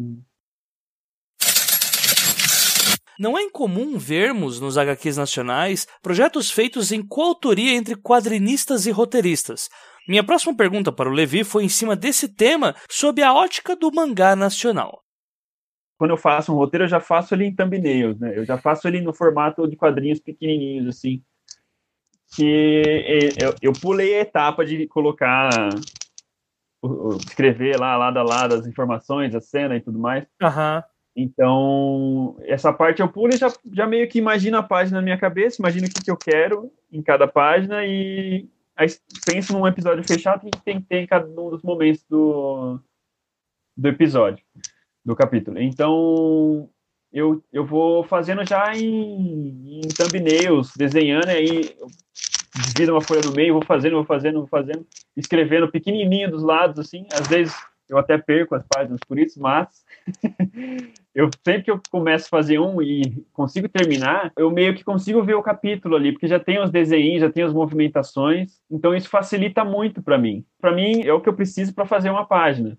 Não 3.19 3.37
é 3.37 3.43
incomum 3.43 3.99
vermos 3.99 4.61
nos 4.61 4.79
HQs 4.79 5.17
nacionais 5.17 5.87
projetos 6.01 6.51
feitos 6.51 6.93
em 6.93 7.03
coautoria 7.03 7.75
entre 7.75 7.97
quadrinistas 7.97 8.87
e 8.87 8.91
roteiristas. 8.91 9.69
Minha 10.09 10.25
próxima 10.25 10.57
pergunta 10.57 10.91
para 10.91 11.09
o 11.09 11.13
Levi 11.13 11.45
foi 11.45 11.65
em 11.65 11.69
cima 11.69 11.95
desse 11.95 12.29
tema, 12.29 12.75
sob 12.91 13.23
a 13.23 13.33
ótica 13.33 13.77
do 13.77 13.93
mangá 13.93 14.35
nacional 14.35 15.03
quando 16.03 16.11
eu 16.11 16.17
faço 16.17 16.53
um 16.53 16.57
roteiro, 16.57 16.83
eu 16.83 16.89
já 16.89 16.99
faço 16.99 17.33
ele 17.33 17.45
em 17.45 17.55
thumbnails, 17.55 18.19
né? 18.19 18.37
Eu 18.37 18.45
já 18.45 18.59
faço 18.59 18.89
ele 18.89 19.01
no 19.01 19.15
formato 19.15 19.69
de 19.69 19.77
quadrinhos 19.77 20.19
pequenininhos, 20.19 20.89
assim. 20.89 21.23
Que 22.35 23.33
eu, 23.41 23.55
eu 23.63 23.73
pulei 23.73 24.17
a 24.17 24.23
etapa 24.23 24.65
de 24.65 24.85
colocar, 24.89 25.49
escrever 27.21 27.79
lá, 27.79 27.97
lado 27.97 28.19
a 28.19 28.25
lado, 28.25 28.57
as 28.57 28.67
informações, 28.67 29.33
a 29.33 29.41
cena 29.41 29.77
e 29.77 29.81
tudo 29.81 29.97
mais. 29.97 30.25
Uhum. 30.43 30.83
Então, 31.15 32.37
essa 32.47 32.73
parte 32.73 33.01
eu 33.01 33.07
pulo 33.07 33.33
e 33.33 33.37
já, 33.37 33.53
já 33.73 33.87
meio 33.87 34.09
que 34.09 34.19
imagino 34.19 34.57
a 34.57 34.63
página 34.65 34.97
na 34.99 35.05
minha 35.05 35.19
cabeça, 35.19 35.63
imagino 35.63 35.87
o 35.87 35.89
que, 35.89 36.03
que 36.03 36.11
eu 36.11 36.17
quero 36.17 36.69
em 36.91 37.01
cada 37.01 37.29
página 37.29 37.87
e 37.87 38.49
aí 38.83 38.89
penso 39.25 39.53
num 39.53 39.67
episódio 39.67 40.05
fechado 40.05 40.51
que 40.51 40.65
tem 40.65 40.81
que 40.81 40.87
ter 40.87 40.99
em 40.99 41.07
cada 41.07 41.27
um 41.29 41.51
dos 41.51 41.63
momentos 41.63 42.05
do, 42.09 42.79
do 43.77 43.89
episódio 43.89 44.45
do 45.05 45.17
capítulo. 45.17 45.59
Então, 45.61 46.69
eu, 47.13 47.43
eu 47.53 47.65
vou 47.65 48.05
fazendo 48.05 48.47
já 48.47 48.75
em, 48.75 49.81
em 49.81 49.89
thumbnails, 49.89 50.73
desenhando 50.77 51.29
aí, 51.29 51.77
divido 52.69 52.93
uma 52.93 53.01
folha 53.01 53.23
no 53.25 53.33
meio, 53.33 53.55
vou 53.55 53.65
fazendo, 53.65 53.97
vou 53.97 54.05
fazendo, 54.05 54.39
vou 54.39 54.47
fazendo, 54.47 54.87
escrevendo 55.17 55.71
pequenininho 55.71 56.31
dos 56.31 56.43
lados, 56.43 56.79
assim, 56.79 57.07
às 57.13 57.27
vezes 57.27 57.55
eu 57.93 57.99
até 57.99 58.17
perco 58.17 58.55
as 58.55 58.65
páginas 58.67 58.99
por 59.07 59.19
isso, 59.19 59.41
mas 59.41 59.85
eu 61.15 61.29
sempre 61.45 61.65
que 61.65 61.71
eu 61.71 61.81
começo 61.91 62.27
a 62.27 62.31
fazer 62.31 62.59
um 62.59 62.81
e 62.81 63.25
consigo 63.33 63.69
terminar, 63.69 64.33
eu 64.37 64.51
meio 64.51 64.75
que 64.75 64.83
consigo 64.83 65.23
ver 65.23 65.35
o 65.35 65.43
capítulo 65.43 65.95
ali, 65.95 66.13
porque 66.13 66.27
já 66.27 66.41
tem 66.41 66.61
os 66.61 66.71
desenhos, 66.71 67.21
já 67.21 67.31
tem 67.31 67.45
as 67.45 67.53
movimentações, 67.53 68.61
então 68.71 68.95
isso 68.95 69.09
facilita 69.09 69.65
muito 69.65 70.03
para 70.03 70.17
mim. 70.17 70.45
Para 70.61 70.73
mim 70.73 71.03
é 71.03 71.13
o 71.13 71.21
que 71.21 71.29
eu 71.29 71.35
preciso 71.35 71.75
para 71.75 71.85
fazer 71.85 72.11
uma 72.11 72.27
página. 72.27 72.79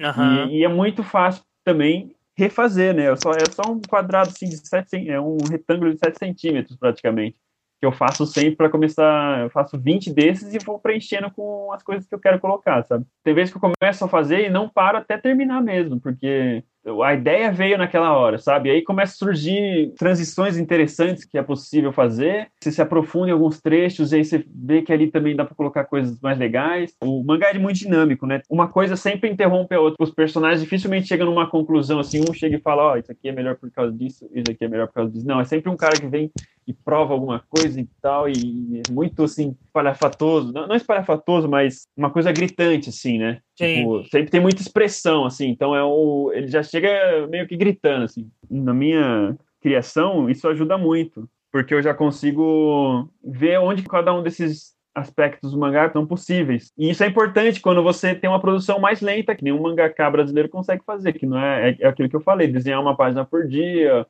Uhum. 0.00 0.48
E, 0.48 0.58
e, 0.58 0.64
é 0.64 0.68
muito 0.68 1.02
fácil 1.02 1.44
também 1.62 2.16
refazer, 2.36 2.94
né? 2.94 3.04
É 3.12 3.16
só, 3.16 3.30
é 3.32 3.44
só 3.50 3.70
um 3.70 3.80
quadrado 3.80 4.30
assim 4.30 4.48
de 4.48 4.56
7, 4.56 5.08
é 5.08 5.20
um 5.20 5.36
retângulo 5.48 5.92
de 5.92 5.98
7 5.98 6.18
centímetros 6.18 6.76
praticamente. 6.76 7.36
Que 7.84 7.86
eu 7.86 7.92
faço 7.92 8.24
sempre 8.24 8.56
para 8.56 8.70
começar, 8.70 9.42
eu 9.42 9.50
faço 9.50 9.78
20 9.78 10.10
desses 10.10 10.54
e 10.54 10.58
vou 10.64 10.78
preenchendo 10.78 11.30
com 11.30 11.70
as 11.70 11.82
coisas 11.82 12.08
que 12.08 12.14
eu 12.14 12.18
quero 12.18 12.40
colocar, 12.40 12.82
sabe? 12.82 13.04
Tem 13.22 13.34
vezes 13.34 13.52
que 13.52 13.58
eu 13.58 13.60
começo 13.60 14.02
a 14.02 14.08
fazer 14.08 14.46
e 14.46 14.48
não 14.48 14.70
paro 14.70 14.96
até 14.96 15.18
terminar 15.18 15.60
mesmo, 15.60 16.00
porque 16.00 16.64
a 17.02 17.14
ideia 17.14 17.50
veio 17.50 17.78
naquela 17.78 18.12
hora, 18.12 18.38
sabe? 18.38 18.70
Aí 18.70 18.82
começa 18.82 19.12
a 19.12 19.16
surgir 19.16 19.92
transições 19.98 20.58
interessantes 20.58 21.24
que 21.24 21.38
é 21.38 21.42
possível 21.42 21.92
fazer. 21.92 22.48
Você 22.60 22.70
se 22.70 22.82
aprofunda 22.82 23.28
em 23.28 23.32
alguns 23.32 23.60
trechos 23.60 24.12
e 24.12 24.16
aí 24.16 24.24
você 24.24 24.44
vê 24.48 24.82
que 24.82 24.92
ali 24.92 25.10
também 25.10 25.34
dá 25.34 25.44
para 25.44 25.54
colocar 25.54 25.84
coisas 25.84 26.20
mais 26.20 26.38
legais. 26.38 26.94
O 27.02 27.22
mangá 27.24 27.50
é 27.50 27.58
muito 27.58 27.78
dinâmico, 27.78 28.26
né? 28.26 28.42
Uma 28.50 28.68
coisa 28.68 28.96
sempre 28.96 29.30
interrompe 29.30 29.74
a 29.74 29.80
outra. 29.80 30.02
Os 30.02 30.10
personagens 30.10 30.60
dificilmente 30.60 31.08
chegam 31.08 31.26
numa 31.26 31.48
conclusão 31.48 31.98
assim, 31.98 32.20
um 32.20 32.32
chega 32.34 32.56
e 32.56 32.60
fala, 32.60 32.82
ó, 32.82 32.92
oh, 32.94 32.96
isso 32.96 33.12
aqui 33.12 33.28
é 33.28 33.32
melhor 33.32 33.56
por 33.56 33.70
causa 33.70 33.92
disso, 33.92 34.28
isso 34.34 34.50
aqui 34.50 34.64
é 34.64 34.68
melhor 34.68 34.86
por 34.86 34.94
causa 34.94 35.10
disso. 35.10 35.26
Não, 35.26 35.40
é 35.40 35.44
sempre 35.44 35.70
um 35.70 35.76
cara 35.76 35.98
que 35.98 36.06
vem 36.06 36.30
e 36.66 36.72
prova 36.72 37.12
alguma 37.12 37.44
coisa 37.48 37.80
e 37.80 37.88
tal, 38.00 38.28
e 38.28 38.82
muito 38.90 39.24
assim, 39.24 39.56
espalhafatoso. 39.64 40.52
Não, 40.52 40.66
não 40.66 40.76
espalhafatoso, 40.76 41.48
mas 41.48 41.86
uma 41.96 42.10
coisa 42.10 42.32
gritante, 42.32 42.88
assim, 42.88 43.18
né? 43.18 43.40
Tipo, 43.54 44.04
sempre 44.10 44.30
tem 44.30 44.40
muita 44.40 44.62
expressão, 44.62 45.24
assim, 45.24 45.48
então 45.48 45.74
é 45.74 45.82
o. 45.84 46.32
Ele 46.32 46.48
já 46.48 46.62
chega 46.62 47.26
meio 47.28 47.46
que 47.46 47.56
gritando, 47.56 48.04
assim. 48.04 48.30
Na 48.50 48.74
minha 48.74 49.36
criação, 49.60 50.28
isso 50.28 50.48
ajuda 50.48 50.76
muito, 50.76 51.28
porque 51.52 51.74
eu 51.74 51.82
já 51.82 51.94
consigo 51.94 53.08
ver 53.22 53.58
onde 53.58 53.82
cada 53.82 54.12
um 54.12 54.22
desses 54.22 54.74
aspectos 54.94 55.50
do 55.50 55.58
mangá 55.58 55.90
são 55.90 56.06
possíveis. 56.06 56.70
E 56.78 56.88
isso 56.88 57.02
é 57.02 57.08
importante 57.08 57.60
quando 57.60 57.82
você 57.82 58.14
tem 58.14 58.30
uma 58.30 58.40
produção 58.40 58.78
mais 58.78 59.00
lenta, 59.00 59.34
que 59.34 59.42
nenhum 59.42 59.60
mangaká 59.60 60.08
brasileiro 60.08 60.48
consegue 60.48 60.84
fazer, 60.84 61.12
que 61.14 61.26
não 61.26 61.38
é, 61.38 61.70
é, 61.70 61.76
é 61.80 61.88
aquilo 61.88 62.08
que 62.08 62.14
eu 62.14 62.20
falei, 62.20 62.46
desenhar 62.46 62.80
uma 62.80 62.96
página 62.96 63.24
por 63.24 63.46
dia. 63.46 64.06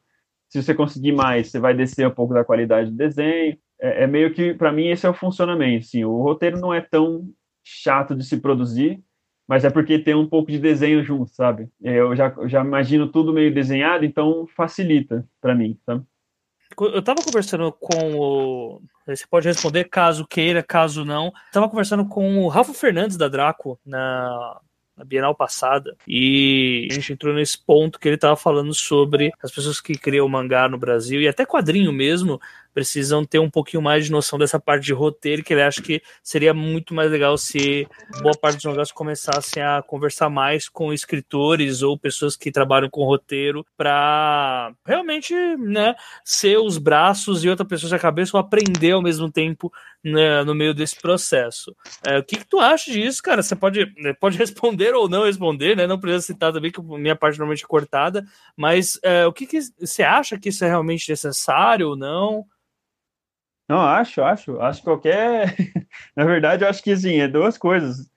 Se 0.55 0.63
você 0.63 0.73
conseguir 0.73 1.11
mais, 1.11 1.51
você 1.51 1.59
vai 1.59 1.75
descer 1.75 2.07
um 2.07 2.13
pouco 2.13 2.33
da 2.33 2.45
qualidade 2.45 2.89
do 2.89 2.97
desenho. 2.97 3.59
É, 3.81 4.05
é 4.05 4.07
meio 4.07 4.33
que, 4.33 4.55
para 4.55 4.71
mim, 4.71 4.87
esse 4.87 5.05
é 5.05 5.11
o 5.11 5.15
funcionamento. 5.15 5.85
Assim, 5.85 6.05
o 6.05 6.23
roteiro 6.23 6.61
não 6.61 6.73
é 6.73 6.81
tão 6.81 7.29
chato 7.65 8.15
de 8.15 8.23
se 8.23 8.37
produzir, 8.37 9.03
mas 9.49 9.65
é 9.65 9.71
porque 9.71 9.99
tem 9.99 10.15
um 10.15 10.29
pouco 10.29 10.53
de 10.53 10.61
desenho 10.61 11.03
junto, 11.03 11.35
sabe? 11.35 11.69
Eu 11.83 12.15
já, 12.15 12.33
eu 12.37 12.49
já 12.49 12.61
imagino 12.65 13.09
tudo 13.09 13.33
meio 13.33 13.53
desenhado, 13.53 14.05
então 14.05 14.47
facilita 14.57 15.27
para 15.41 15.57
mim, 15.57 15.77
sabe? 15.85 16.05
Eu 16.79 17.03
tava 17.03 17.21
conversando 17.25 17.73
com 17.73 18.15
o. 18.17 18.83
Você 19.09 19.27
pode 19.29 19.49
responder 19.49 19.85
caso 19.85 20.25
queira, 20.25 20.63
caso 20.63 21.05
não. 21.05 21.33
Tava 21.53 21.69
conversando 21.69 22.07
com 22.07 22.39
o 22.39 22.49
Rafa 22.49 22.73
Fernandes 22.73 23.17
da 23.17 23.27
Draco 23.27 23.77
na, 23.85 24.61
na 24.97 25.05
Bienal 25.05 25.35
passada. 25.35 25.97
E 26.07 26.89
a 26.91 26.95
gente 26.95 27.13
entrou 27.13 27.35
nesse 27.35 27.59
ponto 27.59 27.99
que 27.99 28.09
ele 28.09 28.17
tava 28.17 28.37
falando 28.37 28.73
sobre 28.75 29.33
as 29.43 29.51
pessoas 29.51 29.81
que 29.81 29.95
criam 29.95 30.29
mangá 30.29 30.69
no 30.69 30.79
Brasil 30.79 31.21
e 31.21 31.29
até 31.29 31.45
quadrinho 31.45 31.93
mesmo 31.93 32.41
precisam 32.75 33.25
ter 33.25 33.39
um 33.39 33.49
pouquinho 33.49 33.83
mais 33.83 34.05
de 34.05 34.13
noção 34.13 34.39
dessa 34.39 34.59
parte 34.59 34.85
de 34.85 34.93
roteiro, 34.93 35.45
que 35.45 35.55
ele 35.55 35.63
acha 35.63 35.81
que 35.81 36.03
seria 36.23 36.53
muito 36.53 36.93
mais 36.93 37.11
legal 37.11 37.39
se 37.39 37.87
boa 38.21 38.37
parte 38.37 38.57
dos 38.57 38.65
negócios 38.65 38.93
começassem 38.93 39.63
a 39.63 39.81
conversar 39.81 40.29
mais 40.29 40.69
com 40.69 40.93
escritores 40.93 41.81
ou 41.81 41.97
pessoas 41.97 42.37
que 42.37 42.51
trabalham 42.51 42.91
com 42.91 43.05
roteiro 43.05 43.65
para 43.77 44.73
realmente, 44.85 45.33
né, 45.57 45.95
ser 46.25 46.59
os 46.59 46.77
braços 46.77 47.45
e 47.45 47.49
outra 47.49 47.65
pessoa 47.65 47.95
a 47.95 47.99
cabeça 47.99 48.37
ou 48.37 48.41
aprender 48.41 48.93
ao 48.93 49.03
mesmo 49.03 49.31
tempo 49.31 49.73
né, 50.03 50.43
no 50.43 50.55
meio 50.55 50.75
desse 50.75 51.01
processo. 51.01 51.75
É, 52.05 52.19
o 52.19 52.25
que, 52.25 52.37
que 52.37 52.47
tu 52.47 52.59
acha 52.59 52.91
disso, 52.91 53.23
cara? 53.23 53.43
Você 53.43 53.55
pode, 53.55 53.87
né, 53.97 54.13
pode 54.13 54.37
responder 54.39 54.95
ou 54.95 55.09
não 55.09 55.25
responder, 55.25 55.77
né? 55.77 55.87
Não 55.87 55.99
precisa 55.99 56.27
citar 56.27 56.53
também, 56.53 56.71
que 56.71 56.83
minha 56.83 57.17
parte 57.17 57.39
normalmente 57.39 57.65
é 57.65 57.69
cortada, 57.69 58.25
mas 58.57 58.99
é, 59.03 59.27
o 59.27 59.33
que, 59.33 59.47
que 59.47 59.61
você 59.79 60.03
acha 60.03 60.39
que 60.39 60.49
isso 60.49 60.65
é 60.65 60.69
realmente 60.69 61.09
necessário 61.09 61.91
ou 61.91 61.97
não? 61.97 62.45
Não, 63.69 63.81
acho, 63.81 64.23
acho. 64.23 64.61
Acho 64.61 64.81
que 64.81 64.85
qualquer. 64.85 65.57
Na 66.17 66.25
verdade, 66.25 66.65
eu 66.65 66.69
acho 66.69 66.83
que 66.83 66.93
assim, 66.93 67.21
é 67.21 67.29
duas 67.29 67.57
coisas. 67.57 68.11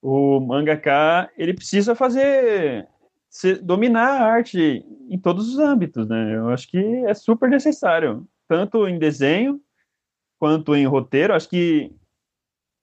O 0.00 0.40
mangaka, 0.40 1.30
ele 1.36 1.54
precisa 1.54 1.94
fazer. 1.94 2.88
dominar 3.62 4.20
a 4.20 4.24
arte 4.24 4.84
em 5.08 5.18
todos 5.18 5.48
os 5.48 5.58
âmbitos, 5.58 6.08
né? 6.08 6.36
Eu 6.36 6.48
acho 6.48 6.68
que 6.68 6.78
é 7.06 7.14
super 7.14 7.48
necessário. 7.48 8.26
Tanto 8.48 8.88
em 8.88 8.98
desenho, 8.98 9.60
quanto 10.38 10.74
em 10.74 10.86
roteiro. 10.86 11.34
Acho 11.34 11.48
que. 11.48 11.94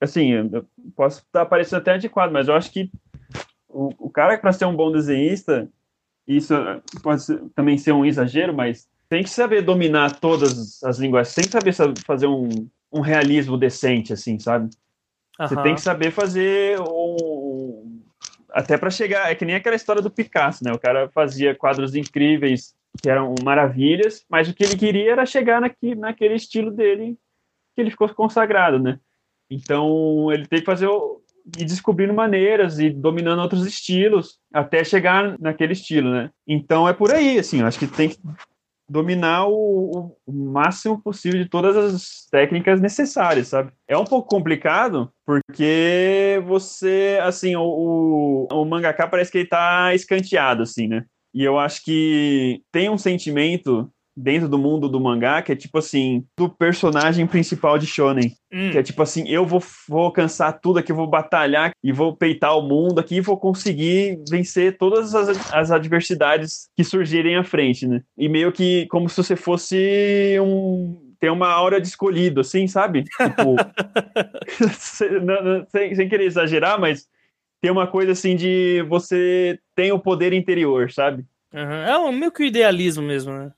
Assim, 0.02 0.32
posso 0.96 1.20
estar 1.20 1.46
parecendo 1.46 1.82
até 1.82 1.96
adequado, 1.96 2.32
mas 2.32 2.48
eu 2.48 2.56
acho 2.56 2.72
que 2.72 2.90
o, 3.68 4.08
o 4.08 4.10
cara, 4.10 4.38
para 4.38 4.54
ser 4.54 4.64
um 4.64 4.76
bom 4.76 4.92
desenhista, 4.92 5.70
isso 6.26 6.54
pode 7.04 7.24
ser, 7.24 7.42
também 7.54 7.78
ser 7.78 7.92
um 7.92 8.06
exagero, 8.06 8.54
mas 8.54 8.90
tem 9.10 9.24
que 9.24 9.30
saber 9.30 9.64
dominar 9.64 10.20
todas 10.20 10.82
as 10.84 11.00
linguagens, 11.00 11.34
tem 11.34 11.46
que 11.46 11.52
saber 11.52 11.74
fazer 12.06 12.28
um, 12.28 12.48
um 12.94 13.02
realismo 13.02 13.58
decente, 13.58 14.14
assim, 14.14 14.38
sabe? 14.38 14.70
Uhum. 15.40 15.48
Você 15.48 15.62
tem 15.64 15.76
que 15.76 15.82
saber 15.82 16.12
fazer 16.12 16.80
um. 16.80 18.02
Até 18.52 18.78
para 18.78 18.90
chegar. 18.90 19.32
É 19.32 19.36
que 19.36 19.46
nem 19.46 19.56
aquela 19.56 19.76
história 19.76 20.02
do 20.02 20.12
Picasso, 20.12 20.64
né? 20.64 20.72
O 20.72 20.80
cara 20.80 21.10
fazia 21.10 21.56
quadros 21.56 21.96
incríveis 21.96 22.76
que 23.02 23.10
eram 23.10 23.34
maravilhas, 23.44 24.26
mas 24.30 24.50
o 24.50 24.54
que 24.54 24.64
ele 24.64 24.76
queria 24.76 25.12
era 25.12 25.26
chegar 25.26 25.62
naqui, 25.62 25.96
naquele 25.96 26.36
estilo 26.36 26.72
dele 26.72 27.18
que 27.76 27.82
ele 27.82 27.92
ficou 27.92 28.10
consagrado, 28.10 28.80
né? 28.80 29.00
Então 29.50 30.32
ele 30.32 30.46
tem 30.46 30.60
que 30.60 30.66
fazer 30.66 30.88
o, 30.88 31.22
e 31.58 31.64
descobrindo 31.64 32.14
maneiras 32.14 32.80
e 32.80 32.90
dominando 32.90 33.40
outros 33.40 33.66
estilos 33.66 34.40
até 34.54 34.84
chegar 34.84 35.40
naquele 35.40 35.74
estilo, 35.74 36.12
né? 36.12 36.32
Então 36.48 36.88
é 36.88 36.94
por 36.94 37.12
aí, 37.14 37.40
assim, 37.40 37.62
eu 37.62 37.68
acho 37.68 37.80
que 37.80 37.88
tem 37.88 38.10
que 38.10 38.18
dominar 38.90 39.48
o, 39.48 40.16
o, 40.26 40.32
máximo 40.32 41.02
possível 41.02 41.42
de 41.42 41.50
todas 41.50 41.78
as 41.78 42.28
técnicas 42.32 42.82
necessárias, 42.82 43.50
sabe? 43.50 43.72
É 43.88 43.98
um 43.98 44.04
pouco 44.04 44.28
complicado 44.28 45.12
porque 45.26 46.42
você, 46.46 47.20
assim, 47.22 47.56
o, 47.56 47.62
o, 47.62 48.48
o 48.52 48.66
mangaka 48.66 49.08
parece 49.08 49.32
que 49.32 49.38
ele 49.40 49.48
tá 49.48 49.94
escanteado, 49.94 50.64
assim, 50.64 50.88
né? 50.88 51.06
E 51.34 51.44
eu 51.44 51.60
acho 51.60 51.84
que 51.84 52.64
tem 52.72 52.90
um 52.90 52.98
sentimento 52.98 53.92
dentro 54.20 54.50
do 54.50 54.58
mundo 54.58 54.90
do 54.90 55.00
mangá, 55.00 55.42
que 55.42 55.52
é 55.52 55.56
tipo 55.56 55.78
assim, 55.78 56.26
do 56.38 56.50
personagem 56.50 57.26
principal 57.26 57.78
de 57.78 57.88
Shonen. 57.88 58.34
Hum. 58.52 58.72
Que 58.72 58.78
é 58.78 58.84
tipo 58.84 59.02
assim, 59.02 59.28
eu 59.28 59.46
vou, 59.46 59.64
vou 59.88 60.02
alcançar 60.02 60.52
tudo 60.54 60.80
aqui, 60.80 60.92
vou 60.92 61.08
batalhar 61.08 61.72
e 61.84 61.92
vou 61.92 62.16
peitar 62.16 62.58
o 62.58 62.62
mundo 62.62 63.00
aqui 63.00 63.16
e 63.16 63.22
vou 63.22 63.38
conseguir 63.38 64.22
vencer 64.30 64.78
todas 64.78 65.16
as, 65.16 65.54
as 65.54 65.72
adversidades 65.72 66.70
que 66.76 66.84
surgirem 66.84 67.38
à 67.38 67.44
frente, 67.44 67.88
né? 67.88 68.02
E 68.18 68.28
meio 68.28 68.52
que 68.52 68.86
como 68.88 69.08
se 69.08 69.18
você 69.18 69.36
fosse 69.36 70.38
um 70.42 71.08
tem 71.20 71.30
uma 71.30 71.50
aura 71.50 71.82
de 71.82 71.88
escolhido, 71.88 72.40
assim, 72.40 72.66
sabe? 72.66 73.04
Tipo, 73.04 73.56
sem, 75.70 75.96
sem 75.96 76.10
querer 76.10 76.26
exagerar, 76.26 76.80
mas 76.80 77.08
tem 77.62 77.70
uma 77.70 77.88
coisa 77.88 78.14
assim 78.14 78.36
de 78.36 78.86
você 78.88 79.60
tem 79.76 79.92
o 79.92 80.00
poder 80.00 80.34
interior, 80.34 80.92
sabe? 80.92 81.26
Uhum. 81.54 81.60
É 81.62 81.98
um, 81.98 82.12
meio 82.12 82.32
que 82.32 82.44
o 82.44 82.46
idealismo 82.46 83.04
mesmo, 83.04 83.34
né? 83.34 83.52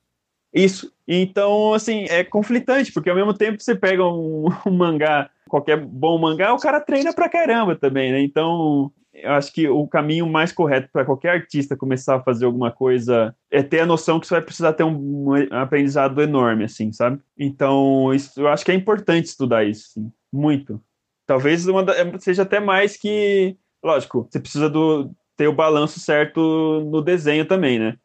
Isso. 0.54 0.92
Então, 1.08 1.74
assim, 1.74 2.06
é 2.10 2.24
conflitante, 2.24 2.92
porque 2.92 3.10
ao 3.10 3.16
mesmo 3.16 3.34
tempo 3.34 3.62
você 3.62 3.76
pega 3.76 4.06
um, 4.06 4.46
um 4.66 4.72
mangá, 4.72 5.30
qualquer 5.48 5.78
bom 5.78 6.18
mangá, 6.18 6.54
o 6.54 6.60
cara 6.60 6.80
treina 6.80 7.14
pra 7.14 7.30
caramba 7.30 7.76
também, 7.76 8.12
né? 8.12 8.22
Então, 8.22 8.92
eu 9.14 9.32
acho 9.32 9.52
que 9.54 9.68
o 9.68 9.88
caminho 9.88 10.28
mais 10.28 10.52
correto 10.52 10.90
para 10.92 11.06
qualquer 11.06 11.32
artista 11.32 11.76
começar 11.76 12.16
a 12.16 12.24
fazer 12.24 12.46
alguma 12.46 12.72
coisa 12.72 13.36
é 13.50 13.62
ter 13.62 13.82
a 13.82 13.86
noção 13.86 14.20
que 14.20 14.28
você 14.28 14.36
vai 14.36 14.42
precisar 14.42 14.74
ter 14.74 14.84
um, 14.84 15.34
aprendizado 15.52 16.22
enorme, 16.22 16.66
assim, 16.66 16.92
sabe? 16.92 17.20
Então, 17.38 18.14
isso, 18.14 18.40
eu 18.40 18.48
acho 18.48 18.64
que 18.64 18.72
é 18.72 18.76
importante 18.76 19.26
estudar 19.26 19.64
isso, 19.64 19.88
assim, 19.90 20.12
muito. 20.32 20.82
Talvez 21.26 21.66
da, 21.66 22.20
seja 22.20 22.44
até 22.44 22.60
mais 22.60 22.98
que, 22.98 23.56
lógico, 23.84 24.28
você 24.30 24.40
precisa 24.40 24.70
do, 24.70 25.12
ter 25.36 25.48
o 25.48 25.54
balanço 25.54 26.00
certo 26.00 26.82
no 26.90 27.02
desenho 27.02 27.46
também, 27.46 27.80
né? 27.80 27.98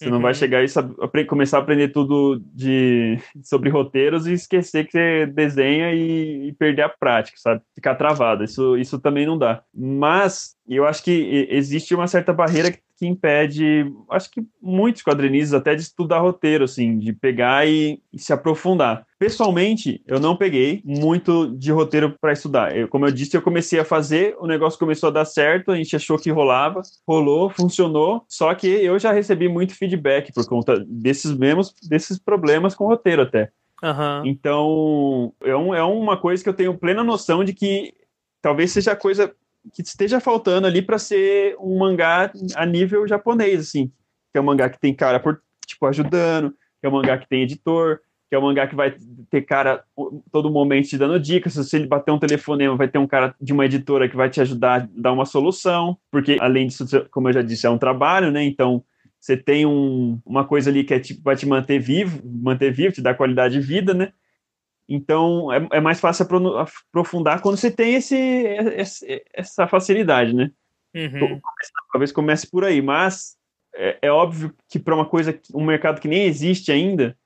Você 0.00 0.06
uhum. 0.06 0.12
não 0.12 0.20
vai 0.22 0.32
uhum. 0.32 0.38
chegar 0.38 0.64
e 0.64 1.24
começar 1.26 1.58
a 1.58 1.60
aprender 1.60 1.88
tudo 1.88 2.42
de, 2.54 3.18
sobre 3.42 3.68
roteiros 3.68 4.26
e 4.26 4.32
esquecer 4.32 4.86
que 4.86 4.92
você 4.92 5.26
desenha 5.26 5.92
e, 5.92 6.48
e, 6.48 6.52
perder 6.54 6.82
a 6.82 6.88
prática, 6.88 7.36
sabe? 7.38 7.60
Ficar 7.74 7.96
travado. 7.96 8.42
Isso, 8.42 8.78
isso 8.78 8.98
também 8.98 9.26
não 9.26 9.36
dá. 9.36 9.62
Mas 9.74 10.56
eu 10.76 10.86
acho 10.86 11.02
que 11.02 11.48
existe 11.50 11.94
uma 11.94 12.06
certa 12.06 12.32
barreira 12.32 12.72
que 13.00 13.06
impede, 13.06 13.90
acho 14.10 14.30
que 14.30 14.42
muitos 14.60 15.02
quadrinistas 15.02 15.54
até 15.54 15.74
de 15.74 15.80
estudar 15.80 16.18
roteiro, 16.18 16.64
assim, 16.64 16.98
de 16.98 17.14
pegar 17.14 17.66
e, 17.66 17.98
e 18.12 18.18
se 18.18 18.30
aprofundar. 18.30 19.06
Pessoalmente, 19.18 20.02
eu 20.06 20.20
não 20.20 20.36
peguei 20.36 20.82
muito 20.84 21.56
de 21.56 21.72
roteiro 21.72 22.14
para 22.20 22.34
estudar. 22.34 22.76
Eu, 22.76 22.88
como 22.88 23.06
eu 23.06 23.10
disse, 23.10 23.34
eu 23.34 23.40
comecei 23.40 23.80
a 23.80 23.86
fazer, 23.86 24.36
o 24.38 24.46
negócio 24.46 24.78
começou 24.78 25.08
a 25.08 25.12
dar 25.12 25.24
certo, 25.24 25.72
a 25.72 25.76
gente 25.76 25.96
achou 25.96 26.18
que 26.18 26.30
rolava, 26.30 26.82
rolou, 27.08 27.48
funcionou, 27.48 28.22
só 28.28 28.54
que 28.54 28.66
eu 28.66 28.98
já 28.98 29.12
recebi 29.12 29.48
muito 29.48 29.74
feedback 29.74 30.30
por 30.32 30.46
conta 30.46 30.84
desses 30.86 31.34
mesmos 31.34 31.74
desses 31.88 32.18
problemas 32.18 32.74
com 32.74 32.84
o 32.84 32.88
roteiro 32.88 33.22
até. 33.22 33.50
Uhum. 33.82 34.26
Então, 34.26 35.32
é, 35.42 35.56
um, 35.56 35.74
é 35.74 35.82
uma 35.82 36.18
coisa 36.18 36.42
que 36.42 36.48
eu 36.50 36.54
tenho 36.54 36.76
plena 36.76 37.02
noção 37.02 37.42
de 37.42 37.54
que 37.54 37.94
talvez 38.42 38.72
seja 38.72 38.92
a 38.92 38.96
coisa 38.96 39.34
que 39.72 39.82
esteja 39.82 40.20
faltando 40.20 40.66
ali 40.66 40.82
para 40.82 40.98
ser 40.98 41.56
um 41.58 41.78
mangá 41.78 42.32
a 42.54 42.66
nível 42.66 43.06
japonês, 43.06 43.60
assim. 43.60 43.92
Que 44.32 44.38
é 44.38 44.40
um 44.40 44.44
mangá 44.44 44.68
que 44.68 44.80
tem 44.80 44.94
cara 44.94 45.20
por, 45.20 45.40
tipo, 45.66 45.86
ajudando, 45.86 46.50
que 46.80 46.86
é 46.86 46.88
um 46.88 46.92
mangá 46.92 47.18
que 47.18 47.28
tem 47.28 47.42
editor, 47.42 48.00
que 48.28 48.36
é 48.36 48.38
um 48.38 48.42
mangá 48.42 48.66
que 48.66 48.76
vai 48.76 48.94
ter 49.28 49.42
cara 49.42 49.84
todo 50.30 50.50
momento 50.50 50.88
te 50.88 50.96
dando 50.96 51.18
dicas. 51.18 51.52
Se 51.52 51.64
você 51.64 51.84
bater 51.84 52.12
um 52.12 52.18
telefonema, 52.18 52.76
vai 52.76 52.88
ter 52.88 52.98
um 52.98 53.06
cara 53.06 53.34
de 53.40 53.52
uma 53.52 53.66
editora 53.66 54.08
que 54.08 54.16
vai 54.16 54.30
te 54.30 54.40
ajudar 54.40 54.82
a 54.82 54.88
dar 54.94 55.12
uma 55.12 55.26
solução, 55.26 55.98
porque 56.12 56.36
além 56.40 56.68
disso, 56.68 56.86
como 57.10 57.28
eu 57.28 57.32
já 57.32 57.42
disse, 57.42 57.66
é 57.66 57.70
um 57.70 57.78
trabalho, 57.78 58.30
né? 58.30 58.44
Então 58.44 58.84
você 59.18 59.36
tem 59.36 59.66
um, 59.66 60.20
uma 60.24 60.44
coisa 60.44 60.70
ali 60.70 60.84
que 60.84 60.94
é 60.94 61.00
tipo 61.00 61.22
vai 61.22 61.34
te 61.34 61.44
manter 61.44 61.80
vivo, 61.80 62.22
manter 62.24 62.72
vivo, 62.72 62.94
te 62.94 63.02
dar 63.02 63.14
qualidade 63.14 63.54
de 63.54 63.60
vida, 63.60 63.92
né? 63.92 64.12
Então, 64.92 65.52
é, 65.52 65.68
é 65.74 65.80
mais 65.80 66.00
fácil 66.00 66.26
aprofundar 66.58 67.40
quando 67.40 67.56
você 67.56 67.70
tem 67.70 67.94
esse, 67.94 68.16
esse 68.16 69.24
essa 69.32 69.68
facilidade, 69.68 70.34
né? 70.34 70.50
Uhum. 70.92 71.40
Talvez 71.92 72.10
comece 72.10 72.50
por 72.50 72.64
aí, 72.64 72.82
mas 72.82 73.36
é, 73.72 73.98
é 74.02 74.10
óbvio 74.10 74.52
que 74.68 74.80
para 74.80 74.96
uma 74.96 75.06
coisa, 75.06 75.38
um 75.54 75.64
mercado 75.64 76.00
que 76.00 76.08
nem 76.08 76.24
existe 76.24 76.72
ainda, 76.72 77.16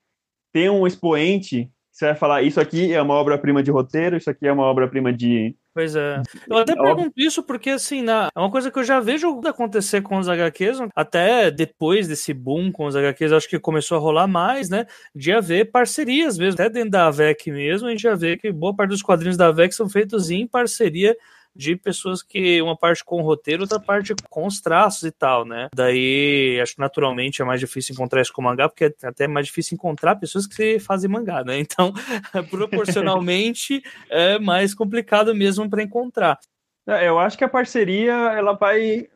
ter 0.53 0.71
um 0.71 0.87
expoente 0.87 1.71
você 1.95 2.07
vai 2.07 2.15
falar, 2.17 2.43
isso 2.43 2.61
aqui 2.61 2.93
é 2.93 3.01
uma 3.01 3.15
obra-prima 3.15 3.63
de 3.63 3.71
roteiro, 3.71 4.17
isso 4.17 4.29
aqui 4.29 4.49
é 4.49 4.53
uma 4.53 4.65
obra-prima 4.65 5.13
de. 5.13 5.55
Pois 5.73 5.95
é. 5.95 6.21
Eu 6.51 6.59
até 6.59 6.75
pergunto 6.75 7.13
isso 7.17 7.41
porque, 7.41 7.71
assim, 7.71 8.03
na... 8.03 8.31
é 8.35 8.41
uma 8.41 8.51
coisa 8.51 8.69
que 8.69 8.77
eu 8.81 8.83
já 8.83 8.99
vejo 8.99 9.41
acontecer 9.47 10.03
com 10.03 10.19
os 10.19 10.29
HQs, 10.29 10.79
até 10.93 11.53
depois 11.53 12.09
desse 12.09 12.35
boom 12.35 12.73
com 12.73 12.87
os 12.87 12.97
HQs, 12.97 13.33
acho 13.33 13.49
que 13.49 13.61
começou 13.61 13.97
a 13.97 14.01
rolar 14.01 14.27
mais, 14.27 14.69
né? 14.69 14.87
De 15.15 15.31
haver 15.31 15.71
parcerias 15.71 16.37
mesmo, 16.37 16.55
até 16.55 16.69
dentro 16.69 16.91
da 16.91 17.07
AVEC 17.07 17.53
mesmo, 17.53 17.87
a 17.87 17.91
gente 17.93 18.03
já 18.03 18.17
vê 18.17 18.37
que 18.37 18.51
boa 18.51 18.75
parte 18.75 18.91
dos 18.91 19.03
quadrinhos 19.03 19.37
da 19.37 19.47
AVEC 19.47 19.73
são 19.73 19.89
feitos 19.89 20.31
em 20.31 20.49
parceria 20.49 21.17
de 21.55 21.77
pessoas 21.77 22.23
que 22.23 22.61
uma 22.61 22.77
parte 22.77 23.05
com 23.05 23.21
o 23.21 23.25
roteiro, 23.25 23.63
outra 23.63 23.79
parte 23.79 24.15
com 24.29 24.47
os 24.47 24.61
traços 24.61 25.05
e 25.05 25.11
tal, 25.11 25.45
né? 25.45 25.69
Daí, 25.75 26.59
acho 26.61 26.75
que 26.75 26.81
naturalmente 26.81 27.41
é 27.41 27.45
mais 27.45 27.61
difícil 27.61 27.93
encontrar 27.93 28.21
isso 28.21 28.33
com 28.33 28.43
mangá, 28.43 28.69
porque 28.69 28.87
é 28.87 29.07
até 29.07 29.29
mais 29.29 29.47
difícil 29.47 29.75
encontrar 29.75 30.17
pessoas 30.17 30.47
que 30.47 30.79
fazem 30.79 31.11
mangá, 31.11 31.45
né? 31.45 31.55
Então, 31.75 31.93
proporcionalmente, 32.51 33.83
é 34.09 34.39
mais 34.39 34.75
complicado 34.75 35.35
mesmo 35.35 35.69
para 35.69 35.83
encontrar. 35.83 36.39
É, 36.87 37.09
eu 37.09 37.19
acho 37.19 37.39
que 37.39 37.45
a 37.45 37.49
parceria, 37.49 38.13
ela 38.13 38.53
vai 38.53 39.09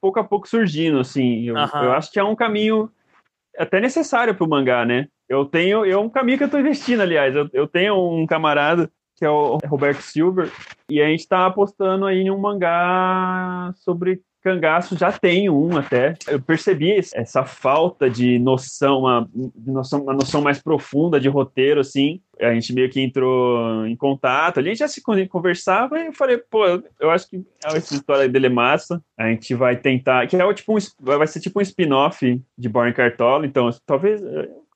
pouco 0.00 0.18
a 0.18 0.24
pouco 0.24 0.48
surgindo, 0.48 0.98
assim. 0.98 1.44
Eu, 1.44 1.54
eu 1.56 1.92
acho 1.92 2.10
que 2.10 2.18
é 2.18 2.24
um 2.24 2.34
caminho 2.34 2.90
até 3.58 3.80
necessário 3.80 4.34
para 4.34 4.44
o 4.44 4.48
mangá, 4.48 4.84
né? 4.86 5.08
Eu 5.28 5.44
tenho, 5.44 5.84
é 5.84 5.96
um 5.96 6.08
caminho 6.08 6.38
que 6.38 6.44
eu 6.44 6.46
estou 6.46 6.58
investindo, 6.58 7.02
aliás. 7.02 7.36
Eu, 7.36 7.48
eu 7.52 7.68
tenho 7.68 7.94
um 7.94 8.26
camarada 8.26 8.90
que 9.20 9.26
é 9.26 9.30
o 9.30 9.58
Roberto 9.66 10.00
Silver, 10.00 10.50
e 10.88 11.00
a 11.00 11.06
gente 11.06 11.20
está 11.20 11.44
apostando 11.44 12.06
aí 12.06 12.20
em 12.20 12.30
um 12.30 12.38
mangá 12.38 13.70
sobre 13.76 14.22
cangaço 14.42 14.96
já 14.96 15.12
tem 15.12 15.50
um 15.50 15.76
até. 15.76 16.14
Eu 16.26 16.40
percebi 16.40 16.98
essa 17.12 17.44
falta 17.44 18.08
de 18.08 18.38
noção, 18.38 19.00
uma, 19.00 19.28
de 19.34 19.70
noção, 19.70 20.02
uma 20.02 20.14
noção 20.14 20.40
mais 20.40 20.58
profunda 20.58 21.20
de 21.20 21.28
roteiro, 21.28 21.80
assim. 21.80 22.20
A 22.40 22.54
gente 22.54 22.72
meio 22.72 22.88
que 22.88 23.00
entrou 23.00 23.86
em 23.86 23.94
contato, 23.94 24.58
a 24.58 24.62
gente 24.62 24.78
já 24.78 24.88
se 24.88 25.02
conversava 25.28 25.98
e 25.98 26.06
eu 26.06 26.12
falei, 26.14 26.38
pô, 26.38 26.64
eu 26.98 27.10
acho 27.10 27.28
que 27.28 27.44
essa 27.62 27.94
história 27.94 28.28
dele 28.28 28.46
é 28.46 28.50
massa. 28.50 29.02
A 29.18 29.28
gente 29.28 29.54
vai 29.54 29.76
tentar, 29.76 30.26
que 30.26 30.36
é 30.36 30.54
tipo 30.54 30.74
um, 30.74 30.78
vai 30.98 31.26
ser 31.26 31.40
tipo 31.40 31.58
um 31.58 31.62
spin-off 31.62 32.40
de 32.56 32.68
Born 32.68 32.94
Cartola, 32.94 33.44
então 33.44 33.68
talvez 33.84 34.22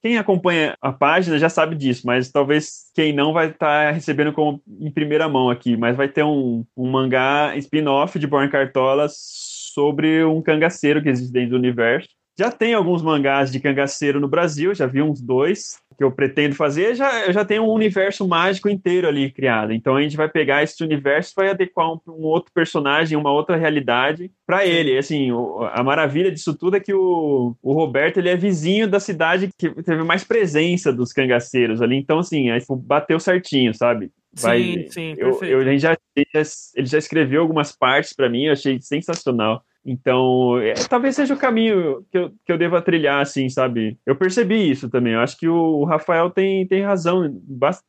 quem 0.04 0.18
acompanha 0.18 0.76
a 0.82 0.92
página 0.92 1.38
já 1.38 1.48
sabe 1.48 1.74
disso, 1.74 2.02
mas 2.06 2.30
talvez 2.30 2.90
quem 2.94 3.10
não 3.10 3.32
vai 3.32 3.46
estar 3.46 3.86
tá 3.86 3.90
recebendo 3.90 4.34
como 4.34 4.62
em 4.78 4.90
primeira 4.90 5.26
mão 5.30 5.48
aqui. 5.48 5.78
Mas 5.78 5.96
vai 5.96 6.08
ter 6.08 6.22
um, 6.22 6.62
um 6.76 6.90
mangá 6.90 7.56
spin-off 7.56 8.18
de 8.18 8.26
Born 8.26 8.50
Cartola 8.50 9.06
sobre 9.08 10.22
um 10.22 10.42
cangaceiro 10.42 11.02
que 11.02 11.08
existe 11.08 11.32
dentro 11.32 11.52
do 11.52 11.56
universo. 11.56 12.10
Já 12.38 12.50
tem 12.50 12.74
alguns 12.74 13.00
mangás 13.00 13.50
de 13.50 13.58
cangaceiro 13.58 14.20
no 14.20 14.28
Brasil, 14.28 14.74
já 14.74 14.86
vi 14.86 15.00
uns 15.00 15.22
dois 15.22 15.78
que 15.96 16.04
eu 16.04 16.12
pretendo 16.12 16.54
fazer. 16.54 16.94
Já, 16.94 17.26
eu 17.26 17.32
já 17.32 17.44
tenho 17.44 17.62
um 17.62 17.70
universo 17.70 18.26
mágico 18.26 18.68
inteiro 18.68 19.08
ali 19.08 19.30
criado. 19.30 19.72
Então 19.72 19.96
a 19.96 20.02
gente 20.02 20.16
vai 20.16 20.28
pegar 20.28 20.62
esse 20.62 20.82
universo 20.82 21.32
e 21.32 21.36
vai 21.36 21.50
adequar 21.50 21.92
um, 21.92 22.00
um 22.08 22.22
outro 22.22 22.52
personagem, 22.52 23.16
uma 23.16 23.32
outra 23.32 23.56
realidade 23.56 24.30
para 24.46 24.66
ele. 24.66 24.96
Assim, 24.96 25.32
o, 25.32 25.62
a 25.72 25.82
maravilha 25.82 26.30
disso 26.30 26.54
tudo 26.54 26.76
é 26.76 26.80
que 26.80 26.92
o, 26.92 27.56
o 27.62 27.72
Roberto 27.72 28.18
ele 28.18 28.28
é 28.28 28.36
vizinho 28.36 28.88
da 28.88 29.00
cidade 29.00 29.50
que 29.58 29.70
teve 29.82 30.02
mais 30.02 30.24
presença 30.24 30.92
dos 30.92 31.12
cangaceiros 31.12 31.80
ali. 31.80 31.96
Então, 31.96 32.18
assim, 32.18 32.50
aí, 32.50 32.60
tipo, 32.60 32.76
bateu 32.76 33.18
certinho, 33.20 33.74
sabe? 33.74 34.10
Vai, 34.36 34.60
sim, 34.60 34.90
sim, 34.90 35.14
eu, 35.16 35.40
eu, 35.44 35.60
a 35.60 35.64
gente 35.64 35.80
já, 35.80 35.96
ele 36.16 36.86
já 36.86 36.98
escreveu 36.98 37.40
algumas 37.40 37.70
partes 37.70 38.12
para 38.12 38.28
mim, 38.28 38.46
eu 38.46 38.52
achei 38.52 38.80
sensacional. 38.80 39.62
Então, 39.84 40.58
é, 40.60 40.72
talvez 40.88 41.14
seja 41.14 41.34
o 41.34 41.38
caminho 41.38 42.04
que 42.10 42.16
eu, 42.16 42.30
que 42.44 42.52
eu 42.52 42.56
deva 42.56 42.80
trilhar, 42.80 43.20
assim, 43.20 43.48
sabe? 43.48 43.98
Eu 44.06 44.16
percebi 44.16 44.70
isso 44.70 44.88
também. 44.88 45.12
Eu 45.12 45.20
acho 45.20 45.36
que 45.36 45.46
o, 45.46 45.54
o 45.54 45.84
Rafael 45.84 46.30
tem, 46.30 46.66
tem 46.66 46.82
razão, 46.82 47.40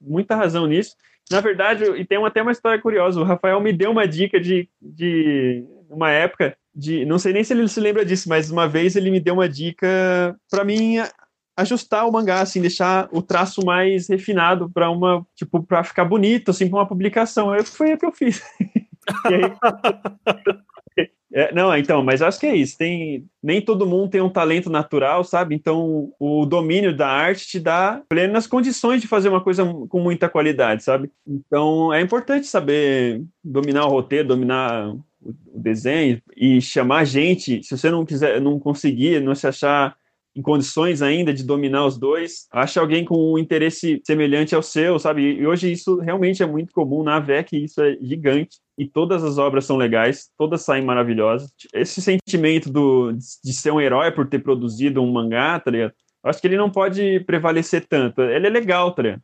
muita 0.02 0.36
razão 0.36 0.68
nisso. 0.68 0.96
Na 1.32 1.40
verdade, 1.40 1.84
e 1.84 2.06
tem 2.06 2.24
até 2.24 2.42
uma 2.42 2.52
história 2.52 2.82
curiosa. 2.82 3.20
O 3.20 3.24
Rafael 3.24 3.60
me 3.62 3.72
deu 3.72 3.92
uma 3.92 4.08
dica 4.08 4.40
de, 4.40 4.70
de 4.82 5.64
uma 5.90 6.12
época 6.12 6.56
de, 6.74 7.06
não 7.06 7.18
sei 7.18 7.32
nem 7.32 7.44
se 7.44 7.54
ele 7.54 7.68
se 7.68 7.80
lembra 7.80 8.06
disso, 8.06 8.28
mas 8.28 8.52
uma 8.52 8.68
vez 8.68 8.96
ele 8.96 9.10
me 9.10 9.20
deu 9.20 9.36
uma 9.36 9.48
dica 9.48 9.88
para 10.52 10.66
mim 10.66 10.98
ajustar 11.58 12.06
o 12.06 12.12
mangá, 12.12 12.42
assim, 12.42 12.60
deixar 12.60 13.08
o 13.12 13.22
traço 13.22 13.66
mais 13.66 14.10
refinado 14.10 14.70
para 14.70 14.90
uma, 14.90 15.26
tipo, 15.34 15.64
para 15.64 15.84
ficar 15.86 16.04
bonito, 16.04 16.52
assim, 16.52 16.70
para 16.70 16.80
uma 16.80 16.88
publicação. 16.88 17.52
Aí 17.52 17.64
foi 17.64 17.94
o 17.94 17.98
que 17.98 18.06
eu 18.06 18.12
fiz. 18.12 18.44
aí, 19.26 19.42
é, 21.38 21.54
não, 21.54 21.76
então, 21.76 22.02
mas 22.02 22.22
acho 22.22 22.40
que 22.40 22.46
é 22.46 22.56
isso. 22.56 22.78
Tem, 22.78 23.26
nem 23.44 23.62
todo 23.62 23.86
mundo 23.86 24.10
tem 24.10 24.22
um 24.22 24.30
talento 24.30 24.70
natural, 24.70 25.22
sabe? 25.22 25.54
Então, 25.54 26.14
o 26.18 26.46
domínio 26.46 26.96
da 26.96 27.10
arte 27.10 27.46
te 27.46 27.60
dá 27.60 28.02
plenas 28.08 28.48
condições 28.48 29.02
de 29.02 29.08
fazer 29.08 29.28
uma 29.28 29.44
coisa 29.44 29.66
com 29.90 30.00
muita 30.00 30.30
qualidade, 30.30 30.82
sabe? 30.82 31.12
Então, 31.28 31.94
é 31.94 32.00
importante 32.00 32.48
saber 32.48 33.22
dominar 33.44 33.86
o 33.86 33.90
roteiro, 33.90 34.30
dominar 34.30 34.96
o 35.22 35.60
desenho 35.60 36.22
e 36.38 36.62
chamar 36.62 37.04
gente. 37.04 37.62
Se 37.64 37.78
você 37.78 37.92
não 37.92 38.06
quiser, 38.06 38.40
não 38.40 38.58
conseguir, 38.58 39.20
não 39.20 39.36
se 39.36 39.46
achar 39.46 39.94
em 40.36 40.42
condições 40.42 41.02
ainda 41.02 41.34
de 41.34 41.44
dominar 41.44 41.86
os 41.86 41.98
dois, 41.98 42.48
acha 42.52 42.82
alguém 42.82 43.06
com 43.06 43.34
um 43.34 43.38
interesse 43.38 44.02
semelhante 44.06 44.54
ao 44.54 44.62
seu, 44.62 45.00
sabe? 45.00 45.22
E 45.22 45.48
hoje 45.48 45.72
isso 45.72 45.98
realmente 46.00 46.44
é 46.44 46.46
muito 46.46 46.74
comum 46.74 47.04
na 47.04 47.20
VEC, 47.20 47.54
isso 47.54 47.82
é 47.82 47.98
gigante 48.02 48.60
e 48.78 48.86
todas 48.86 49.24
as 49.24 49.38
obras 49.38 49.66
são 49.66 49.78
legais, 49.78 50.30
todas 50.38 50.62
saem 50.62 50.84
maravilhosas. 50.84 51.50
Esse 51.74 52.02
sentimento 52.02 52.70
do, 52.70 53.14
de 53.14 53.54
ser 53.54 53.72
um 53.72 53.80
herói 53.80 54.12
por 54.12 54.28
ter 54.28 54.40
produzido 54.40 55.02
um 55.02 55.12
mangá, 55.12 55.60
tá 55.60 55.72
ligado? 55.72 55.94
acho 56.26 56.42
que 56.42 56.48
ele 56.48 56.58
não 56.58 56.72
pode 56.72 57.20
prevalecer 57.22 57.86
tanto. 57.86 58.22
Ele 58.22 58.48
é 58.48 58.50
legal, 58.50 58.92
tá 58.92 59.04
ligado? 59.04 59.22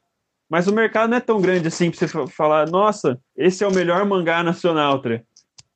Mas 0.49 0.68
o 0.68 0.74
mercado 0.74 1.09
não 1.09 1.18
é 1.18 1.22
tão 1.22 1.41
grande 1.41 1.68
assim 1.68 1.89
pra 1.89 1.99
você 1.99 2.28
falar, 2.28 2.70
nossa, 2.70 3.20
esse 3.36 3.64
é 3.64 3.68
o 3.68 3.74
melhor 3.74 4.05
mangá 4.05 4.43
nacional, 4.43 5.01
tá 5.01 5.09
ligado? 5.09 5.26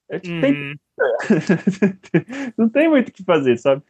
É, 0.09 0.15
uhum. 0.27 0.41
tem... 0.41 0.79
não 2.57 2.69
tem 2.69 2.87
muito 2.87 3.09
o 3.09 3.11
que 3.11 3.23
fazer, 3.23 3.57
sabe? 3.57 3.81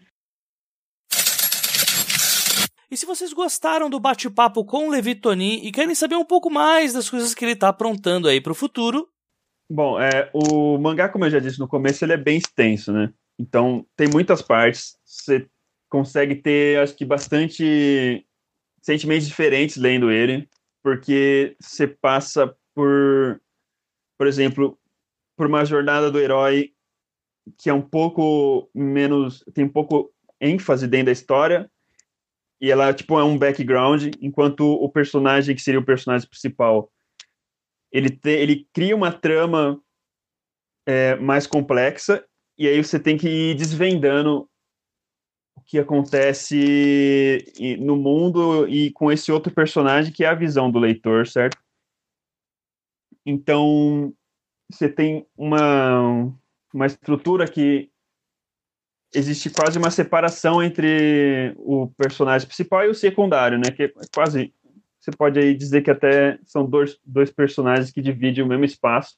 E 2.89 2.97
se 2.97 3.05
vocês 3.05 3.33
gostaram 3.33 3.89
do 3.89 3.99
bate-papo 3.99 4.63
com 4.63 4.87
o 4.87 4.91
Levi 4.91 5.15
Tonin 5.15 5.61
e 5.63 5.71
querem 5.71 5.95
saber 5.95 6.15
um 6.15 6.25
pouco 6.25 6.49
mais 6.49 6.93
das 6.93 7.09
coisas 7.09 7.33
que 7.33 7.43
ele 7.43 7.53
está 7.53 7.69
aprontando 7.69 8.27
aí 8.27 8.39
para 8.39 8.51
o 8.51 8.55
futuro. 8.55 9.09
Bom, 9.69 9.99
é, 9.99 10.29
o 10.33 10.77
mangá, 10.77 11.09
como 11.09 11.25
eu 11.25 11.29
já 11.29 11.39
disse 11.39 11.59
no 11.59 11.67
começo, 11.67 12.05
ele 12.05 12.13
é 12.13 12.17
bem 12.17 12.37
extenso, 12.37 12.91
né? 12.91 13.11
Então, 13.39 13.85
tem 13.95 14.07
muitas 14.07 14.41
partes. 14.41 14.97
Você 15.03 15.47
consegue 15.89 16.35
ter, 16.35 16.79
acho 16.79 16.95
que, 16.95 17.03
bastante 17.03 18.25
sentimentos 18.81 19.27
diferentes 19.27 19.77
lendo 19.77 20.11
ele, 20.11 20.47
porque 20.83 21.55
você 21.59 21.87
passa 21.87 22.55
por, 22.75 23.41
por 24.17 24.27
exemplo, 24.27 24.77
por 25.35 25.47
uma 25.47 25.65
jornada 25.65 26.11
do 26.11 26.19
herói 26.19 26.71
que 27.57 27.69
é 27.69 27.73
um 27.73 27.81
pouco 27.81 28.69
menos, 28.73 29.43
tem 29.53 29.65
um 29.65 29.69
pouco 29.69 30.11
ênfase 30.41 30.87
dentro 30.87 31.07
da 31.07 31.11
história, 31.11 31.69
e 32.59 32.71
ela 32.71 32.93
tipo 32.93 33.19
é 33.19 33.23
um 33.23 33.37
background, 33.37 34.13
enquanto 34.21 34.61
o 34.61 34.89
personagem 34.89 35.55
que 35.55 35.61
seria 35.61 35.79
o 35.79 35.85
personagem 35.85 36.27
principal, 36.27 36.91
ele 37.91 38.09
te, 38.09 38.29
ele 38.29 38.67
cria 38.73 38.95
uma 38.95 39.11
trama 39.11 39.81
é, 40.85 41.15
mais 41.15 41.47
complexa 41.47 42.25
e 42.57 42.67
aí 42.67 42.83
você 42.83 42.99
tem 42.99 43.17
que 43.17 43.27
ir 43.27 43.55
desvendando 43.55 44.49
o 45.55 45.61
que 45.61 45.79
acontece 45.79 47.45
no 47.79 47.95
mundo 47.95 48.67
e 48.67 48.91
com 48.91 49.11
esse 49.11 49.31
outro 49.31 49.53
personagem 49.53 50.11
que 50.11 50.23
é 50.23 50.27
a 50.27 50.35
visão 50.35 50.69
do 50.69 50.79
leitor, 50.79 51.27
certo? 51.27 51.57
Então 53.25 54.13
você 54.69 54.89
tem 54.89 55.25
uma 55.37 56.33
uma 56.73 56.85
estrutura 56.85 57.49
que 57.49 57.89
existe 59.15 59.49
quase 59.49 59.77
uma 59.77 59.89
separação 59.89 60.61
entre 60.61 61.53
o 61.57 61.87
personagem 61.97 62.47
principal 62.47 62.83
e 62.85 62.89
o 62.89 62.95
secundário, 62.95 63.57
né? 63.57 63.71
Que 63.71 63.83
é 63.83 63.93
quase 64.13 64.53
você 65.05 65.11
pode 65.11 65.39
aí 65.39 65.53
dizer 65.53 65.83
que 65.83 65.91
até 65.91 66.39
são 66.43 66.65
dois, 66.65 66.97
dois 67.05 67.31
personagens 67.31 67.91
que 67.91 68.01
dividem 68.01 68.43
o 68.43 68.47
mesmo 68.47 68.65
espaço. 68.65 69.15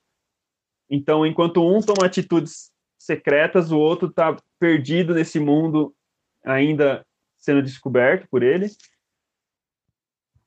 Então, 0.89 1.25
enquanto 1.25 1.65
um 1.65 1.79
toma 1.79 2.05
atitudes 2.05 2.71
secretas, 2.97 3.71
o 3.71 3.79
outro 3.79 4.09
está 4.09 4.35
perdido 4.59 5.13
nesse 5.13 5.39
mundo 5.39 5.95
ainda 6.45 7.05
sendo 7.37 7.61
descoberto 7.61 8.27
por 8.29 8.43
ele. 8.43 8.69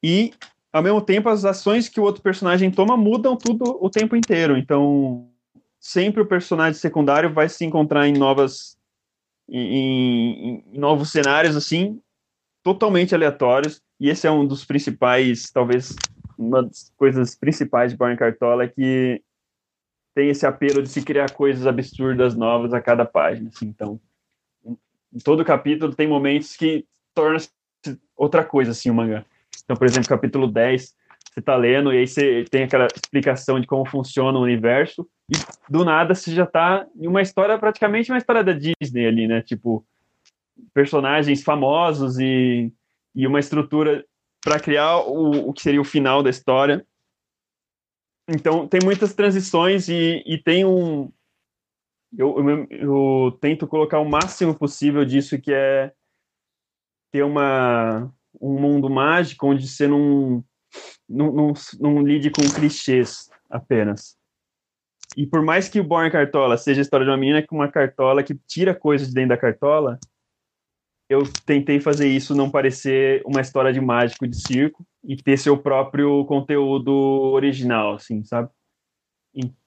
E, 0.03 0.35
ao 0.71 0.83
mesmo 0.83 1.01
tempo, 1.01 1.31
as 1.31 1.47
ações 1.47 1.89
que 1.89 2.01
o 2.01 2.05
outro 2.05 2.23
personagem 2.23 2.71
toma 2.71 2.95
mudam 2.95 3.35
tudo 3.35 3.79
o 3.83 3.89
tempo 3.89 4.15
inteiro. 4.15 4.59
Então, 4.59 5.31
sempre 5.79 6.21
o 6.21 6.27
personagem 6.27 6.79
secundário 6.79 7.33
vai 7.33 7.49
se 7.49 7.65
encontrar 7.65 8.07
em 8.07 8.13
novas 8.13 8.79
em, 9.51 10.65
em, 10.73 10.79
novos 10.79 11.11
cenários 11.11 11.57
assim, 11.57 12.01
totalmente 12.63 13.15
aleatórios. 13.15 13.83
E 13.99 14.09
esse 14.09 14.27
é 14.27 14.31
um 14.31 14.47
dos 14.47 14.65
principais, 14.65 15.51
talvez 15.51 15.95
uma 16.39 16.63
das 16.63 16.93
coisas 16.97 17.35
principais 17.35 17.93
de 17.93 17.99
Born 17.99 18.17
Cartola 18.17 18.65
é 18.65 18.69
que 18.69 19.23
tem 20.15 20.31
esse 20.31 20.47
apelo 20.47 20.83
de 20.83 20.89
se 20.89 21.03
criar 21.03 21.33
coisas 21.33 21.67
absurdas 21.67 22.35
novas 22.35 22.73
a 22.73 22.81
cada 22.81 23.05
página. 23.05 23.51
Assim. 23.51 23.67
Então, 23.67 24.01
em 24.65 25.19
todo 25.23 25.45
capítulo 25.45 25.95
tem 25.95 26.09
momentos 26.09 26.57
que 26.57 26.87
torna-se 27.15 27.51
outra 28.17 28.45
coisa 28.45 28.71
assim 28.71 28.91
o 28.91 28.95
mangá. 28.95 29.25
Então, 29.65 29.77
por 29.77 29.87
exemplo, 29.87 30.09
capítulo 30.09 30.47
10, 30.47 30.95
você 31.31 31.41
tá 31.41 31.57
lendo 31.57 31.93
e 31.93 31.99
aí 31.99 32.07
você 32.07 32.45
tem 32.51 32.65
aquela 32.65 32.87
explicação 32.87 33.61
de 33.61 33.67
como 33.67 33.87
funciona 33.87 34.37
o 34.39 34.43
universo 34.43 35.09
e 35.29 35.35
do 35.71 35.85
nada 35.85 36.15
você 36.15 36.35
já 36.35 36.45
tá 36.45 36.87
em 36.97 37.07
uma 37.07 37.23
história 37.23 37.57
praticamente 37.59 38.11
uma 38.11 38.19
história 38.19 38.43
da 38.43 38.53
Disney 38.53 39.07
ali, 39.07 39.29
né? 39.29 39.41
Tipo 39.41 39.87
personagens 40.75 41.43
famosos 41.43 42.19
e, 42.19 42.73
e 43.15 43.27
uma 43.27 43.39
estrutura 43.39 44.05
para 44.43 44.59
criar 44.59 44.99
o, 44.99 45.49
o 45.49 45.53
que 45.53 45.63
seria 45.63 45.81
o 45.81 45.85
final 45.85 46.23
da 46.23 46.31
história. 46.31 46.85
Então 48.29 48.67
tem 48.67 48.81
muitas 48.83 49.15
transições 49.15 49.89
e, 49.89 50.23
e 50.27 50.37
tem 50.37 50.65
um 50.65 51.13
eu, 52.19 52.37
eu, 52.49 52.67
eu 52.71 53.39
tento 53.41 53.69
colocar 53.69 54.01
o 54.01 54.09
máximo 54.09 54.53
possível 54.53 55.05
disso 55.05 55.41
que 55.41 55.53
é 55.53 55.93
ter 57.13 57.23
uma 57.23 58.13
um 58.41 58.59
mundo 58.61 58.91
mágico 58.91 59.47
onde 59.47 59.69
você 59.69 59.87
não 59.87 60.45
não, 61.09 61.53
lide 62.03 62.31
com 62.31 62.43
clichês 62.43 63.29
apenas. 63.49 64.17
E 65.17 65.27
por 65.27 65.43
mais 65.43 65.69
que 65.69 65.81
o 65.81 65.85
Born 65.85 66.11
Cartola 66.11 66.57
seja 66.57 66.81
a 66.81 66.83
história 66.83 67.05
de 67.05 67.11
uma 67.11 67.17
menina 67.17 67.45
com 67.45 67.57
uma 67.57 67.71
cartola 67.71 68.23
que 68.23 68.35
tira 68.47 68.75
coisas 68.75 69.09
de 69.09 69.15
dentro 69.15 69.31
da 69.31 69.37
cartola, 69.37 69.99
eu 71.09 71.25
tentei 71.45 71.81
fazer 71.81 72.07
isso 72.07 72.37
não 72.37 72.49
parecer 72.49 73.21
uma 73.27 73.41
história 73.41 73.73
de 73.73 73.81
mágico 73.81 74.29
de 74.29 74.41
circo 74.41 74.87
e 75.03 75.17
ter 75.17 75.37
seu 75.37 75.59
próprio 75.59 76.25
conteúdo 76.27 76.93
original, 76.93 77.95
assim, 77.95 78.23
sabe? 78.23 78.49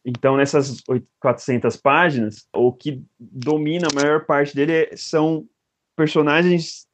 Então, 0.06 0.38
nessas 0.38 0.82
400 1.20 1.76
páginas, 1.78 2.48
o 2.54 2.72
que 2.72 3.04
domina 3.20 3.88
a 3.92 3.96
maior 3.96 4.26
parte 4.26 4.56
dele 4.56 4.72
é, 4.72 4.96
são 4.96 5.46
personagens 5.96 6.88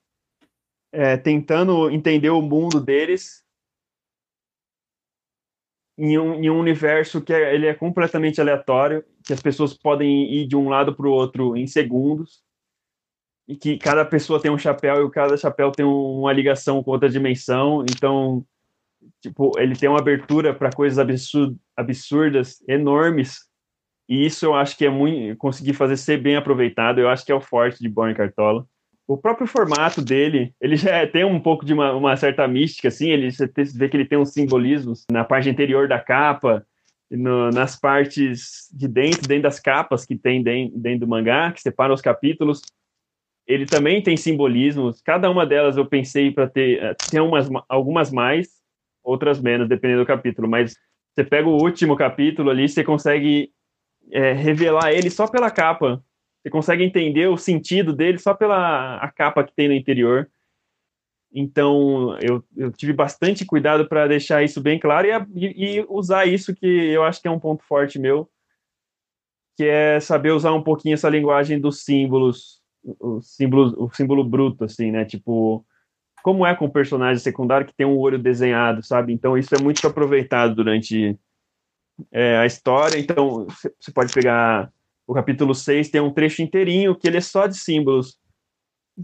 é, 0.91 1.17
tentando 1.17 1.89
entender 1.89 2.29
o 2.29 2.41
mundo 2.41 2.79
deles 2.79 3.43
em 5.99 6.17
um, 6.17 6.35
em 6.35 6.49
um 6.49 6.57
universo 6.57 7.21
que 7.21 7.33
é, 7.33 7.53
ele 7.53 7.67
é 7.67 7.73
completamente 7.73 8.39
aleatório, 8.39 9.03
que 9.25 9.33
as 9.33 9.41
pessoas 9.41 9.73
podem 9.73 10.33
ir 10.33 10.47
de 10.47 10.55
um 10.55 10.69
lado 10.69 10.95
para 10.95 11.05
o 11.05 11.11
outro 11.11 11.57
em 11.57 11.67
segundos, 11.67 12.41
e 13.45 13.55
que 13.55 13.77
cada 13.77 14.05
pessoa 14.05 14.41
tem 14.41 14.49
um 14.49 14.57
chapéu 14.57 15.05
e 15.05 15.11
cada 15.11 15.35
chapéu 15.35 15.71
tem 15.71 15.85
uma 15.85 16.31
ligação 16.31 16.81
com 16.81 16.91
outra 16.91 17.09
dimensão. 17.09 17.83
Então, 17.83 18.45
tipo, 19.21 19.51
ele 19.59 19.75
tem 19.75 19.89
uma 19.89 19.99
abertura 19.99 20.53
para 20.53 20.71
coisas 20.71 20.99
absurd, 20.99 21.57
absurdas, 21.75 22.63
enormes. 22.67 23.39
E 24.07 24.25
isso 24.25 24.45
eu 24.45 24.53
acho 24.53 24.77
que 24.77 24.85
é 24.85 24.89
muito 24.89 25.35
conseguir 25.37 25.73
fazer 25.73 25.97
ser 25.97 26.21
bem 26.21 26.35
aproveitado. 26.35 26.99
Eu 26.99 27.09
acho 27.09 27.25
que 27.25 27.31
é 27.31 27.35
o 27.35 27.41
forte 27.41 27.79
de 27.79 27.89
Born 27.89 28.13
Cartola 28.13 28.65
o 29.09 29.17
próprio 29.17 29.47
formato 29.47 30.03
dele, 30.03 30.53
ele 30.61 30.75
já 30.75 30.97
é, 30.97 31.07
tem 31.07 31.25
um 31.25 31.39
pouco 31.39 31.65
de 31.65 31.73
uma, 31.73 31.93
uma 31.93 32.15
certa 32.15 32.47
mística, 32.47 32.89
assim, 32.89 33.09
ele, 33.09 33.31
você 33.31 33.49
vê 33.75 33.89
que 33.89 33.97
ele 33.97 34.05
tem 34.05 34.19
uns 34.19 34.31
simbolismos 34.31 35.03
na 35.11 35.23
parte 35.23 35.49
interior 35.49 35.87
da 35.87 35.99
capa, 35.99 36.63
no, 37.09 37.49
nas 37.49 37.75
partes 37.75 38.69
de 38.71 38.87
dentro, 38.87 39.27
dentro 39.27 39.43
das 39.43 39.59
capas 39.59 40.05
que 40.05 40.15
tem 40.15 40.43
dentro, 40.43 40.77
dentro 40.77 40.99
do 40.99 41.07
mangá, 41.07 41.51
que 41.51 41.59
separam 41.59 41.95
os 41.95 42.01
capítulos, 42.01 42.61
ele 43.47 43.65
também 43.65 43.99
tem 43.99 44.15
simbolismos, 44.15 45.01
cada 45.01 45.27
uma 45.31 45.43
delas 45.43 45.75
eu 45.75 45.87
pensei 45.87 46.29
para 46.29 46.47
ter, 46.47 46.79
eh, 46.79 46.95
tem 47.09 47.19
umas, 47.19 47.49
algumas 47.67 48.11
mais, 48.11 48.59
outras 49.03 49.41
menos, 49.41 49.67
dependendo 49.67 50.03
do 50.03 50.07
capítulo, 50.07 50.47
mas 50.47 50.75
você 51.15 51.23
pega 51.23 51.49
o 51.49 51.59
último 51.59 51.95
capítulo 51.95 52.51
ali, 52.51 52.69
você 52.69 52.83
consegue 52.83 53.49
é, 54.11 54.33
revelar 54.33 54.93
ele 54.93 55.09
só 55.09 55.25
pela 55.25 55.49
capa, 55.49 55.99
você 56.41 56.49
consegue 56.49 56.83
entender 56.83 57.27
o 57.27 57.37
sentido 57.37 57.93
dele 57.93 58.17
só 58.17 58.33
pela 58.33 58.97
a 58.97 59.11
capa 59.11 59.43
que 59.43 59.53
tem 59.53 59.67
no 59.67 59.73
interior. 59.73 60.29
Então, 61.31 62.17
eu, 62.21 62.43
eu 62.57 62.71
tive 62.71 62.91
bastante 62.93 63.45
cuidado 63.45 63.87
para 63.87 64.07
deixar 64.07 64.43
isso 64.43 64.59
bem 64.61 64.79
claro 64.79 65.07
e, 65.35 65.77
e, 65.77 65.85
usar 65.87 66.25
isso 66.25 66.55
que 66.55 66.65
eu 66.65 67.03
acho 67.03 67.21
que 67.21 67.27
é 67.27 67.31
um 67.31 67.39
ponto 67.39 67.63
forte 67.63 67.99
meu, 67.99 68.27
que 69.55 69.63
é 69.63 69.99
saber 69.99 70.31
usar 70.31 70.53
um 70.53 70.63
pouquinho 70.63 70.95
essa 70.95 71.09
linguagem 71.09 71.59
dos 71.59 71.83
símbolos, 71.83 72.61
o 72.99 73.21
símbolo, 73.21 73.75
o 73.83 73.93
símbolo 73.93 74.23
bruto, 74.23 74.63
assim, 74.63 74.89
né? 74.89 75.05
Tipo, 75.05 75.63
como 76.23 76.45
é 76.45 76.55
com 76.55 76.65
o 76.65 76.71
personagem 76.71 77.21
secundário 77.21 77.67
que 77.67 77.75
tem 77.75 77.85
um 77.85 77.97
olho 77.97 78.17
desenhado, 78.17 78.81
sabe? 78.81 79.13
Então, 79.13 79.37
isso 79.37 79.53
é 79.53 79.61
muito 79.61 79.85
aproveitado 79.85 80.55
durante 80.55 81.19
é, 82.11 82.37
a 82.37 82.45
história. 82.45 82.97
Então, 82.97 83.45
você 83.79 83.91
pode 83.93 84.11
pegar 84.13 84.71
o 85.09 85.13
capítulo 85.15 85.55
6 85.55 85.89
tem 85.89 85.99
um 85.99 86.13
trecho 86.13 86.43
inteirinho 86.43 86.95
que 86.95 87.07
ele 87.07 87.17
é 87.17 87.21
só 87.21 87.47
de 87.47 87.57
símbolos, 87.57 88.19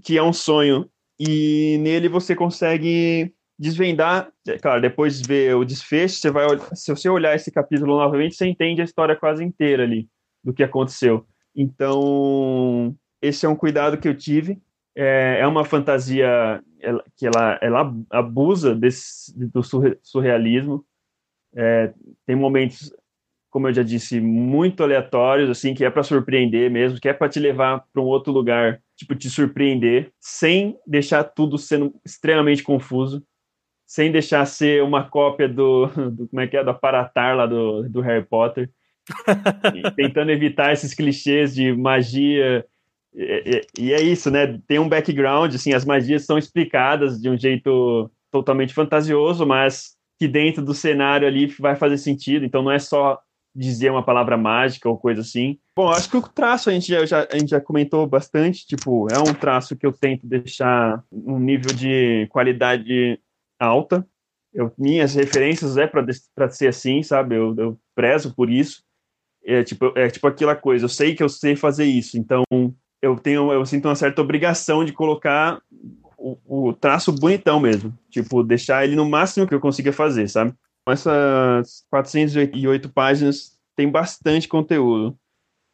que 0.03 0.15
é 0.15 0.21
um 0.21 0.31
sonho. 0.31 0.87
E 1.19 1.79
nele 1.79 2.07
você 2.07 2.35
consegue 2.35 3.33
desvendar, 3.57 4.31
é 4.47 4.59
claro, 4.59 4.79
depois 4.79 5.19
de 5.19 5.27
ver 5.27 5.55
o 5.55 5.65
desfecho, 5.65 6.17
você 6.17 6.29
vai, 6.29 6.45
se 6.75 6.91
você 6.91 7.09
olhar 7.09 7.35
esse 7.35 7.51
capítulo 7.51 7.97
novamente, 7.97 8.35
você 8.35 8.45
entende 8.45 8.81
a 8.81 8.83
história 8.83 9.15
quase 9.15 9.43
inteira 9.43 9.81
ali 9.81 10.07
do 10.43 10.53
que 10.53 10.61
aconteceu. 10.61 11.25
Então, 11.55 12.95
esse 13.19 13.47
é 13.47 13.49
um 13.49 13.55
cuidado 13.55 13.97
que 13.97 14.07
eu 14.07 14.15
tive. 14.15 14.61
É, 14.95 15.39
é 15.39 15.47
uma 15.47 15.65
fantasia 15.65 16.63
que 17.17 17.25
ela, 17.25 17.57
ela 17.59 17.95
abusa 18.11 18.75
desse, 18.75 19.33
do 19.35 19.63
surrealismo. 20.03 20.85
É, 21.55 21.91
tem 22.27 22.35
momentos 22.35 22.93
como 23.55 23.69
eu 23.69 23.73
já 23.73 23.83
disse, 23.83 24.19
muito 24.19 24.83
aleatórios, 24.83 25.49
assim, 25.49 25.73
que 25.73 25.85
é 25.85 25.89
para 25.89 26.03
surpreender 26.03 26.69
mesmo, 26.69 26.99
que 26.99 27.07
é 27.07 27.13
para 27.13 27.29
te 27.29 27.39
levar 27.39 27.85
para 27.93 28.01
um 28.01 28.05
outro 28.05 28.33
lugar, 28.33 28.81
tipo, 28.97 29.15
te 29.15 29.29
surpreender, 29.29 30.11
sem 30.19 30.77
deixar 30.85 31.23
tudo 31.23 31.57
sendo 31.57 31.95
extremamente 32.03 32.61
confuso, 32.61 33.23
sem 33.87 34.11
deixar 34.11 34.45
ser 34.45 34.83
uma 34.83 35.09
cópia 35.09 35.47
do, 35.47 35.87
do 35.87 36.27
como 36.27 36.41
é 36.41 36.47
que 36.47 36.57
é, 36.57 36.65
do 36.65 36.69
aparatar 36.69 37.33
lá 37.37 37.45
do, 37.45 37.87
do 37.87 38.01
Harry 38.01 38.25
Potter, 38.25 38.69
tentando 39.95 40.31
evitar 40.31 40.73
esses 40.73 40.93
clichês 40.93 41.55
de 41.55 41.71
magia, 41.71 42.65
e, 43.13 43.63
e, 43.77 43.85
e, 43.85 43.93
é 43.93 44.01
isso, 44.01 44.29
né? 44.29 44.59
Tem 44.67 44.79
um 44.79 44.89
background, 44.89 45.55
assim, 45.55 45.71
as 45.71 45.85
magias 45.85 46.25
são 46.25 46.37
explicadas 46.37 47.21
de 47.21 47.29
um 47.29 47.37
jeito 47.37 48.11
totalmente 48.29 48.73
fantasioso, 48.73 49.45
mas 49.45 49.95
que 50.19 50.27
dentro 50.27 50.61
do 50.61 50.73
cenário 50.73 51.25
ali 51.25 51.47
vai 51.57 51.77
fazer 51.77 51.97
sentido. 51.97 52.43
Então 52.43 52.61
não 52.61 52.71
é 52.71 52.79
só 52.79 53.17
dizer 53.55 53.89
uma 53.89 54.03
palavra 54.03 54.37
mágica 54.37 54.89
ou 54.89 54.97
coisa 54.97 55.21
assim. 55.21 55.57
Bom, 55.75 55.89
acho 55.89 56.09
que 56.09 56.17
o 56.17 56.21
traço 56.21 56.69
a 56.69 56.73
gente 56.73 56.87
já, 56.87 57.05
já, 57.05 57.27
a 57.31 57.37
gente 57.37 57.49
já 57.49 57.61
comentou 57.61 58.05
bastante, 58.05 58.67
tipo, 58.67 59.07
é 59.11 59.17
um 59.17 59.33
traço 59.33 59.75
que 59.75 59.85
eu 59.85 59.93
tento 59.93 60.27
deixar 60.27 61.01
um 61.11 61.39
nível 61.39 61.73
de 61.73 62.27
qualidade 62.29 63.19
alta. 63.59 64.05
Eu, 64.53 64.71
minhas 64.77 65.15
referências 65.15 65.77
é 65.77 65.87
para 65.87 66.49
ser 66.49 66.67
assim, 66.67 67.01
sabe? 67.01 67.35
Eu, 67.35 67.55
eu 67.57 67.79
prezo 67.93 68.33
por 68.35 68.49
isso. 68.49 68.83
É 69.43 69.63
tipo, 69.63 69.93
é 69.95 70.09
tipo 70.09 70.27
aquela 70.27 70.55
coisa, 70.55 70.85
eu 70.85 70.89
sei 70.89 71.15
que 71.15 71.21
eu 71.21 71.29
sei 71.29 71.55
fazer 71.55 71.85
isso, 71.85 72.17
então 72.17 72.43
eu 72.99 73.15
tenho, 73.15 73.53
eu 73.53 73.63
sinto 73.63 73.87
uma 73.87 73.95
certa 73.95 74.19
obrigação 74.19 74.83
de 74.83 74.91
colocar 74.91 75.61
o, 76.17 76.69
o 76.69 76.73
traço 76.73 77.11
bonitão 77.11 77.59
mesmo, 77.59 77.93
tipo, 78.09 78.41
deixar 78.41 78.83
ele 78.83 78.95
no 78.95 79.07
máximo 79.07 79.47
que 79.47 79.53
eu 79.53 79.59
consiga 79.59 79.93
fazer, 79.93 80.27
sabe? 80.27 80.55
Essas 80.87 81.85
408 81.89 82.89
páginas 82.89 83.57
tem 83.75 83.89
bastante 83.89 84.47
conteúdo 84.47 85.17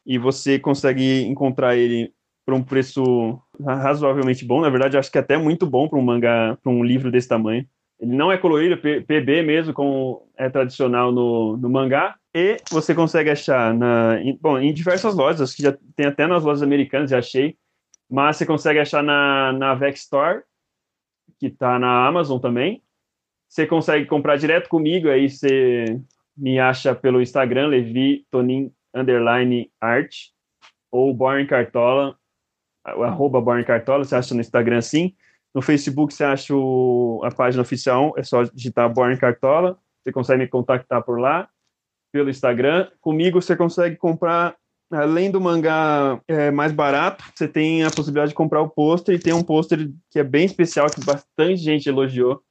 e 0.06 0.18
você 0.18 0.58
consegue 0.58 1.24
encontrar 1.24 1.76
ele 1.76 2.14
por 2.46 2.54
um 2.54 2.64
preço 2.64 3.40
razoavelmente 3.64 4.46
bom. 4.46 4.62
Na 4.62 4.70
verdade, 4.70 4.98
acho 4.98 5.12
que 5.12 5.18
é 5.18 5.22
até 5.22 5.38
muito 5.38 5.66
bom 5.66 5.88
para 5.88 6.00
um 6.00 6.02
mangá, 6.02 6.58
para 6.62 6.72
um 6.72 6.84
livro 6.84 7.12
desse 7.12 7.28
tamanho. 7.28 7.68
Ele 8.00 8.16
não 8.16 8.32
é 8.32 8.38
colorido, 8.38 8.82
PB 8.82 9.44
mesmo, 9.44 9.74
como 9.74 10.28
é 10.36 10.50
tradicional 10.50 11.12
no, 11.12 11.56
no 11.56 11.70
mangá. 11.70 12.16
E 12.34 12.58
você 12.72 12.96
consegue 12.96 13.30
achar 13.30 13.74
na, 13.74 14.20
em, 14.22 14.36
bom, 14.42 14.58
em 14.58 14.74
diversas 14.74 15.14
lojas, 15.14 15.54
que 15.54 15.62
já 15.62 15.78
tem 15.96 16.08
até 16.08 16.26
nas 16.26 16.44
lojas 16.44 16.64
americanas, 16.64 17.12
já 17.12 17.20
achei. 17.20 17.56
Mas 18.10 18.38
você 18.38 18.46
consegue 18.46 18.80
achar 18.80 19.04
na, 19.04 19.54
na 19.54 19.76
Vex 19.76 20.02
Store, 20.02 20.42
que 21.40 21.48
está 21.48 21.78
na 21.78 22.08
Amazon 22.08 22.40
também. 22.40 22.82
Você 23.52 23.68
consegue 23.68 24.06
comprar 24.06 24.38
direto 24.38 24.70
comigo, 24.70 25.10
aí 25.10 25.30
você 25.30 26.00
me 26.38 26.58
acha 26.58 26.96
pelo 26.96 27.22
Instagram, 27.22 27.68
Levi 27.68 28.26
Tonin 28.32 28.72
underline 28.96 29.70
art, 29.82 30.16
ou 30.90 31.14
Born 31.14 31.46
Cartola, 31.46 32.16
arroba 32.86 33.42
Born 33.42 33.62
Cartola, 33.66 34.06
você 34.06 34.16
acha 34.16 34.34
no 34.34 34.40
Instagram 34.40 34.78
assim. 34.78 35.14
No 35.54 35.62
Facebook 35.62 36.14
você 36.14 36.24
acha 36.24 36.56
o, 36.56 37.20
a 37.26 37.30
página 37.30 37.62
oficial, 37.62 38.14
é 38.16 38.24
só 38.24 38.44
digitar 38.44 38.90
Born 38.90 39.18
Cartola, 39.18 39.78
você 40.02 40.14
consegue 40.14 40.44
me 40.44 40.48
contactar 40.48 41.04
por 41.04 41.20
lá, 41.20 41.50
pelo 42.10 42.30
Instagram. 42.30 42.90
Comigo 43.02 43.42
você 43.42 43.54
consegue 43.54 43.98
comprar, 43.98 44.56
além 44.90 45.30
do 45.30 45.42
mangá 45.42 46.22
é, 46.26 46.52
mais 46.52 46.72
barato, 46.72 47.22
você 47.36 47.50
tem 47.50 47.84
a 47.84 47.92
possibilidade 47.92 48.30
de 48.30 48.36
comprar 48.36 48.62
o 48.62 48.70
pôster, 48.70 49.14
e 49.14 49.20
tem 49.20 49.34
um 49.34 49.44
pôster 49.44 49.92
que 50.10 50.20
é 50.20 50.24
bem 50.24 50.46
especial, 50.46 50.88
que 50.90 51.04
bastante 51.04 51.58
gente 51.58 51.90
elogiou, 51.90 52.42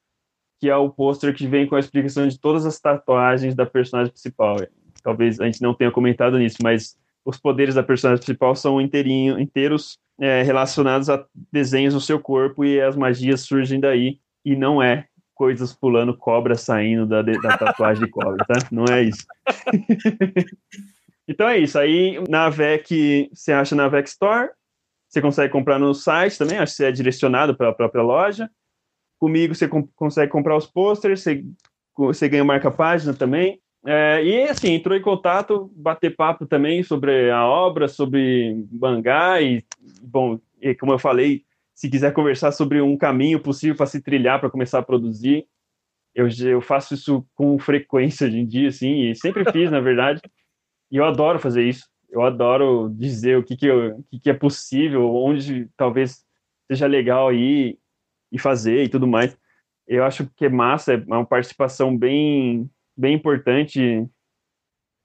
que 0.61 0.69
é 0.69 0.77
o 0.77 0.91
pôster 0.91 1.35
que 1.35 1.47
vem 1.47 1.67
com 1.67 1.75
a 1.75 1.81
explicação 1.81 2.29
de 2.29 2.39
todas 2.39 2.67
as 2.67 2.79
tatuagens 2.79 3.55
da 3.55 3.65
personagem 3.65 4.13
principal. 4.13 4.59
Talvez 5.03 5.41
a 5.41 5.47
gente 5.47 5.63
não 5.63 5.73
tenha 5.73 5.91
comentado 5.91 6.39
nisso, 6.39 6.59
mas 6.63 6.97
os 7.25 7.39
poderes 7.39 7.75
da 7.75 7.83
personagem 7.83 8.23
principal 8.23 8.55
são 8.55 8.79
inteirinho, 8.79 9.41
inteiros 9.41 9.99
é, 10.21 10.43
relacionados 10.43 11.09
a 11.09 11.25
desenhos 11.51 11.95
do 11.95 12.01
seu 12.01 12.21
corpo 12.21 12.63
e 12.63 12.79
as 12.79 12.95
magias 12.95 13.41
surgem 13.41 13.81
daí. 13.81 14.19
E 14.45 14.55
não 14.55 14.83
é 14.83 15.07
coisas 15.35 15.73
pulando 15.73 16.15
cobra 16.15 16.55
saindo 16.55 17.07
da, 17.07 17.23
da 17.23 17.57
tatuagem 17.57 18.05
de 18.05 18.11
cobra, 18.11 18.45
tá? 18.45 18.59
Não 18.71 18.85
é 18.85 19.03
isso. 19.05 19.25
então 21.27 21.49
é 21.49 21.59
isso. 21.59 21.79
Aí 21.79 22.23
na 22.29 22.51
VEC, 22.51 23.31
você 23.33 23.53
acha 23.53 23.75
na 23.75 23.89
VEC 23.89 24.09
Store, 24.09 24.51
você 25.09 25.23
consegue 25.23 25.51
comprar 25.51 25.79
no 25.79 25.95
site 25.95 26.37
também, 26.37 26.59
acho 26.59 26.73
que 26.73 26.77
você 26.77 26.85
é 26.85 26.93
direcionado 26.93 27.57
para 27.57 27.71
a 27.71 27.75
própria 27.75 28.03
loja. 28.03 28.51
Comigo 29.21 29.55
você 29.55 29.69
consegue 29.69 30.33
comprar 30.33 30.57
os 30.57 30.67
posters, 30.67 31.21
você, 31.21 31.45
você 31.97 32.29
ganha 32.29 32.43
marca-página 32.43 33.13
também. 33.13 33.61
É, 33.85 34.25
e 34.25 34.43
assim, 34.45 34.73
entrou 34.73 34.97
em 34.97 35.03
contato, 35.03 35.71
bater 35.77 36.17
papo 36.17 36.47
também 36.47 36.83
sobre 36.83 37.31
a 37.31 37.47
obra, 37.47 37.87
sobre 37.87 38.67
mangá 38.73 39.41
e, 39.41 39.63
bom, 40.03 40.39
e 40.61 40.75
como 40.75 40.93
eu 40.93 40.99
falei, 40.99 41.45
se 41.75 41.89
quiser 41.89 42.13
conversar 42.13 42.53
sobre 42.53 42.81
um 42.81 42.97
caminho 42.97 43.41
possível 43.41 43.77
para 43.77 43.87
se 43.87 44.03
trilhar, 44.03 44.41
para 44.41 44.51
começar 44.51 44.79
a 44.79 44.83
produzir, 44.83 45.47
eu, 46.15 46.29
eu 46.43 46.61
faço 46.61 46.95
isso 46.95 47.25
com 47.35 47.59
frequência 47.59 48.27
hoje 48.27 48.39
em 48.39 48.47
dia, 48.47 48.69
assim, 48.69 49.11
e 49.11 49.15
sempre 49.15 49.51
fiz, 49.53 49.71
na 49.71 49.81
verdade, 49.81 50.21
e 50.91 50.97
eu 50.97 51.05
adoro 51.05 51.39
fazer 51.39 51.69
isso. 51.69 51.89
Eu 52.11 52.23
adoro 52.23 52.91
dizer 52.91 53.39
o 53.39 53.45
que, 53.45 53.57
que, 53.57 53.67
eu, 53.67 53.99
o 53.99 54.05
que, 54.11 54.19
que 54.19 54.31
é 54.31 54.35
possível, 54.35 55.15
onde 55.15 55.69
talvez 55.77 56.25
seja 56.67 56.87
legal 56.87 57.33
ir 57.33 57.79
e 58.31 58.39
fazer 58.39 58.85
e 58.85 58.89
tudo 58.89 59.07
mais. 59.07 59.37
Eu 59.87 60.05
acho 60.05 60.29
que 60.37 60.47
é 60.47 60.49
massa, 60.49 60.95
é 60.95 60.97
uma 60.97 61.27
participação 61.27 61.97
bem, 61.97 62.71
bem 62.97 63.15
importante 63.15 64.07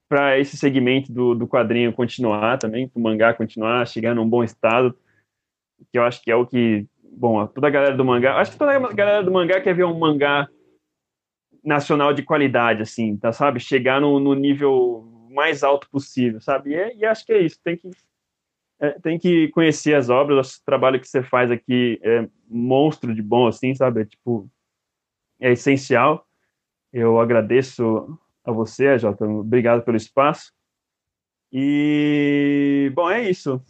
para 0.08 0.40
esse 0.40 0.56
segmento 0.56 1.12
do, 1.12 1.34
do 1.34 1.48
quadrinho 1.48 1.92
continuar 1.92 2.58
também, 2.58 2.88
para 2.88 3.00
o 3.00 3.04
mangá 3.04 3.34
continuar, 3.34 3.88
chegar 3.88 4.14
num 4.14 4.30
bom 4.30 4.44
estado, 4.44 4.96
que 5.92 5.98
eu 5.98 6.04
acho 6.04 6.22
que 6.22 6.30
é 6.30 6.36
o 6.36 6.46
que, 6.46 6.86
bom, 7.04 7.46
toda 7.48 7.68
a 7.68 7.72
galera 7.72 7.98
do 7.98 8.06
mangá, 8.06 8.38
acho 8.38 8.52
que 8.52 8.58
toda 8.58 8.72
a 8.72 8.94
galera 8.94 9.24
do 9.24 9.32
mangá 9.32 9.60
quer 9.60 9.74
ver 9.74 9.86
um 9.86 9.98
mangá 9.98 10.48
nacional 11.64 12.14
de 12.14 12.22
qualidade, 12.22 12.84
assim, 12.84 13.18
tá, 13.18 13.32
sabe? 13.32 13.60
Chegar 13.60 14.00
no, 14.00 14.20
no 14.20 14.36
nível 14.36 15.12
mais 15.32 15.64
alto 15.64 15.90
possível, 15.90 16.40
sabe? 16.40 16.72
E, 16.72 16.76
é, 16.76 16.96
e 16.96 17.06
acho 17.06 17.26
que 17.26 17.34
é 17.34 17.42
isso, 17.42 17.60
tem 17.64 17.76
que 17.76 17.90
é, 18.80 18.92
tem 19.00 19.18
que 19.18 19.48
conhecer 19.50 19.96
as 19.96 20.10
obras, 20.10 20.56
o 20.56 20.66
trabalho 20.66 21.00
que 21.00 21.08
você 21.08 21.24
faz 21.24 21.50
aqui 21.50 22.00
é 22.04 22.28
monstro 22.48 23.14
de 23.14 23.22
bom, 23.22 23.48
assim, 23.48 23.74
sabe? 23.74 24.02
É, 24.02 24.06
tipo, 24.06 24.50
é 25.40 25.52
essencial. 25.52 26.26
Eu 26.92 27.20
agradeço 27.20 28.18
a 28.44 28.52
você, 28.52 28.98
Jota, 28.98 29.26
obrigado 29.26 29.84
pelo 29.84 29.98
espaço. 29.98 30.52
E, 31.52 32.92
bom, 32.94 33.10
é 33.10 33.30
isso. 33.30 33.62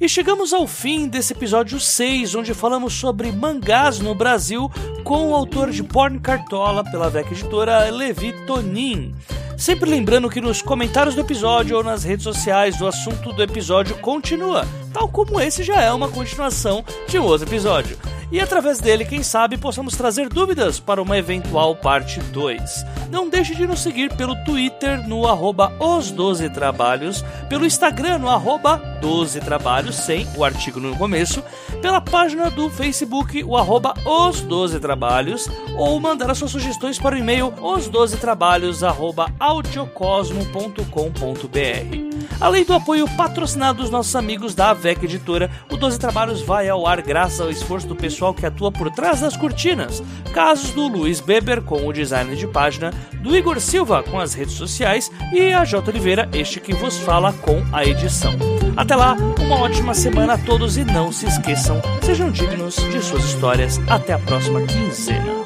E 0.00 0.08
chegamos 0.08 0.52
ao 0.52 0.66
fim 0.66 1.08
desse 1.08 1.32
episódio 1.32 1.78
6, 1.78 2.34
onde 2.34 2.54
falamos 2.54 2.92
sobre 2.92 3.30
mangás 3.30 4.00
no 4.00 4.14
Brasil 4.14 4.68
com 5.04 5.30
o 5.30 5.34
autor 5.34 5.70
de 5.70 5.82
Porn 5.82 6.18
Cartola 6.18 6.82
pela 6.82 7.08
VEC 7.08 7.30
Editora, 7.32 7.88
Levi 7.88 8.34
Tonin. 8.46 9.14
Sempre 9.62 9.88
lembrando 9.88 10.28
que 10.28 10.40
nos 10.40 10.60
comentários 10.60 11.14
do 11.14 11.20
episódio 11.20 11.76
ou 11.76 11.84
nas 11.84 12.02
redes 12.02 12.24
sociais 12.24 12.80
o 12.80 12.86
assunto 12.88 13.32
do 13.32 13.40
episódio 13.44 13.96
continua, 13.98 14.66
tal 14.92 15.06
como 15.06 15.40
esse 15.40 15.62
já 15.62 15.80
é 15.80 15.92
uma 15.92 16.08
continuação 16.08 16.84
de 17.06 17.16
um 17.16 17.22
outro 17.22 17.48
episódio 17.48 17.96
e 18.32 18.40
através 18.40 18.80
dele, 18.80 19.04
quem 19.04 19.22
sabe, 19.22 19.58
possamos 19.58 19.94
trazer 19.94 20.30
dúvidas 20.30 20.80
para 20.80 21.02
uma 21.02 21.18
eventual 21.18 21.76
parte 21.76 22.18
2. 22.18 22.86
Não 23.10 23.28
deixe 23.28 23.54
de 23.54 23.66
nos 23.66 23.80
seguir 23.80 24.10
pelo 24.16 24.34
Twitter 24.42 25.06
no 25.06 25.28
arroba 25.28 25.70
os 25.78 26.10
12 26.10 26.48
trabalhos, 26.48 27.22
pelo 27.50 27.66
Instagram 27.66 28.18
no 28.18 28.30
arroba 28.30 28.78
12 29.02 29.38
trabalhos, 29.40 29.96
sem 29.96 30.26
o 30.34 30.42
artigo 30.42 30.80
no 30.80 30.96
começo, 30.96 31.44
pela 31.82 32.00
página 32.00 32.50
do 32.50 32.70
Facebook, 32.70 33.44
o 33.44 33.54
arroba 33.54 33.92
os 34.06 34.40
12 34.40 34.80
trabalhos, 34.80 35.50
ou 35.76 36.00
mandar 36.00 36.30
as 36.30 36.38
suas 36.38 36.52
sugestões 36.52 36.98
para 36.98 37.14
o 37.14 37.18
e-mail 37.18 37.52
os 37.60 37.86
12 37.86 38.16
trabalhos 38.16 38.82
arroba 38.82 39.30
audiocosmo.com.br. 39.38 42.11
Além 42.40 42.64
do 42.64 42.74
apoio 42.74 43.08
patrocinado 43.16 43.82
dos 43.82 43.90
nossos 43.90 44.14
amigos 44.16 44.54
da 44.54 44.70
AVEC 44.70 45.04
Editora, 45.04 45.50
o 45.70 45.76
12 45.76 45.98
Trabalhos 45.98 46.42
vai 46.42 46.68
ao 46.68 46.86
ar 46.86 47.00
graças 47.02 47.40
ao 47.40 47.50
esforço 47.50 47.86
do 47.86 47.96
pessoal 47.96 48.34
que 48.34 48.46
atua 48.46 48.70
por 48.70 48.90
trás 48.90 49.20
das 49.20 49.36
cortinas. 49.36 50.02
Casos 50.32 50.70
do 50.70 50.88
Luiz 50.88 51.20
Beber 51.20 51.62
com 51.62 51.86
o 51.86 51.92
design 51.92 52.34
de 52.36 52.46
página, 52.46 52.92
do 53.20 53.36
Igor 53.36 53.60
Silva 53.60 54.02
com 54.02 54.18
as 54.18 54.34
redes 54.34 54.54
sociais 54.54 55.10
e 55.32 55.52
a 55.52 55.64
J. 55.64 55.90
Oliveira, 55.90 56.28
este 56.32 56.60
que 56.60 56.74
vos 56.74 56.98
fala 56.98 57.32
com 57.32 57.62
a 57.72 57.84
edição. 57.84 58.32
Até 58.76 58.96
lá, 58.96 59.16
uma 59.40 59.60
ótima 59.60 59.94
semana 59.94 60.34
a 60.34 60.38
todos 60.38 60.76
e 60.76 60.84
não 60.84 61.12
se 61.12 61.26
esqueçam, 61.26 61.80
sejam 62.02 62.30
dignos 62.30 62.76
de 62.76 63.02
suas 63.02 63.24
histórias. 63.24 63.80
Até 63.88 64.14
a 64.14 64.18
próxima 64.18 64.62
quinzena. 64.62 65.42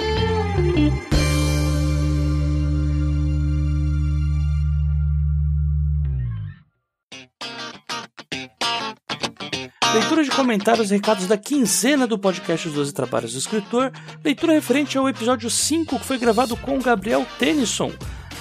Comentários 10.37 10.91
e 10.91 10.95
recados 10.95 11.27
da 11.27 11.39
quinzena 11.39 12.07
do 12.07 12.19
podcast 12.19 12.69
Os 12.69 12.75
Doze 12.75 12.93
Trabalhos 12.93 13.33
do 13.33 13.39
Escritor. 13.39 13.91
Leitura 14.23 14.53
referente 14.53 14.99
ao 14.99 15.09
episódio 15.09 15.49
5, 15.49 15.99
que 15.99 16.05
foi 16.05 16.19
gravado 16.19 16.55
com 16.59 16.79
Gabriel 16.79 17.27
Tennyson, 17.39 17.91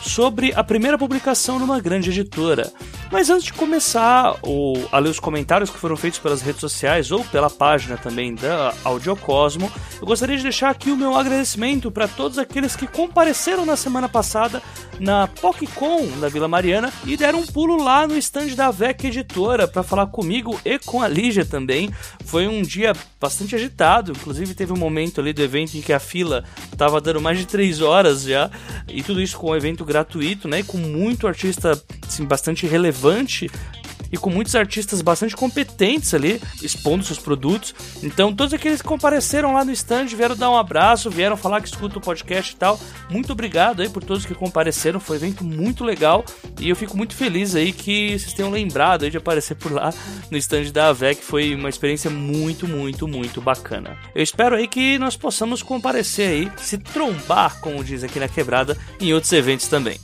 sobre 0.01 0.53
a 0.53 0.61
primeira 0.61 0.97
publicação 0.97 1.57
numa 1.57 1.79
grande 1.79 2.09
editora. 2.09 2.69
Mas 3.09 3.29
antes 3.29 3.45
de 3.45 3.53
começar 3.53 4.35
o, 4.43 4.73
a 4.91 4.99
ler 4.99 5.09
os 5.09 5.21
comentários 5.21 5.69
que 5.69 5.77
foram 5.77 5.95
feitos 5.95 6.19
pelas 6.19 6.41
redes 6.41 6.59
sociais 6.59 7.13
ou 7.13 7.23
pela 7.23 7.49
página 7.49 7.95
também 7.95 8.35
da 8.35 8.73
Audiocosmo, 8.83 9.71
eu 10.01 10.05
gostaria 10.05 10.35
de 10.35 10.43
deixar 10.43 10.71
aqui 10.71 10.91
o 10.91 10.97
meu 10.97 11.15
agradecimento 11.15 11.89
para 11.89 12.09
todos 12.09 12.37
aqueles 12.37 12.75
que 12.75 12.87
compareceram 12.87 13.65
na 13.65 13.77
semana 13.77 14.09
passada 14.09 14.61
na 14.99 15.27
PocCon 15.27 16.07
da 16.19 16.29
Vila 16.29 16.47
Mariana 16.47 16.91
e 17.05 17.17
deram 17.17 17.39
um 17.39 17.45
pulo 17.45 17.81
lá 17.81 18.07
no 18.07 18.17
stand 18.17 18.55
da 18.55 18.71
VEC 18.71 19.07
Editora 19.07 19.67
para 19.67 19.83
falar 19.83 20.07
comigo 20.07 20.59
e 20.63 20.79
com 20.79 21.01
a 21.01 21.07
Lígia 21.07 21.45
também. 21.45 21.89
Foi 22.25 22.47
um 22.47 22.61
dia 22.61 22.93
bastante 23.19 23.55
agitado, 23.55 24.11
inclusive 24.11 24.53
teve 24.53 24.73
um 24.73 24.77
momento 24.77 25.21
ali 25.21 25.33
do 25.33 25.41
evento 25.41 25.77
em 25.77 25.81
que 25.81 25.93
a 25.93 25.99
fila 25.99 26.43
estava 26.71 27.01
dando 27.01 27.21
mais 27.21 27.37
de 27.37 27.45
3 27.45 27.81
horas 27.81 28.23
já, 28.23 28.49
e 28.87 29.01
tudo 29.03 29.21
isso 29.21 29.37
com 29.37 29.51
um 29.51 29.55
evento 29.55 29.83
gratuito, 29.83 30.47
né, 30.47 30.59
e 30.59 30.63
com 30.63 30.77
muito 30.77 31.27
artista 31.27 31.81
assim, 32.07 32.25
bastante 32.25 32.65
relevante 32.65 33.49
e 34.15 34.17
com 34.17 34.29
muitos 34.29 34.55
artistas 34.55 35.01
bastante 35.01 35.35
competentes 35.35 36.13
ali, 36.13 36.41
expondo 36.63 37.03
seus 37.03 37.19
produtos. 37.19 37.75
Então, 38.01 38.33
todos 38.33 38.53
aqueles 38.53 38.81
que 38.81 38.87
compareceram 38.87 39.53
lá 39.53 39.65
no 39.65 39.71
stand 39.73 40.05
vieram 40.07 40.37
dar 40.37 40.49
um 40.49 40.57
abraço, 40.57 41.09
vieram 41.09 41.35
falar 41.35 41.59
que 41.59 41.67
escutam 41.67 41.97
o 41.97 42.01
podcast 42.01 42.53
e 42.53 42.55
tal. 42.55 42.79
Muito 43.09 43.33
obrigado 43.33 43.81
aí 43.81 43.89
por 43.89 44.01
todos 44.01 44.25
que 44.25 44.33
compareceram, 44.33 45.01
foi 45.01 45.17
um 45.17 45.19
evento 45.19 45.43
muito 45.43 45.83
legal 45.83 46.23
e 46.61 46.69
eu 46.69 46.75
fico 46.77 46.95
muito 46.95 47.13
feliz 47.13 47.55
aí 47.55 47.73
que 47.73 48.17
vocês 48.17 48.33
tenham 48.33 48.49
lembrado 48.49 49.03
aí 49.03 49.11
de 49.11 49.17
aparecer 49.17 49.55
por 49.55 49.71
lá 49.71 49.93
no 50.31 50.37
stand 50.37 50.71
da 50.71 50.87
AVEC, 50.87 51.21
foi 51.21 51.53
uma 51.53 51.67
experiência 51.67 52.09
muito, 52.09 52.65
muito, 52.65 53.07
muito 53.07 53.41
bacana. 53.41 53.97
Eu 54.15 54.23
espero 54.23 54.55
aí 54.55 54.65
que 54.65 54.97
nós 54.97 55.17
possamos 55.17 55.61
comparecer 55.61 56.29
aí, 56.29 56.51
se 56.57 56.77
trombar, 56.77 57.59
como 57.59 57.83
diz 57.83 58.01
aqui 58.01 58.17
na 58.17 58.29
quebrada, 58.29 58.77
em 59.01 59.13
outros 59.13 59.33
eventos 59.33 59.67
também. 59.67 59.99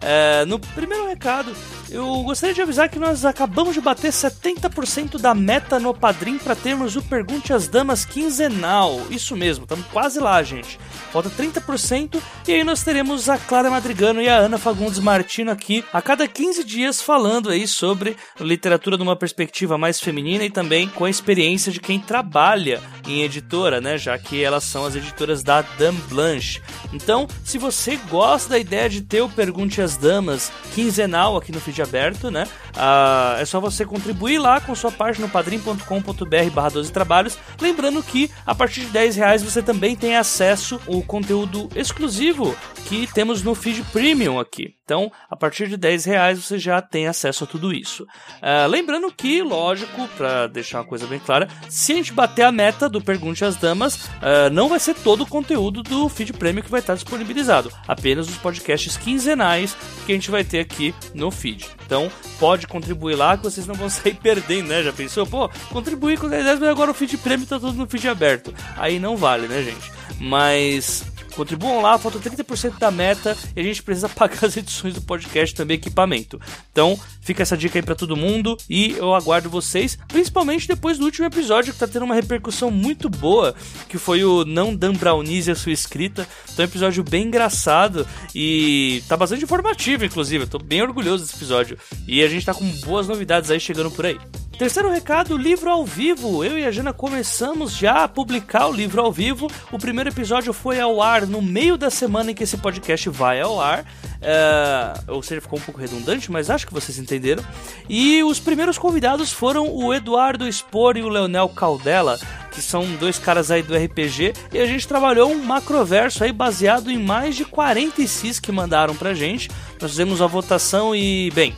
É, 0.00 0.44
no 0.44 0.60
primeiro 0.60 1.08
recado, 1.08 1.52
eu 1.90 2.22
gostaria 2.22 2.54
de 2.54 2.62
avisar 2.62 2.88
que 2.88 2.98
nós 2.98 3.24
acabamos 3.24 3.55
de 3.64 3.80
bater 3.80 4.12
70% 4.12 5.18
da 5.18 5.34
meta 5.34 5.80
no 5.80 5.92
Padrim 5.92 6.38
para 6.38 6.54
termos 6.54 6.94
o 6.94 7.02
Pergunte 7.02 7.52
às 7.52 7.66
Damas 7.66 8.04
quinzenal. 8.04 9.00
Isso 9.10 9.34
mesmo, 9.34 9.64
estamos 9.64 9.86
quase 9.86 10.20
lá, 10.20 10.42
gente. 10.42 10.78
Falta 11.10 11.30
30% 11.30 12.20
e 12.46 12.52
aí 12.52 12.62
nós 12.62 12.82
teremos 12.82 13.28
a 13.28 13.38
Clara 13.38 13.70
Madrigano 13.70 14.20
e 14.20 14.28
a 14.28 14.36
Ana 14.36 14.58
Fagundes 14.58 14.98
Martino 14.98 15.50
aqui 15.50 15.84
a 15.92 16.00
cada 16.00 16.28
15 16.28 16.62
dias 16.64 17.00
falando 17.00 17.50
aí 17.50 17.66
sobre 17.66 18.16
literatura 18.38 18.96
numa 18.96 19.16
perspectiva 19.16 19.78
mais 19.78 20.00
feminina 20.00 20.44
e 20.44 20.50
também 20.50 20.88
com 20.88 21.04
a 21.04 21.10
experiência 21.10 21.72
de 21.72 21.80
quem 21.80 21.98
trabalha 21.98 22.80
em 23.08 23.22
editora, 23.22 23.80
né? 23.80 23.96
Já 23.96 24.18
que 24.18 24.42
elas 24.42 24.64
são 24.64 24.84
as 24.84 24.94
editoras 24.94 25.42
da 25.42 25.62
Dame 25.62 26.00
Blanche. 26.08 26.60
Então, 26.92 27.26
se 27.44 27.58
você 27.58 27.96
gosta 28.10 28.50
da 28.50 28.58
ideia 28.58 28.88
de 28.88 29.00
ter 29.00 29.22
o 29.22 29.28
Pergunte 29.28 29.80
às 29.80 29.96
Damas 29.96 30.52
quinzenal 30.74 31.36
aqui 31.36 31.52
no 31.52 31.60
feed 31.60 31.80
aberto, 31.80 32.30
né? 32.30 32.46
Ah, 32.74 33.35
é 33.40 33.44
só 33.44 33.60
você 33.60 33.84
contribuir 33.84 34.38
lá 34.38 34.60
com 34.60 34.74
sua 34.74 34.90
página 34.90 35.26
no 35.26 35.32
padrim.com.br 35.32 36.50
barra 36.52 36.70
12 36.70 36.92
trabalhos. 36.92 37.38
Lembrando 37.60 38.02
que 38.02 38.30
a 38.44 38.54
partir 38.54 38.80
de 38.80 38.86
10 38.88 39.16
reais 39.16 39.42
você 39.42 39.62
também 39.62 39.96
tem 39.96 40.16
acesso 40.16 40.80
ao 40.86 41.02
conteúdo 41.02 41.68
exclusivo 41.74 42.56
que 42.86 43.06
temos 43.12 43.42
no 43.42 43.54
feed 43.54 43.82
premium 43.92 44.38
aqui. 44.38 44.74
Então, 44.86 45.10
a 45.28 45.34
partir 45.34 45.68
de 45.68 45.76
10 45.76 46.04
reais 46.04 46.38
você 46.38 46.58
já 46.58 46.80
tem 46.80 47.08
acesso 47.08 47.42
a 47.42 47.46
tudo 47.46 47.72
isso. 47.72 48.04
Uh, 48.04 48.68
lembrando 48.68 49.10
que, 49.10 49.42
lógico, 49.42 50.06
para 50.16 50.46
deixar 50.46 50.78
uma 50.78 50.86
coisa 50.86 51.08
bem 51.08 51.18
clara, 51.18 51.48
se 51.68 51.92
a 51.92 51.96
gente 51.96 52.12
bater 52.12 52.44
a 52.44 52.52
meta 52.52 52.88
do 52.88 53.02
Pergunte 53.02 53.44
às 53.44 53.56
Damas, 53.56 53.96
uh, 53.96 54.48
não 54.52 54.68
vai 54.68 54.78
ser 54.78 54.94
todo 54.94 55.22
o 55.22 55.26
conteúdo 55.26 55.82
do 55.82 56.08
feed 56.08 56.32
premium 56.34 56.62
que 56.62 56.70
vai 56.70 56.78
estar 56.78 56.94
disponibilizado, 56.94 57.72
apenas 57.88 58.28
os 58.28 58.36
podcasts 58.36 58.96
quinzenais 58.96 59.76
que 60.06 60.12
a 60.12 60.14
gente 60.14 60.30
vai 60.30 60.44
ter 60.44 60.60
aqui 60.60 60.94
no 61.12 61.32
feed. 61.32 61.66
Então, 61.84 62.08
pode 62.38 62.68
contribuir 62.68 63.16
lá 63.16 63.25
que 63.34 63.42
vocês 63.42 63.66
não 63.66 63.74
vão 63.74 63.88
sair 63.90 64.14
perdendo, 64.14 64.68
né? 64.68 64.82
Já 64.82 64.92
pensou? 64.92 65.26
Pô, 65.26 65.48
contribuir 65.70 66.18
com 66.18 66.28
10 66.28 66.44
reais, 66.44 66.62
agora 66.62 66.90
o 66.90 66.94
feed 66.94 67.16
premium 67.18 67.46
tá 67.46 67.58
todo 67.58 67.72
no 67.72 67.86
feed 67.88 68.08
aberto. 68.08 68.52
Aí 68.76 68.98
não 68.98 69.16
vale, 69.16 69.48
né, 69.48 69.62
gente? 69.62 69.90
Mas 70.20 71.04
Contribuam 71.36 71.82
lá, 71.82 71.98
falta 71.98 72.18
30% 72.18 72.78
da 72.78 72.90
meta 72.90 73.36
e 73.54 73.60
a 73.60 73.62
gente 73.62 73.82
precisa 73.82 74.08
pagar 74.10 74.44
as 74.44 74.56
edições 74.56 74.94
do 74.94 75.02
podcast 75.02 75.54
também, 75.54 75.76
equipamento. 75.76 76.40
Então, 76.72 76.98
fica 77.20 77.42
essa 77.42 77.56
dica 77.56 77.78
aí 77.78 77.82
para 77.82 77.94
todo 77.94 78.16
mundo 78.16 78.56
e 78.68 78.92
eu 78.92 79.14
aguardo 79.14 79.50
vocês, 79.50 79.98
principalmente 80.08 80.66
depois 80.66 80.98
do 80.98 81.04
último 81.04 81.26
episódio 81.26 81.72
que 81.72 81.78
tá 81.78 81.86
tendo 81.86 82.04
uma 82.04 82.14
repercussão 82.14 82.70
muito 82.70 83.08
boa, 83.08 83.54
que 83.88 83.98
foi 83.98 84.24
o 84.24 84.44
Não 84.44 84.74
Dan 84.74 84.94
Brownies 84.94 85.46
e 85.46 85.50
a 85.50 85.54
sua 85.54 85.72
escrita. 85.72 86.26
Então, 86.52 86.64
é 86.64 86.66
um 86.66 86.70
episódio 86.70 87.04
bem 87.04 87.26
engraçado 87.26 88.06
e 88.34 89.02
tá 89.08 89.16
bastante 89.16 89.44
informativo, 89.44 90.04
inclusive. 90.04 90.44
Eu 90.44 90.48
tô 90.48 90.58
bem 90.58 90.82
orgulhoso 90.82 91.24
desse 91.24 91.36
episódio. 91.36 91.78
E 92.08 92.22
a 92.22 92.28
gente 92.28 92.46
tá 92.46 92.54
com 92.54 92.66
boas 92.80 93.06
novidades 93.06 93.50
aí 93.50 93.60
chegando 93.60 93.90
por 93.90 94.06
aí. 94.06 94.18
Terceiro 94.58 94.90
recado, 94.90 95.36
livro 95.36 95.68
ao 95.68 95.84
vivo. 95.84 96.42
Eu 96.42 96.58
e 96.58 96.64
a 96.64 96.70
Jana 96.70 96.90
começamos 96.90 97.76
já 97.76 98.04
a 98.04 98.08
publicar 98.08 98.68
o 98.68 98.72
livro 98.72 99.02
ao 99.02 99.12
vivo. 99.12 99.50
O 99.70 99.78
primeiro 99.78 100.08
episódio 100.08 100.50
foi 100.54 100.80
ao 100.80 101.02
ar 101.02 101.25
no 101.26 101.42
meio 101.42 101.76
da 101.76 101.90
semana 101.90 102.30
em 102.30 102.34
que 102.34 102.42
esse 102.42 102.56
podcast 102.56 103.08
vai 103.08 103.40
ao 103.40 103.60
ar. 103.60 103.84
É, 104.20 104.94
ou 105.08 105.22
seja, 105.22 105.40
ficou 105.40 105.58
um 105.58 105.62
pouco 105.62 105.80
redundante, 105.80 106.30
mas 106.30 106.50
acho 106.50 106.66
que 106.66 106.72
vocês 106.72 106.98
entenderam. 106.98 107.44
E 107.88 108.22
os 108.24 108.40
primeiros 108.40 108.78
convidados 108.78 109.32
foram 109.32 109.68
o 109.74 109.92
Eduardo 109.92 110.50
Spor 110.50 110.96
e 110.96 111.02
o 111.02 111.08
Leonel 111.08 111.48
Caldela, 111.50 112.18
que 112.50 112.62
são 112.62 112.84
dois 112.96 113.18
caras 113.18 113.50
aí 113.50 113.62
do 113.62 113.76
RPG, 113.76 114.32
e 114.52 114.58
a 114.58 114.66
gente 114.66 114.88
trabalhou 114.88 115.30
um 115.30 115.44
macroverso 115.44 116.24
aí 116.24 116.32
baseado 116.32 116.90
em 116.90 116.98
mais 116.98 117.36
de 117.36 117.44
40 117.44 118.00
ICs 118.00 118.40
que 118.40 118.50
mandaram 118.50 118.96
pra 118.96 119.14
gente. 119.14 119.50
Nós 119.80 119.90
fizemos 119.90 120.22
a 120.22 120.26
votação 120.26 120.94
e, 120.94 121.30
bem, 121.32 121.54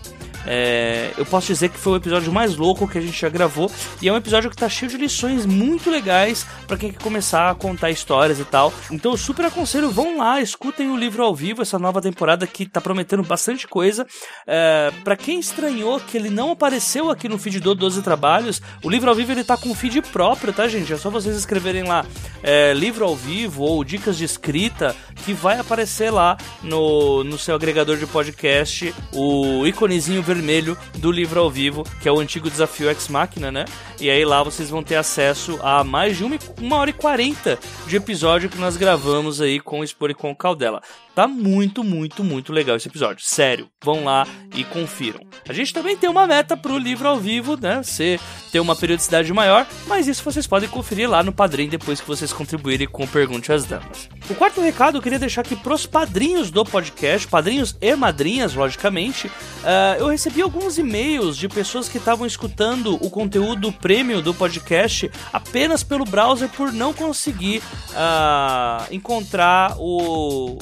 é, 0.46 1.12
eu 1.16 1.26
posso 1.26 1.46
dizer 1.48 1.68
que 1.68 1.78
foi 1.78 1.94
o 1.94 1.96
episódio 1.96 2.32
mais 2.32 2.56
louco 2.56 2.88
que 2.88 2.98
a 2.98 3.00
gente 3.00 3.20
já 3.20 3.28
gravou 3.28 3.70
e 4.00 4.08
é 4.08 4.12
um 4.12 4.16
episódio 4.16 4.50
que 4.50 4.56
tá 4.56 4.68
cheio 4.68 4.90
de 4.90 4.96
lições 4.96 5.44
muito 5.46 5.90
legais 5.90 6.46
para 6.66 6.76
quem 6.76 6.92
quer 6.92 7.02
começar 7.02 7.50
a 7.50 7.54
contar 7.54 7.90
histórias 7.90 8.38
e 8.38 8.44
tal. 8.44 8.72
Então 8.90 9.12
eu 9.12 9.16
super 9.16 9.46
aconselho, 9.46 9.90
vão 9.90 10.18
lá, 10.18 10.40
escutem 10.40 10.90
o 10.90 10.96
livro 10.96 11.22
ao 11.22 11.34
vivo, 11.34 11.62
essa 11.62 11.78
nova 11.78 12.00
temporada 12.00 12.46
que 12.46 12.66
tá 12.66 12.80
prometendo 12.80 13.22
bastante 13.22 13.66
coisa. 13.66 14.06
É, 14.46 14.92
para 15.04 15.16
quem 15.16 15.38
estranhou 15.38 16.00
que 16.00 16.16
ele 16.16 16.30
não 16.30 16.50
apareceu 16.50 17.10
aqui 17.10 17.28
no 17.28 17.38
feed 17.38 17.60
do 17.60 17.74
12 17.74 18.02
Trabalhos, 18.02 18.62
o 18.82 18.88
livro 18.88 19.08
ao 19.10 19.14
vivo 19.14 19.32
ele 19.32 19.44
tá 19.44 19.56
com 19.56 19.74
feed 19.74 20.02
próprio, 20.02 20.52
tá, 20.52 20.68
gente? 20.68 20.92
É 20.92 20.96
só 20.96 21.10
vocês 21.10 21.36
escreverem 21.36 21.82
lá 21.82 22.04
é, 22.42 22.72
livro 22.72 23.04
ao 23.04 23.16
vivo 23.16 23.62
ou 23.62 23.82
dicas 23.84 24.16
de 24.16 24.24
escrita 24.24 24.94
que 25.24 25.32
vai 25.32 25.58
aparecer 25.58 26.10
lá 26.10 26.36
no, 26.62 27.24
no 27.24 27.38
seu 27.38 27.54
agregador 27.54 27.96
de 27.96 28.06
podcast 28.06 28.94
o 29.12 29.66
íconezinho 29.66 30.22
vermelho 30.28 30.76
do 30.98 31.10
livro 31.10 31.40
ao 31.40 31.50
vivo, 31.50 31.84
que 32.02 32.08
é 32.08 32.12
o 32.12 32.20
antigo 32.20 32.50
desafio 32.50 32.90
X 32.90 33.08
Máquina, 33.08 33.50
né? 33.50 33.64
E 33.98 34.10
aí 34.10 34.24
lá 34.24 34.42
vocês 34.42 34.68
vão 34.68 34.82
ter 34.82 34.96
acesso 34.96 35.58
a 35.62 35.82
mais 35.82 36.16
de 36.16 36.24
uma, 36.24 36.38
uma 36.60 36.76
hora 36.76 36.90
e 36.90 36.92
quarenta 36.92 37.58
de 37.86 37.96
episódio 37.96 38.50
que 38.50 38.58
nós 38.58 38.76
gravamos 38.76 39.40
aí 39.40 39.58
com 39.58 39.80
o 39.80 39.84
Expor 39.84 40.10
e 40.10 40.14
com 40.14 40.30
o 40.30 40.36
Caldela. 40.36 40.82
Tá 41.18 41.26
muito, 41.26 41.82
muito, 41.82 42.22
muito 42.22 42.52
legal 42.52 42.76
esse 42.76 42.86
episódio. 42.86 43.26
Sério, 43.26 43.68
vão 43.82 44.04
lá 44.04 44.24
e 44.54 44.62
confiram. 44.62 45.18
A 45.48 45.52
gente 45.52 45.74
também 45.74 45.96
tem 45.96 46.08
uma 46.08 46.28
meta 46.28 46.56
pro 46.56 46.78
livro 46.78 47.08
ao 47.08 47.16
vivo, 47.16 47.56
né? 47.60 47.82
Ser 47.82 48.20
ter 48.52 48.60
uma 48.60 48.76
periodicidade 48.76 49.32
maior, 49.32 49.66
mas 49.88 50.06
isso 50.06 50.22
vocês 50.22 50.46
podem 50.46 50.68
conferir 50.68 51.10
lá 51.10 51.20
no 51.24 51.32
Padrim 51.32 51.68
depois 51.68 52.00
que 52.00 52.06
vocês 52.06 52.32
contribuírem 52.32 52.86
com 52.86 53.04
Pergunte 53.04 53.50
às 53.50 53.64
Damas. 53.64 54.08
O 54.30 54.34
quarto 54.36 54.60
recado 54.60 54.98
eu 54.98 55.02
queria 55.02 55.18
deixar 55.18 55.40
aqui 55.40 55.56
pros 55.56 55.86
padrinhos 55.86 56.52
do 56.52 56.64
podcast, 56.64 57.26
padrinhos 57.26 57.76
e 57.80 57.96
madrinhas, 57.96 58.54
logicamente. 58.54 59.26
Uh, 59.26 59.98
eu 59.98 60.06
recebi 60.06 60.40
alguns 60.40 60.78
e-mails 60.78 61.36
de 61.36 61.48
pessoas 61.48 61.88
que 61.88 61.98
estavam 61.98 62.28
escutando 62.28 62.94
o 63.04 63.10
conteúdo 63.10 63.72
prêmio 63.72 64.22
do 64.22 64.32
podcast 64.32 65.10
apenas 65.32 65.82
pelo 65.82 66.04
browser 66.04 66.48
por 66.48 66.72
não 66.72 66.94
conseguir 66.94 67.58
uh, 67.58 68.94
encontrar 68.94 69.74
o 69.78 70.58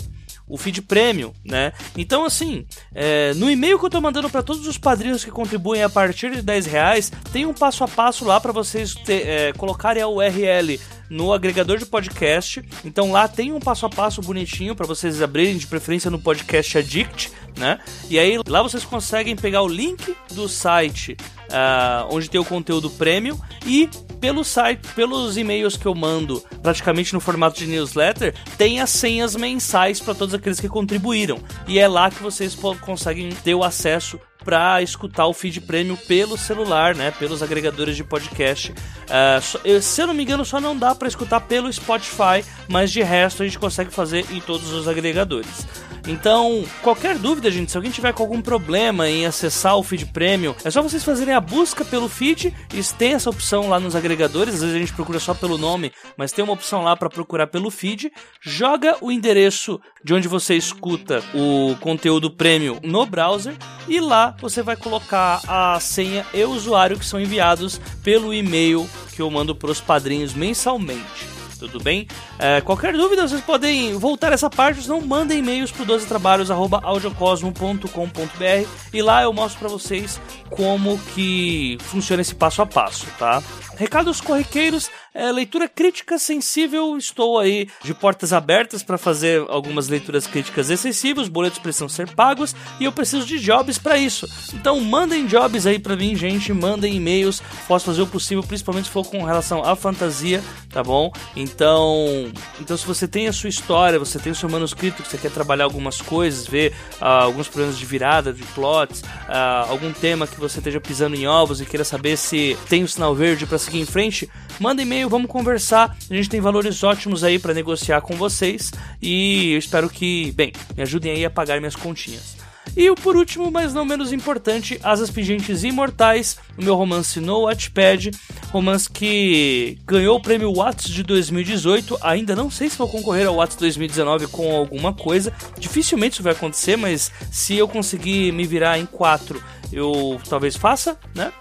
o 0.49 0.57
feed 0.57 0.83
premium, 0.83 1.33
né? 1.45 1.73
Então, 1.97 2.25
assim, 2.25 2.67
é, 2.95 3.35
no 3.35 3.51
e-mail 3.51 3.79
que 3.79 3.87
eu 3.87 3.91
tô 3.91 4.01
mandando 4.01 4.31
para 4.31 4.43
todos 4.43 4.67
os 4.67 4.79
padrinhos 4.79 5.25
que 5.25 5.31
contribuem 5.31 5.83
a 5.83 5.89
partir 5.89 6.31
de 6.31 6.43
10 6.43 6.67
reais, 6.67 7.13
tem 7.33 7.47
um 7.47 7.55
passo 7.55 7.83
a 7.83 7.89
passo 7.89 8.25
lá 8.25 8.41
para 8.41 8.53
vocês 8.53 8.95
ter, 8.95 9.27
é, 9.27 9.53
colocarem 9.53 10.03
a 10.03 10.09
URL 10.09 10.79
no 11.09 11.33
agregador 11.33 11.79
de 11.79 11.87
podcast. 11.87 12.63
Então 12.85 13.13
lá 13.13 13.29
tem 13.29 13.53
um 13.53 13.61
passo 13.61 13.87
a 13.87 13.91
passo 13.91 14.21
bonitinho 14.21 14.75
para 14.75 14.87
vocês 14.87 15.23
abrirem, 15.23 15.57
de 15.57 15.67
preferência 15.67 16.11
no 16.11 16.19
podcast 16.19 16.79
Addict, 16.79 17.33
né? 17.59 17.79
E 18.09 18.19
aí 18.19 18.39
lá 18.47 18.63
vocês 18.63 18.85
conseguem 18.85 19.37
pegar 19.37 19.63
o 19.63 19.69
link 19.69 20.17
do 20.33 20.49
site 20.49 21.17
uh, 21.47 22.09
onde 22.11 22.29
tem 22.29 22.41
o 22.41 22.45
conteúdo 22.45 22.91
premium 22.91 23.39
e 23.65 23.89
pelo 24.21 24.45
site, 24.45 24.81
pelos 24.95 25.37
e-mails 25.37 25.77
que 25.77 25.87
eu 25.87 25.95
mando, 25.95 26.43
praticamente 26.63 27.13
no 27.13 27.21
formato 27.21 27.59
de 27.59 27.67
newsletter, 27.67 28.35
tem 28.57 28.81
as 28.81 28.91
senhas 28.91 29.37
mensais 29.37 30.01
para 30.01 30.15
todos 30.15 30.35
aqueles 30.35 30.59
que 30.59 30.69
contribuíram. 30.69 31.39
E 31.69 31.79
é 31.79 31.87
lá 31.87 32.11
que 32.11 32.23
vocês 32.23 32.57
conseguem 32.81 33.29
ter 33.29 33.55
o 33.55 33.63
acesso 33.63 34.19
para 34.47 34.81
escutar 34.81 35.27
o 35.27 35.33
feed 35.33 35.61
premium 35.61 35.97
pelo 35.97 36.39
celular, 36.39 36.95
né? 36.95 37.11
Pelos 37.11 37.43
agregadores 37.43 37.97
de 37.97 38.05
podcast. 38.05 38.71
Uh, 38.71 39.83
se 39.83 40.01
eu 40.01 40.07
não 40.07 40.15
me 40.15 40.23
engano, 40.23 40.45
só 40.45 40.61
não 40.61 40.79
dá 40.79 40.95
para 40.95 41.09
escutar 41.09 41.41
pelo 41.41 41.71
Spotify, 41.73 42.45
mas 42.69 42.93
de 42.93 43.03
resto 43.03 43.43
a 43.43 43.47
gente 43.47 43.59
consegue 43.59 43.91
fazer 43.91 44.25
em 44.31 44.41
todos 44.41 44.73
os 44.73 44.87
agregadores. 44.87 45.67
Então, 46.09 46.65
qualquer 46.83 47.19
dúvida, 47.19 47.51
gente, 47.51 47.73
se 47.73 47.77
alguém 47.77 47.91
tiver 47.91 48.13
com 48.13 48.23
algum 48.23 48.41
problema 48.41 49.09
em 49.09 49.27
acessar 49.27 49.77
o 49.77 49.83
feed 49.83 50.07
premium, 50.07 50.55
é 50.65 50.71
só 50.71 50.81
vocês 50.81 51.03
fazerem 51.03 51.35
a 51.35 51.41
busca 51.41 51.85
pelo 51.85 52.09
feed 52.09 52.55
e 52.73 52.83
tem 52.97 53.15
essa 53.15 53.29
opção 53.29 53.69
lá 53.69 53.81
nos 53.81 53.97
agregadores. 53.97 54.55
Às 54.55 54.61
vezes 54.61 54.77
a 54.77 54.79
gente 54.79 54.93
procura 54.93 55.19
só 55.19 55.35
pelo 55.35 55.59
nome, 55.59 55.93
mas 56.17 56.31
tem 56.31 56.45
uma 56.45 56.53
opção 56.53 56.85
lá 56.85 56.97
para 56.97 57.11
procurar 57.11 57.49
pelo 57.49 57.73
feed. 57.73 58.13
Joga 58.41 58.97
o 59.01 59.11
endereço 59.11 59.81
de 60.05 60.15
onde 60.15 60.29
você 60.29 60.55
escuta 60.55 61.25
o 61.35 61.75
conteúdo 61.81 62.31
premium 62.31 62.79
no 62.85 63.05
browser 63.05 63.57
e 63.89 63.99
lá 63.99 64.36
você 64.41 64.63
vai 64.63 64.77
colocar 64.77 65.41
a 65.47 65.79
senha 65.81 66.25
e 66.33 66.43
o 66.45 66.51
usuário 66.51 66.99
que 66.99 67.07
são 67.07 67.21
enviados 67.21 67.81
pelo 68.03 68.33
e-mail 68.33 68.89
que 69.15 69.23
eu 69.23 69.31
mando 69.31 69.55
para 69.55 69.71
os 69.71 69.81
padrinhos 69.81 70.35
mensalmente 70.35 71.37
tudo 71.57 71.81
bem? 71.81 72.07
É, 72.39 72.61
qualquer 72.61 72.93
dúvida, 72.93 73.27
vocês 73.27 73.41
podem 73.41 73.99
voltar 73.99 74.33
essa 74.33 74.49
parte, 74.49 74.83
senão 74.83 75.01
mandem 75.01 75.39
e-mails 75.39 75.73
pro 75.73 75.85
12trabalhos.audiocosmo.com.br 75.87 78.69
e 78.93 79.03
lá 79.03 79.23
eu 79.23 79.33
mostro 79.33 79.61
para 79.61 79.69
vocês 79.69 80.21
como 80.51 80.99
que 81.15 81.79
funciona 81.81 82.21
esse 82.23 82.35
passo 82.35 82.61
a 82.63 82.67
passo, 82.67 83.07
tá? 83.19 83.41
Recados 83.77 84.21
corriqueiros, 84.21 84.91
é, 85.17 85.33
leitura 85.33 85.67
crítica 85.69 86.19
sensível, 86.19 86.97
estou 86.99 87.39
aí 87.39 87.69
de 87.83 87.95
portas 87.95 88.33
abertas 88.33 88.83
para 88.83 88.99
fazer 88.99 89.45
algumas 89.49 89.89
leituras 89.89 90.27
críticas 90.27 90.69
excessivas, 90.69 91.25
os 91.25 91.29
boletos 91.29 91.59
precisam 91.59 91.89
ser 91.89 92.11
pagos 92.11 92.55
e 92.79 92.85
eu 92.85 92.93
preciso 92.93 93.27
de 93.27 93.39
jobs 93.39 93.79
para 93.79 93.97
isso. 93.97 94.29
Então 94.55 94.79
mandem 94.81 95.27
jobs 95.27 95.67
aí 95.67 95.79
para 95.79 95.97
mim, 95.97 96.15
gente, 96.15 96.53
mandem 96.53 96.95
e-mails, 96.95 97.43
posso 97.67 97.87
fazer 97.87 98.03
o 98.03 98.07
possível, 98.07 98.45
principalmente 98.45 98.87
se 98.87 98.91
for 98.91 99.07
com 99.07 99.25
relação 99.25 99.65
à 99.65 99.75
fantasia, 99.75 100.43
tá 100.71 100.83
bom? 100.83 101.11
Então, 101.35 102.31
então 102.61 102.77
se 102.77 102.87
você 102.87 103.09
tem 103.09 103.27
a 103.27 103.33
sua 103.33 103.49
história, 103.49 103.99
você 103.99 104.19
tem 104.19 104.33
o 104.33 104.35
seu 104.35 104.49
manuscrito, 104.49 105.03
que 105.03 105.09
você 105.09 105.17
quer 105.17 105.31
trabalhar 105.31 105.65
algumas 105.65 106.01
coisas, 106.01 106.47
ver 106.47 106.73
uh, 107.01 107.05
alguns 107.05 107.49
problemas 107.49 107.79
de 107.79 107.87
virada, 107.87 108.33
de 108.33 108.43
plots, 108.43 109.01
uh, 109.01 109.71
algum 109.71 109.93
tema 109.93 110.27
que 110.27 110.39
você 110.39 110.59
esteja 110.59 110.81
pisando 110.81 111.17
em 111.17 111.27
ovos 111.27 111.61
e 111.61 111.65
queira 111.65 111.85
saber 111.85 112.17
se 112.19 112.57
tem 112.69 112.83
o 112.83 112.89
sinal 112.89 113.15
verde 113.15 113.47
para 113.47 113.59
seguir 113.59 113.81
em 113.81 113.87
frente, 113.87 114.29
manda 114.61 114.83
e-mail, 114.83 115.06
vamos 115.09 115.31
conversar. 115.31 115.97
A 116.11 116.15
gente 116.15 116.29
tem 116.29 116.41
valores 116.41 116.83
ótimos 116.83 117.25
aí 117.25 117.39
para 117.39 117.55
negociar 117.55 118.01
com 118.01 118.15
vocês 118.15 118.73
e 119.01 119.53
eu 119.53 119.59
espero 119.59 119.89
que, 119.89 120.33
bem, 120.33 120.53
me 120.77 120.83
ajudem 120.83 121.13
aí 121.13 121.25
a 121.25 121.31
pagar 121.31 121.59
minhas 121.59 121.77
continhas. 121.77 122.36
E 122.77 122.91
o 122.91 122.95
por 122.95 123.17
último, 123.17 123.51
mas 123.51 123.73
não 123.73 123.87
menos 123.87 124.13
importante, 124.13 124.79
Asas 124.83 125.11
Pingentes 125.11 125.65
Imortais, 125.65 126.37
o 126.59 126.63
meu 126.63 126.75
romance 126.75 127.19
no 127.21 127.45
Wattpad, 127.45 128.11
romance 128.53 128.91
que 128.91 129.79
ganhou 129.87 130.19
o 130.19 130.21
prêmio 130.21 130.53
Watts 130.53 130.91
de 130.91 131.03
2018, 131.03 131.97
ainda 132.03 132.37
não 132.37 132.51
sei 132.51 132.69
se 132.69 132.77
vou 132.77 132.87
concorrer 132.87 133.27
ao 133.27 133.37
Watts 133.37 133.57
2019 133.57 134.27
com 134.27 134.55
alguma 134.55 134.93
coisa, 134.93 135.33
dificilmente 135.59 136.17
isso 136.17 136.23
vai 136.23 136.33
acontecer, 136.33 136.77
mas 136.77 137.11
se 137.33 137.57
eu 137.57 137.67
conseguir 137.67 138.31
me 138.33 138.45
virar 138.45 138.79
em 138.79 138.85
quatro, 138.85 139.43
eu 139.73 140.21
talvez 140.29 140.55
faça, 140.55 140.99
né? 141.15 141.33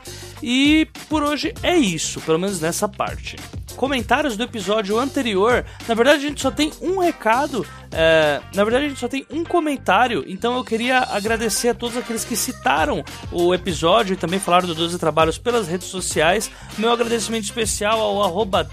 E 0.41 0.87
por 1.09 1.21
hoje 1.21 1.53
é 1.61 1.75
isso, 1.75 2.21
pelo 2.21 2.39
menos 2.39 2.61
nessa 2.61 2.87
parte. 2.87 3.35
Comentários 3.75 4.37
do 4.37 4.43
episódio 4.43 4.97
anterior. 4.97 5.65
Na 5.87 5.93
verdade, 5.93 6.25
a 6.25 6.27
gente 6.29 6.41
só 6.41 6.51
tem 6.51 6.71
um 6.81 6.99
recado. 6.99 7.65
É, 7.91 8.41
na 8.53 8.63
verdade, 8.63 8.85
a 8.85 8.89
gente 8.89 8.99
só 8.99 9.07
tem 9.07 9.25
um 9.29 9.43
comentário. 9.43 10.23
Então 10.27 10.55
eu 10.55 10.63
queria 10.63 10.99
agradecer 10.99 11.69
a 11.69 11.73
todos 11.73 11.97
aqueles 11.97 12.23
que 12.23 12.35
citaram 12.35 13.03
o 13.31 13.53
episódio 13.53 14.13
e 14.13 14.17
também 14.17 14.39
falaram 14.39 14.67
do 14.67 14.75
12 14.75 14.97
Trabalhos 14.97 15.37
pelas 15.37 15.67
redes 15.67 15.87
sociais. 15.87 16.49
Meu 16.77 16.91
agradecimento 16.91 17.43
especial 17.43 17.99
ao 17.99 18.23
arroba 18.23 18.65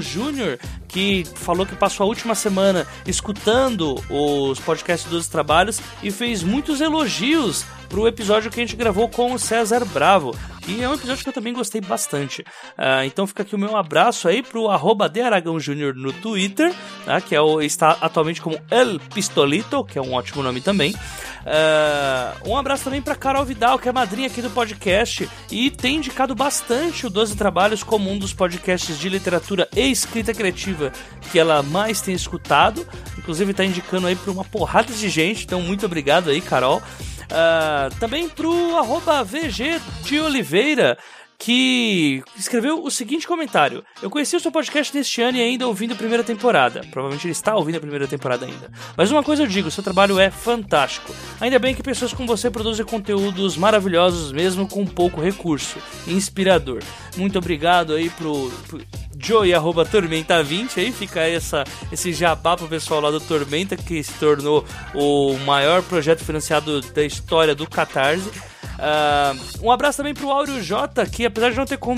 Júnior, 0.00 0.58
que 0.88 1.24
falou 1.34 1.66
que 1.66 1.74
passou 1.74 2.04
a 2.04 2.08
última 2.08 2.34
semana 2.34 2.86
escutando 3.06 3.94
os 4.10 4.58
podcasts 4.60 5.10
dos 5.10 5.26
trabalhos 5.26 5.80
e 6.02 6.10
fez 6.10 6.42
muitos 6.42 6.80
elogios 6.80 7.64
pro 7.94 8.08
episódio 8.08 8.50
que 8.50 8.60
a 8.60 8.64
gente 8.64 8.74
gravou 8.74 9.08
com 9.08 9.32
o 9.32 9.38
César 9.38 9.84
Bravo. 9.84 10.36
E 10.66 10.82
é 10.82 10.88
um 10.88 10.94
episódio 10.94 11.22
que 11.22 11.28
eu 11.28 11.32
também 11.32 11.52
gostei 11.52 11.80
bastante. 11.80 12.42
Uh, 12.42 13.04
então 13.06 13.24
fica 13.24 13.44
aqui 13.44 13.54
o 13.54 13.58
meu 13.58 13.76
abraço 13.76 14.26
aí 14.26 14.42
pro 14.42 14.68
arroba 14.68 15.08
de 15.08 15.20
Aragão 15.20 15.60
Júnior 15.60 15.94
no 15.94 16.12
Twitter, 16.12 16.74
tá? 17.04 17.20
que 17.20 17.36
é 17.36 17.40
o, 17.40 17.62
está 17.62 17.96
atualmente 18.00 18.42
como 18.42 18.58
El 18.68 18.98
Pistolito, 19.14 19.84
que 19.84 19.96
é 19.96 20.02
um 20.02 20.12
ótimo 20.12 20.42
nome 20.42 20.60
também. 20.60 20.92
Uh, 20.92 22.50
um 22.50 22.56
abraço 22.56 22.82
também 22.82 23.00
para 23.00 23.14
Carol 23.14 23.44
Vidal, 23.44 23.78
que 23.78 23.88
é 23.88 23.92
madrinha 23.92 24.26
aqui 24.26 24.42
do 24.42 24.50
podcast 24.50 25.30
e 25.48 25.70
tem 25.70 25.98
indicado 25.98 26.34
bastante 26.34 27.06
o 27.06 27.10
12 27.10 27.36
Trabalhos 27.36 27.84
como 27.84 28.10
um 28.10 28.18
dos 28.18 28.32
podcasts 28.32 28.98
de 28.98 29.08
literatura 29.08 29.68
e 29.76 29.88
escrita 29.88 30.34
criativa 30.34 30.90
que 31.30 31.38
ela 31.38 31.62
mais 31.62 32.00
tem 32.00 32.12
escutado. 32.14 32.84
Inclusive 33.16 33.52
está 33.52 33.64
indicando 33.64 34.08
aí 34.08 34.16
para 34.16 34.32
uma 34.32 34.44
porrada 34.44 34.92
de 34.92 35.08
gente, 35.08 35.44
então 35.44 35.60
muito 35.60 35.86
obrigado 35.86 36.30
aí, 36.30 36.40
Carol. 36.40 36.82
Uh, 37.24 37.94
também 37.98 38.28
pro 38.28 38.76
arroba 38.76 39.22
VG 39.22 39.80
de 40.02 40.20
Oliveira, 40.20 40.96
que 41.38 42.22
escreveu 42.36 42.82
o 42.82 42.90
seguinte 42.90 43.26
comentário: 43.26 43.84
Eu 44.02 44.08
conheci 44.08 44.36
o 44.36 44.40
seu 44.40 44.50
podcast 44.50 44.96
neste 44.96 45.20
ano 45.20 45.36
e 45.36 45.42
ainda 45.42 45.66
ouvindo 45.66 45.92
a 45.92 45.96
primeira 45.96 46.24
temporada. 46.24 46.80
Provavelmente 46.90 47.26
ele 47.26 47.32
está 47.32 47.54
ouvindo 47.54 47.76
a 47.76 47.80
primeira 47.80 48.06
temporada 48.06 48.46
ainda. 48.46 48.70
Mas 48.96 49.10
uma 49.10 49.22
coisa 49.22 49.42
eu 49.42 49.46
digo: 49.46 49.70
seu 49.70 49.82
trabalho 49.82 50.18
é 50.18 50.30
fantástico. 50.30 51.14
Ainda 51.40 51.58
bem 51.58 51.74
que 51.74 51.82
pessoas 51.82 52.12
como 52.12 52.28
você 52.28 52.50
produzem 52.50 52.84
conteúdos 52.84 53.56
maravilhosos, 53.56 54.32
mesmo 54.32 54.68
com 54.68 54.86
pouco 54.86 55.20
recurso. 55.20 55.78
Inspirador. 56.06 56.82
Muito 57.16 57.38
obrigado 57.38 57.92
aí 57.92 58.08
pro, 58.10 58.50
pro 58.66 58.80
Joey, 59.18 59.54
arroba 59.54 59.84
Tormenta20, 59.84 60.78
aí 60.78 60.92
fica 60.92 61.20
essa, 61.20 61.64
esse 61.90 62.12
jabá 62.12 62.56
pro 62.56 62.68
pessoal 62.68 63.00
lá 63.00 63.10
do 63.10 63.20
Tormenta, 63.20 63.76
que 63.76 64.02
se 64.02 64.12
tornou 64.14 64.64
o 64.94 65.36
maior 65.38 65.82
projeto 65.82 66.24
financiado 66.24 66.80
da 66.80 67.04
história 67.04 67.54
do 67.54 67.68
Catarse. 67.68 68.28
Uh, 68.74 69.66
um 69.66 69.70
abraço 69.70 69.98
também 69.98 70.14
pro 70.14 70.30
Áureo 70.30 70.60
J, 70.62 71.06
que 71.06 71.24
apesar 71.24 71.50
de 71.50 71.56
não 71.56 71.64
ter 71.64 71.78
com, 71.78 71.96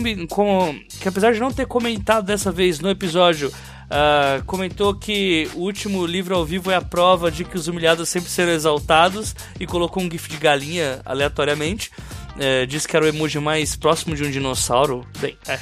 que 1.01 1.09
apesar 1.09 1.33
de 1.33 1.41
não 1.41 1.51
ter 1.51 1.67
comentado 1.67 2.27
dessa 2.27 2.53
vez 2.53 2.81
no 2.81 2.91
episódio, 2.91 3.49
uh, 3.49 4.45
comentou 4.45 4.95
que 4.95 5.49
o 5.55 5.61
último 5.61 6.05
livro 6.05 6.35
ao 6.35 6.45
vivo 6.45 6.71
é 6.71 6.75
a 6.75 6.83
prova 6.83 7.31
de 7.31 7.45
que 7.45 7.57
os 7.57 7.67
humilhados 7.67 8.09
sempre 8.09 8.31
serão 8.31 8.53
exaltados 8.53 9.35
e 9.59 9.67
colocou 9.67 10.03
um 10.03 10.11
gif 10.11 10.29
de 10.29 10.37
galinha 10.37 11.01
aleatoriamente 11.05 11.91
é, 12.39 12.67
disse 12.67 12.87
que 12.87 12.97
era 12.97 13.05
o 13.05 13.09
emoji 13.09 13.39
mais 13.39 13.77
próximo 13.77 14.15
de 14.15 14.25
um 14.25 14.31
dinossauro. 14.31 15.07
Bem, 15.19 15.37
é. 15.47 15.59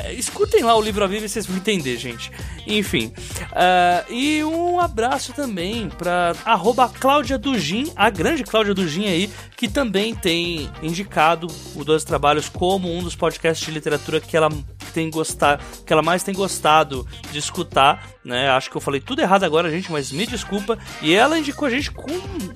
É, 0.00 0.12
escutem 0.14 0.62
lá 0.62 0.76
o 0.76 0.80
livro 0.80 1.04
a 1.04 1.06
vivo 1.06 1.24
e 1.24 1.28
vocês 1.28 1.46
vão 1.46 1.56
entender, 1.56 1.96
gente. 1.96 2.30
Enfim. 2.66 3.12
Uh, 3.52 4.12
e 4.12 4.44
um 4.44 4.78
abraço 4.78 5.32
também 5.32 5.88
para 5.88 6.34
Cláudia 7.00 7.38
Dugin, 7.38 7.90
a 7.96 8.10
grande 8.10 8.44
Cláudia 8.44 8.74
Dugin 8.74 9.06
aí, 9.06 9.30
que 9.58 9.66
também 9.66 10.14
tem 10.14 10.70
indicado 10.80 11.48
o 11.74 11.84
Dois 11.84 12.04
Trabalhos 12.04 12.48
como 12.48 12.96
um 12.96 13.02
dos 13.02 13.16
podcasts 13.16 13.66
de 13.66 13.72
literatura 13.72 14.20
que 14.20 14.36
ela 14.36 14.48
tem 14.94 15.10
gostar, 15.10 15.60
que 15.84 15.92
ela 15.92 16.00
mais 16.00 16.22
tem 16.22 16.32
gostado 16.32 17.04
de 17.32 17.40
escutar, 17.40 18.08
né? 18.24 18.48
Acho 18.50 18.70
que 18.70 18.76
eu 18.76 18.80
falei 18.80 19.00
tudo 19.00 19.20
errado 19.20 19.42
agora, 19.42 19.68
gente, 19.68 19.90
mas 19.90 20.12
me 20.12 20.26
desculpa. 20.26 20.78
E 21.02 21.12
ela 21.12 21.36
indicou 21.36 21.66
a 21.66 21.70
gente 21.70 21.90
com 21.90 22.06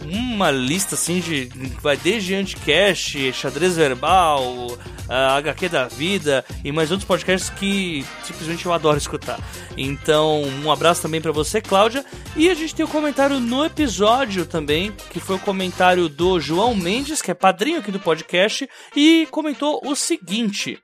uma 0.05 0.53
lista 0.53 0.95
assim 0.95 1.19
de 1.19 1.51
vai 1.81 1.97
desde 1.97 2.37
Anticast, 2.37 3.33
Xadrez 3.33 3.77
Verbal, 3.77 4.79
HQ 5.09 5.69
da 5.69 5.89
Vida 5.89 6.45
e 6.65 6.73
mais 6.73 6.91
outros 6.91 7.07
podcasts 7.07 7.51
que 7.51 8.05
simplesmente 8.25 8.65
eu 8.65 8.73
adoro 8.73 8.97
escutar. 8.97 9.39
Então, 9.77 10.43
um 10.65 10.71
abraço 10.71 11.03
também 11.03 11.21
para 11.21 11.33
você, 11.33 11.61
Cláudia. 11.61 12.05
E 12.37 12.49
a 12.49 12.55
gente 12.55 12.75
tem 12.75 12.85
o 12.85 12.89
um 12.89 12.93
comentário 12.93 13.39
no 13.39 13.65
episódio 13.65 14.47
também, 14.47 14.93
que 15.11 15.21
foi 15.21 15.37
o 15.37 15.41
comentário 15.41 16.09
do 16.09 16.41
João 16.41 16.75
Mendes, 16.75 16.92
que 17.23 17.31
é 17.31 17.35
padrinho 17.35 17.79
aqui 17.79 17.91
do 17.91 17.99
podcast, 17.99 18.69
e 18.95 19.27
comentou 19.31 19.81
o 19.85 19.95
seguinte: 19.95 20.79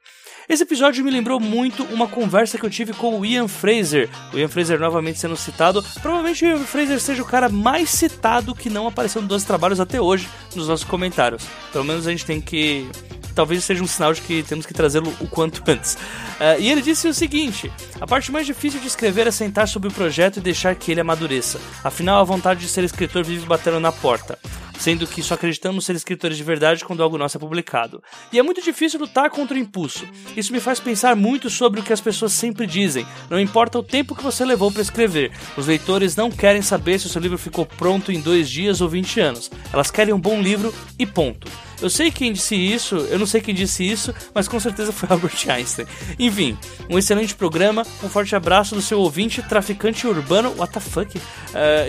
esse 0.48 0.62
episódio 0.62 1.04
me 1.04 1.10
lembrou 1.10 1.38
muito 1.38 1.82
uma 1.84 2.08
conversa 2.08 2.56
que 2.56 2.64
eu 2.64 2.70
tive 2.70 2.94
com 2.94 3.20
o 3.20 3.26
Ian 3.26 3.46
Fraser. 3.46 4.08
O 4.32 4.38
Ian 4.38 4.48
Fraser 4.48 4.80
novamente 4.80 5.18
sendo 5.18 5.36
citado. 5.36 5.84
Provavelmente 6.00 6.42
o 6.42 6.48
Ian 6.48 6.64
Fraser 6.64 6.98
seja 6.98 7.22
o 7.22 7.26
cara 7.26 7.50
mais 7.50 7.90
citado 7.90 8.54
que 8.54 8.70
não 8.70 8.86
apareceu 8.86 9.20
nos 9.20 9.28
12 9.28 9.46
trabalhos 9.46 9.78
até 9.78 10.00
hoje 10.00 10.26
nos 10.56 10.66
nossos 10.66 10.86
comentários. 10.86 11.44
Pelo 11.70 11.84
menos 11.84 12.06
a 12.06 12.10
gente 12.10 12.24
tem 12.24 12.40
que 12.40 12.88
talvez 13.34 13.62
seja 13.62 13.84
um 13.84 13.86
sinal 13.86 14.14
de 14.14 14.22
que 14.22 14.42
temos 14.42 14.64
que 14.64 14.72
trazê-lo 14.72 15.14
o 15.20 15.28
quanto 15.28 15.62
antes. 15.70 15.94
Uh, 15.94 16.58
e 16.58 16.70
ele 16.70 16.80
disse 16.80 17.06
o 17.06 17.12
seguinte: 17.12 17.70
a 18.00 18.06
parte 18.06 18.32
mais 18.32 18.46
difícil 18.46 18.80
de 18.80 18.86
escrever 18.86 19.26
é 19.26 19.30
sentar 19.30 19.68
sobre 19.68 19.90
o 19.90 19.92
projeto 19.92 20.38
e 20.38 20.40
deixar 20.40 20.74
que 20.74 20.90
ele 20.90 21.02
amadureça. 21.02 21.60
Afinal, 21.84 22.20
a 22.20 22.24
vontade 22.24 22.60
de 22.60 22.68
ser 22.68 22.84
escritor 22.84 23.22
vive 23.22 23.44
batendo 23.44 23.78
na 23.78 23.92
porta 23.92 24.38
sendo 24.78 25.06
que 25.06 25.22
só 25.22 25.34
acreditamos 25.34 25.84
ser 25.84 25.94
escritores 25.96 26.36
de 26.36 26.44
verdade 26.44 26.84
quando 26.84 27.02
algo 27.02 27.18
nosso 27.18 27.36
é 27.36 27.40
publicado. 27.40 28.02
E 28.32 28.38
é 28.38 28.42
muito 28.42 28.62
difícil 28.62 29.00
lutar 29.00 29.30
contra 29.30 29.56
o 29.56 29.60
impulso. 29.60 30.06
Isso 30.36 30.52
me 30.52 30.60
faz 30.60 30.80
pensar 30.80 31.14
muito 31.16 31.50
sobre 31.50 31.80
o 31.80 31.82
que 31.82 31.92
as 31.92 32.00
pessoas 32.00 32.32
sempre 32.32 32.66
dizem. 32.66 33.06
Não 33.28 33.40
importa 33.40 33.78
o 33.78 33.82
tempo 33.82 34.14
que 34.14 34.22
você 34.22 34.44
levou 34.44 34.70
para 34.70 34.82
escrever, 34.82 35.32
os 35.56 35.66
leitores 35.66 36.16
não 36.16 36.30
querem 36.30 36.62
saber 36.62 36.98
se 36.98 37.06
o 37.06 37.10
seu 37.10 37.20
livro 37.20 37.38
ficou 37.38 37.66
pronto 37.66 38.12
em 38.12 38.20
dois 38.20 38.48
dias 38.48 38.80
ou 38.80 38.88
20 38.88 39.20
anos. 39.20 39.50
Elas 39.72 39.90
querem 39.90 40.14
um 40.14 40.20
bom 40.20 40.40
livro 40.40 40.72
e 40.98 41.04
ponto. 41.04 41.48
Eu 41.80 41.88
sei 41.88 42.10
quem 42.10 42.32
disse 42.32 42.56
isso, 42.56 42.96
eu 42.96 43.18
não 43.20 43.26
sei 43.26 43.40
quem 43.40 43.54
disse 43.54 43.88
isso, 43.88 44.12
mas 44.34 44.48
com 44.48 44.58
certeza 44.58 44.90
foi 44.90 45.08
Albert 45.12 45.48
Einstein. 45.48 45.86
Enfim, 46.18 46.58
um 46.90 46.98
excelente 46.98 47.34
programa, 47.36 47.86
um 48.02 48.08
forte 48.08 48.34
abraço 48.34 48.74
do 48.74 48.82
seu 48.82 48.98
ouvinte, 48.98 49.40
traficante 49.42 50.06
urbano, 50.06 50.52
what 50.58 50.72
the 50.72 50.80
fuck? 50.80 51.16
Uh, 51.16 51.22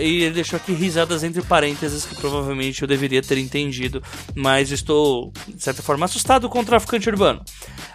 e 0.00 0.22
ele 0.22 0.34
deixou 0.34 0.56
aqui 0.56 0.72
risadas 0.72 1.24
entre 1.24 1.42
parênteses 1.42 2.04
que 2.04 2.14
provavelmente 2.14 2.79
eu 2.84 2.88
deveria 2.88 3.22
ter 3.22 3.38
entendido, 3.38 4.02
mas 4.34 4.70
estou, 4.70 5.32
de 5.48 5.62
certa 5.62 5.82
forma, 5.82 6.04
assustado 6.04 6.48
com 6.48 6.60
o 6.60 6.64
traficante 6.64 7.08
urbano. 7.08 7.42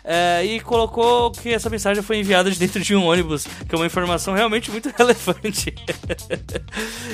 Uh, 0.06 0.46
e 0.46 0.60
colocou 0.60 1.32
que 1.32 1.50
essa 1.50 1.68
mensagem 1.68 2.04
foi 2.04 2.20
enviada 2.20 2.52
de 2.52 2.60
dentro 2.60 2.80
de 2.80 2.96
um 2.96 3.06
ônibus, 3.06 3.48
que 3.68 3.74
é 3.74 3.78
uma 3.78 3.88
informação 3.88 4.36
realmente 4.36 4.70
muito 4.70 4.94
relevante. 4.96 5.74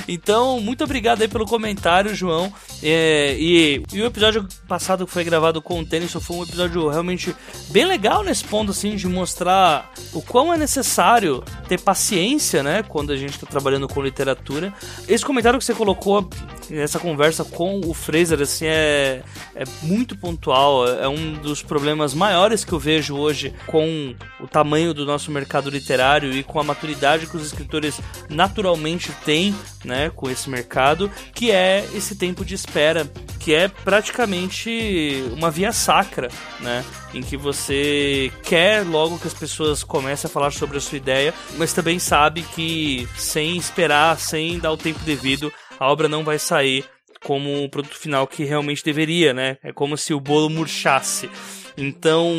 então, 0.07 0.59
muito 0.59 0.83
obrigado 0.83 1.21
aí 1.21 1.27
pelo 1.27 1.45
comentário, 1.45 2.13
João. 2.13 2.51
É, 2.83 3.35
e, 3.39 3.81
e 3.93 4.01
o 4.01 4.05
episódio 4.05 4.45
passado 4.67 5.05
que 5.05 5.13
foi 5.13 5.23
gravado 5.23 5.61
com 5.61 5.79
o 5.79 5.85
Tênis 5.85 6.11
foi 6.11 6.35
um 6.35 6.43
episódio 6.43 6.89
realmente 6.89 7.33
bem 7.69 7.85
legal 7.85 8.23
nesse 8.23 8.43
ponto, 8.43 8.71
assim, 8.71 8.95
de 8.97 9.07
mostrar 9.07 9.89
o 10.13 10.21
quão 10.21 10.53
é 10.53 10.57
necessário 10.57 11.43
ter 11.69 11.79
paciência, 11.79 12.61
né, 12.61 12.83
quando 12.83 13.13
a 13.13 13.15
gente 13.15 13.35
está 13.35 13.47
trabalhando 13.47 13.87
com 13.87 14.01
literatura. 14.01 14.73
Esse 15.07 15.25
comentário 15.25 15.57
que 15.57 15.63
você 15.63 15.73
colocou 15.73 16.29
nessa 16.69 16.99
conversa 16.99 17.45
com 17.61 17.79
o 17.85 17.93
Fraser, 17.93 18.41
assim, 18.41 18.65
é, 18.65 19.21
é 19.53 19.63
muito 19.83 20.17
pontual. 20.17 20.87
É 20.87 21.07
um 21.07 21.33
dos 21.33 21.61
problemas 21.61 22.11
maiores 22.11 22.65
que 22.65 22.73
eu 22.73 22.79
vejo 22.79 23.15
hoje 23.15 23.53
com 23.67 24.15
o 24.39 24.47
tamanho 24.47 24.95
do 24.95 25.05
nosso 25.05 25.29
mercado 25.29 25.69
literário 25.69 26.33
e 26.33 26.41
com 26.41 26.59
a 26.59 26.63
maturidade 26.63 27.27
que 27.27 27.37
os 27.37 27.45
escritores 27.45 28.01
naturalmente 28.27 29.11
têm, 29.23 29.53
né, 29.85 30.09
com 30.09 30.27
esse 30.27 30.49
mercado, 30.49 31.11
que 31.35 31.51
é 31.51 31.87
esse 31.93 32.15
tempo 32.15 32.43
de 32.43 32.55
espera, 32.55 33.07
que 33.39 33.53
é 33.53 33.67
praticamente 33.67 35.23
uma 35.31 35.51
via 35.51 35.71
sacra, 35.71 36.29
né? 36.61 36.83
Em 37.13 37.21
que 37.21 37.37
você 37.37 38.31
quer 38.41 38.83
logo 38.83 39.19
que 39.19 39.27
as 39.27 39.35
pessoas 39.35 39.83
comecem 39.83 40.27
a 40.27 40.31
falar 40.33 40.51
sobre 40.51 40.79
a 40.79 40.81
sua 40.81 40.97
ideia, 40.97 41.31
mas 41.57 41.73
também 41.73 41.99
sabe 41.99 42.41
que 42.41 43.07
sem 43.15 43.55
esperar, 43.55 44.17
sem 44.17 44.57
dar 44.57 44.71
o 44.71 44.77
tempo 44.77 44.99
devido, 45.05 45.53
a 45.79 45.91
obra 45.91 46.07
não 46.07 46.23
vai 46.23 46.39
sair 46.39 46.85
como 47.23 47.63
o 47.63 47.69
produto 47.69 47.97
final 47.97 48.27
que 48.27 48.43
realmente 48.43 48.83
deveria, 48.83 49.33
né? 49.33 49.57
É 49.63 49.71
como 49.71 49.97
se 49.97 50.13
o 50.13 50.19
bolo 50.19 50.49
murchasse. 50.49 51.29
Então, 51.77 52.35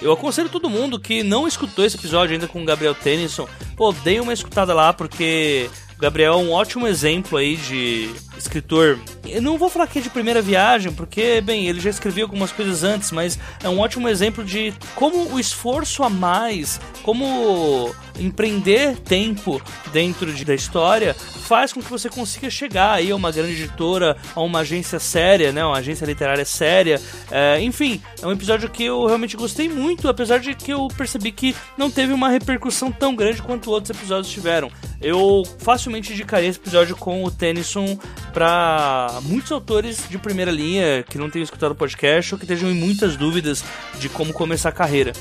eu 0.00 0.12
aconselho 0.12 0.48
todo 0.48 0.70
mundo 0.70 1.00
que 1.00 1.22
não 1.22 1.46
escutou 1.46 1.84
esse 1.84 1.96
episódio 1.96 2.34
ainda 2.34 2.48
com 2.48 2.62
o 2.62 2.64
Gabriel 2.64 2.94
Tennyson, 2.94 3.48
pô, 3.76 3.92
dê 3.92 4.20
uma 4.20 4.32
escutada 4.32 4.72
lá, 4.72 4.92
porque 4.92 5.68
o 5.96 6.00
Gabriel 6.00 6.34
é 6.34 6.36
um 6.36 6.52
ótimo 6.52 6.86
exemplo 6.86 7.36
aí 7.36 7.56
de 7.56 8.10
escritor. 8.38 8.98
Eu 9.26 9.42
não 9.42 9.58
vou 9.58 9.68
falar 9.68 9.86
que 9.86 9.98
é 9.98 10.02
de 10.02 10.08
primeira 10.08 10.40
viagem, 10.40 10.92
porque, 10.92 11.40
bem, 11.40 11.66
ele 11.66 11.80
já 11.80 11.90
escreveu 11.90 12.24
algumas 12.24 12.52
coisas 12.52 12.82
antes, 12.82 13.10
mas 13.12 13.38
é 13.62 13.68
um 13.68 13.78
ótimo 13.78 14.08
exemplo 14.08 14.42
de 14.44 14.72
como 14.94 15.34
o 15.34 15.38
esforço 15.38 16.02
a 16.02 16.08
mais, 16.08 16.80
como 17.02 17.94
empreender 18.20 18.96
tempo 18.98 19.60
dentro 19.92 20.32
de, 20.32 20.44
da 20.44 20.54
história 20.54 21.14
faz 21.14 21.72
com 21.72 21.82
que 21.82 21.90
você 21.90 22.08
consiga 22.08 22.48
chegar 22.48 22.92
aí 22.92 23.10
a 23.10 23.16
uma 23.16 23.32
grande 23.32 23.52
editora, 23.52 24.16
a 24.34 24.40
uma 24.40 24.60
agência 24.60 25.00
séria, 25.00 25.52
né, 25.52 25.64
uma 25.64 25.78
agência 25.78 26.04
literária 26.04 26.44
séria. 26.44 27.00
É, 27.30 27.60
enfim, 27.60 28.00
é 28.22 28.26
um 28.26 28.32
episódio 28.32 28.68
que 28.68 28.84
eu 28.84 29.06
realmente 29.06 29.36
gostei 29.36 29.68
muito, 29.68 30.08
apesar 30.08 30.38
de 30.38 30.54
que 30.54 30.72
eu 30.72 30.86
percebi 30.96 31.32
que 31.32 31.56
não 31.76 31.90
teve 31.90 32.12
uma 32.12 32.28
repercussão 32.28 32.92
tão 32.92 33.16
grande 33.16 33.42
quanto 33.42 33.70
outros 33.70 33.96
episódios 33.96 34.32
tiveram. 34.32 34.70
Eu 35.00 35.42
facilmente 35.58 36.12
indicaria 36.12 36.48
esse 36.48 36.58
episódio 36.58 36.94
com 36.94 37.24
o 37.24 37.30
Tennyson 37.30 37.98
para 38.32 39.18
muitos 39.22 39.50
autores 39.50 40.06
de 40.08 40.18
primeira 40.18 40.50
linha 40.50 41.02
que 41.08 41.16
não 41.16 41.30
tenham 41.30 41.44
escutado 41.44 41.72
o 41.72 41.74
podcast 41.74 42.34
ou 42.34 42.38
que 42.38 42.44
estejam 42.44 42.70
em 42.70 42.74
muitas 42.74 43.16
dúvidas 43.16 43.64
de 43.98 44.08
como 44.08 44.32
começar 44.32 44.68
a 44.68 44.72
carreira. 44.72 45.12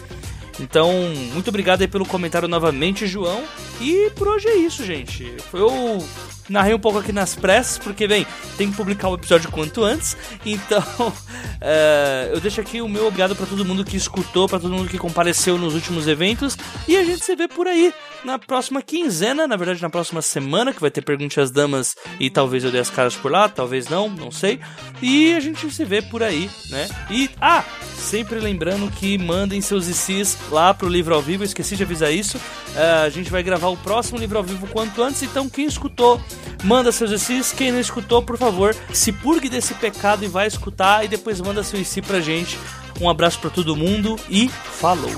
Então, 0.59 0.91
muito 1.33 1.47
obrigado 1.47 1.81
aí 1.81 1.87
pelo 1.87 2.05
comentário 2.05 2.47
novamente, 2.47 3.07
João. 3.07 3.43
E 3.79 4.11
por 4.11 4.27
hoje 4.27 4.47
é 4.47 4.55
isso, 4.55 4.83
gente. 4.83 5.35
Eu 5.53 6.03
narrei 6.49 6.73
um 6.73 6.79
pouco 6.79 6.97
aqui 6.97 7.13
nas 7.13 7.35
pressas, 7.35 7.77
porque, 7.77 8.07
bem, 8.07 8.25
tem 8.57 8.69
que 8.69 8.75
publicar 8.75 9.07
o 9.09 9.15
episódio 9.15 9.49
quanto 9.51 9.83
antes. 9.83 10.17
Então, 10.45 10.83
uh, 11.07 12.33
eu 12.33 12.39
deixo 12.41 12.59
aqui 12.59 12.81
o 12.81 12.89
meu 12.89 13.07
obrigado 13.07 13.35
para 13.35 13.45
todo 13.45 13.63
mundo 13.63 13.85
que 13.85 13.95
escutou, 13.95 14.49
para 14.49 14.59
todo 14.59 14.73
mundo 14.73 14.89
que 14.89 14.97
compareceu 14.97 15.57
nos 15.57 15.75
últimos 15.75 16.07
eventos. 16.07 16.57
E 16.87 16.97
a 16.97 17.03
gente 17.03 17.23
se 17.23 17.35
vê 17.35 17.47
por 17.47 17.67
aí 17.67 17.93
na 18.25 18.37
próxima 18.37 18.81
quinzena, 18.81 19.47
na 19.47 19.55
verdade, 19.55 19.81
na 19.81 19.89
próxima 19.89 20.21
semana, 20.21 20.73
que 20.73 20.81
vai 20.81 20.91
ter 20.91 21.01
Pergunte 21.01 21.39
às 21.39 21.51
Damas 21.51 21.95
e 22.19 22.29
talvez 22.29 22.63
eu 22.63 22.71
dê 22.71 22.79
as 22.79 22.89
caras 22.89 23.15
por 23.15 23.31
lá, 23.31 23.47
talvez 23.47 23.87
não, 23.87 24.09
não 24.09 24.31
sei. 24.31 24.59
E 25.01 25.33
a 25.33 25.39
gente 25.39 25.69
se 25.71 25.85
vê 25.85 26.01
por 26.01 26.21
aí, 26.21 26.49
né? 26.69 26.87
E, 27.09 27.29
ah, 27.39 27.63
sempre 27.99 28.39
lembrando 28.39 28.89
que 28.89 29.17
mandem 29.17 29.61
seus 29.61 29.87
ICs 29.87 30.37
lá 30.49 30.73
pro 30.73 30.89
livro 30.89 31.13
ao 31.13 31.21
vivo, 31.21 31.43
esqueci 31.43 31.75
de 31.75 31.83
avisar 31.83 32.11
isso. 32.11 32.37
Uh, 32.37 33.05
a 33.05 33.09
gente 33.09 33.29
vai 33.29 33.43
gravar 33.43 33.67
o 33.67 33.77
próximo 33.77 34.17
livro 34.17 34.37
ao 34.37 34.43
vivo 34.43 34.67
quanto 34.67 35.03
antes, 35.03 35.21
então 35.23 35.49
quem 35.49 35.65
escutou 35.65 36.21
manda 36.63 36.91
seus 36.91 37.11
ICs. 37.11 37.53
Quem 37.53 37.71
não 37.71 37.79
escutou, 37.79 38.21
por 38.21 38.37
favor, 38.37 38.75
se 38.93 39.11
purgue 39.11 39.49
desse 39.49 39.73
pecado 39.75 40.23
e 40.23 40.27
vai 40.27 40.47
escutar. 40.47 41.03
E 41.03 41.07
depois 41.07 41.39
manda 41.41 41.63
seu 41.63 41.79
IC 41.79 42.01
pra 42.01 42.19
gente. 42.19 42.57
Um 42.99 43.09
abraço 43.09 43.39
para 43.39 43.49
todo 43.49 43.75
mundo 43.75 44.17
e 44.29 44.49
falou! 44.49 45.11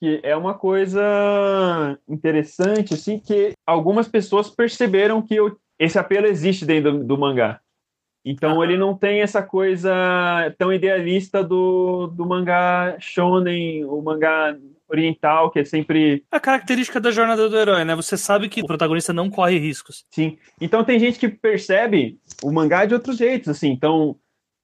Que 0.00 0.20
é 0.22 0.36
uma 0.36 0.54
coisa 0.54 1.98
interessante, 2.08 2.94
assim, 2.94 3.18
que 3.18 3.52
algumas 3.66 4.08
pessoas 4.08 4.48
perceberam 4.48 5.20
que 5.20 5.34
eu, 5.34 5.58
esse 5.78 5.98
apelo 5.98 6.26
existe 6.26 6.64
dentro 6.64 6.92
do, 6.92 7.04
do 7.04 7.18
mangá. 7.18 7.60
Então 8.24 8.60
ah. 8.60 8.64
ele 8.64 8.76
não 8.76 8.96
tem 8.96 9.20
essa 9.20 9.42
coisa 9.42 9.90
tão 10.58 10.72
idealista 10.72 11.42
do, 11.42 12.08
do 12.08 12.26
mangá 12.26 12.96
shonen, 13.00 13.84
o 13.84 14.00
mangá 14.02 14.56
oriental, 14.88 15.50
que 15.50 15.58
é 15.58 15.64
sempre... 15.64 16.24
A 16.30 16.40
característica 16.40 17.00
da 17.00 17.10
jornada 17.10 17.48
do 17.48 17.58
herói, 17.58 17.84
né? 17.84 17.94
Você 17.94 18.16
sabe 18.16 18.48
que 18.48 18.62
o 18.62 18.66
protagonista 18.66 19.12
não 19.12 19.28
corre 19.28 19.58
riscos. 19.58 20.04
Sim. 20.10 20.38
Então 20.60 20.84
tem 20.84 20.98
gente 20.98 21.18
que 21.18 21.28
percebe 21.28 22.18
o 22.42 22.50
mangá 22.50 22.86
de 22.86 22.94
outros 22.94 23.18
jeitos, 23.18 23.48
assim. 23.48 23.68
Então, 23.68 24.16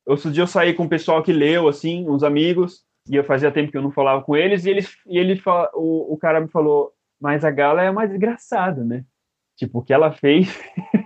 outro 0.06 0.30
dia 0.30 0.42
eu 0.42 0.46
saí 0.46 0.72
com 0.72 0.84
o 0.84 0.88
pessoal 0.88 1.22
que 1.22 1.32
leu, 1.32 1.68
assim, 1.68 2.08
uns 2.08 2.22
amigos, 2.22 2.83
e 3.08 3.16
eu 3.16 3.24
fazia 3.24 3.52
tempo 3.52 3.70
que 3.70 3.76
eu 3.76 3.82
não 3.82 3.90
falava 3.90 4.22
com 4.22 4.36
eles, 4.36 4.64
e, 4.64 4.70
eles, 4.70 4.96
e 5.06 5.18
ele, 5.18 5.40
o, 5.74 6.14
o 6.14 6.16
cara 6.16 6.40
me 6.40 6.48
falou, 6.48 6.92
mas 7.20 7.44
a 7.44 7.50
Gala 7.50 7.82
é 7.82 7.90
mais 7.90 8.10
desgraçada, 8.10 8.84
né? 8.84 9.04
Tipo, 9.56 9.78
o 9.78 9.82
que 9.82 9.92
ela 9.92 10.12
fez 10.12 10.58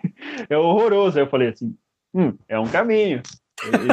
é 0.49 0.57
horroroso. 0.57 1.19
Aí 1.19 1.25
eu 1.25 1.29
falei 1.29 1.49
assim, 1.49 1.77
hum, 2.15 2.35
é 2.49 2.59
um 2.59 2.69
caminho. 2.69 3.23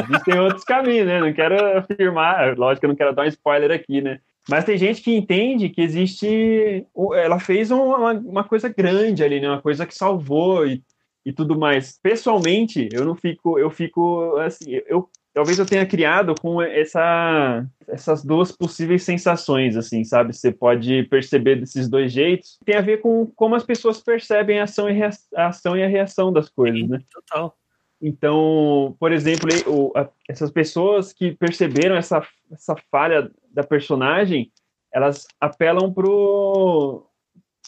Existem 0.08 0.38
outros 0.38 0.64
caminhos, 0.64 1.06
né? 1.06 1.20
Não 1.20 1.32
quero 1.32 1.78
afirmar, 1.78 2.56
lógico 2.56 2.80
que 2.80 2.86
eu 2.86 2.90
não 2.90 2.96
quero 2.96 3.14
dar 3.14 3.24
um 3.24 3.28
spoiler 3.28 3.72
aqui, 3.72 4.00
né? 4.00 4.20
Mas 4.48 4.64
tem 4.64 4.78
gente 4.78 5.02
que 5.02 5.14
entende 5.14 5.68
que 5.68 5.80
existe. 5.80 6.86
Ela 7.14 7.40
fez 7.40 7.70
uma, 7.72 8.12
uma 8.12 8.44
coisa 8.44 8.68
grande 8.68 9.24
ali, 9.24 9.40
né? 9.40 9.48
Uma 9.48 9.60
coisa 9.60 9.84
que 9.84 9.94
salvou 9.94 10.64
e, 10.66 10.82
e 11.24 11.32
tudo 11.32 11.58
mais. 11.58 11.98
Pessoalmente, 12.00 12.88
eu 12.92 13.04
não 13.04 13.16
fico. 13.16 13.58
Eu 13.58 13.70
fico 13.70 14.36
assim. 14.36 14.80
Eu, 14.86 15.08
talvez 15.36 15.58
eu 15.58 15.66
tenha 15.66 15.84
criado 15.84 16.34
com 16.40 16.62
essa, 16.62 17.66
essas 17.86 18.24
duas 18.24 18.50
possíveis 18.50 19.02
sensações, 19.02 19.76
assim, 19.76 20.02
sabe? 20.02 20.34
Você 20.34 20.50
pode 20.50 21.02
perceber 21.10 21.56
desses 21.56 21.90
dois 21.90 22.10
jeitos. 22.10 22.58
Tem 22.64 22.74
a 22.74 22.80
ver 22.80 23.02
com 23.02 23.26
como 23.36 23.54
as 23.54 23.62
pessoas 23.62 24.00
percebem 24.00 24.58
a 24.60 24.64
ação 24.64 24.88
e, 24.88 24.98
a 25.02 25.46
ação 25.46 25.76
e 25.76 25.84
a 25.84 25.88
reação 25.88 26.32
das 26.32 26.48
coisas, 26.48 26.80
Sim, 26.80 26.88
né? 26.88 27.00
Total. 27.12 27.54
Então, 28.00 28.96
por 28.98 29.12
exemplo, 29.12 29.50
o, 29.66 29.92
a, 29.94 30.08
essas 30.26 30.50
pessoas 30.50 31.12
que 31.12 31.32
perceberam 31.32 31.96
essa, 31.96 32.26
essa 32.50 32.74
falha 32.90 33.30
da 33.50 33.62
personagem, 33.62 34.50
elas 34.90 35.26
apelam 35.38 35.92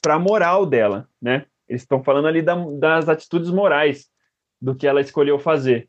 para 0.00 0.14
a 0.14 0.18
moral 0.18 0.64
dela, 0.64 1.06
né? 1.20 1.44
Eles 1.68 1.82
estão 1.82 2.02
falando 2.02 2.28
ali 2.28 2.40
da, 2.40 2.54
das 2.78 3.10
atitudes 3.10 3.50
morais 3.50 4.08
do 4.58 4.74
que 4.74 4.86
ela 4.86 5.02
escolheu 5.02 5.38
fazer. 5.38 5.86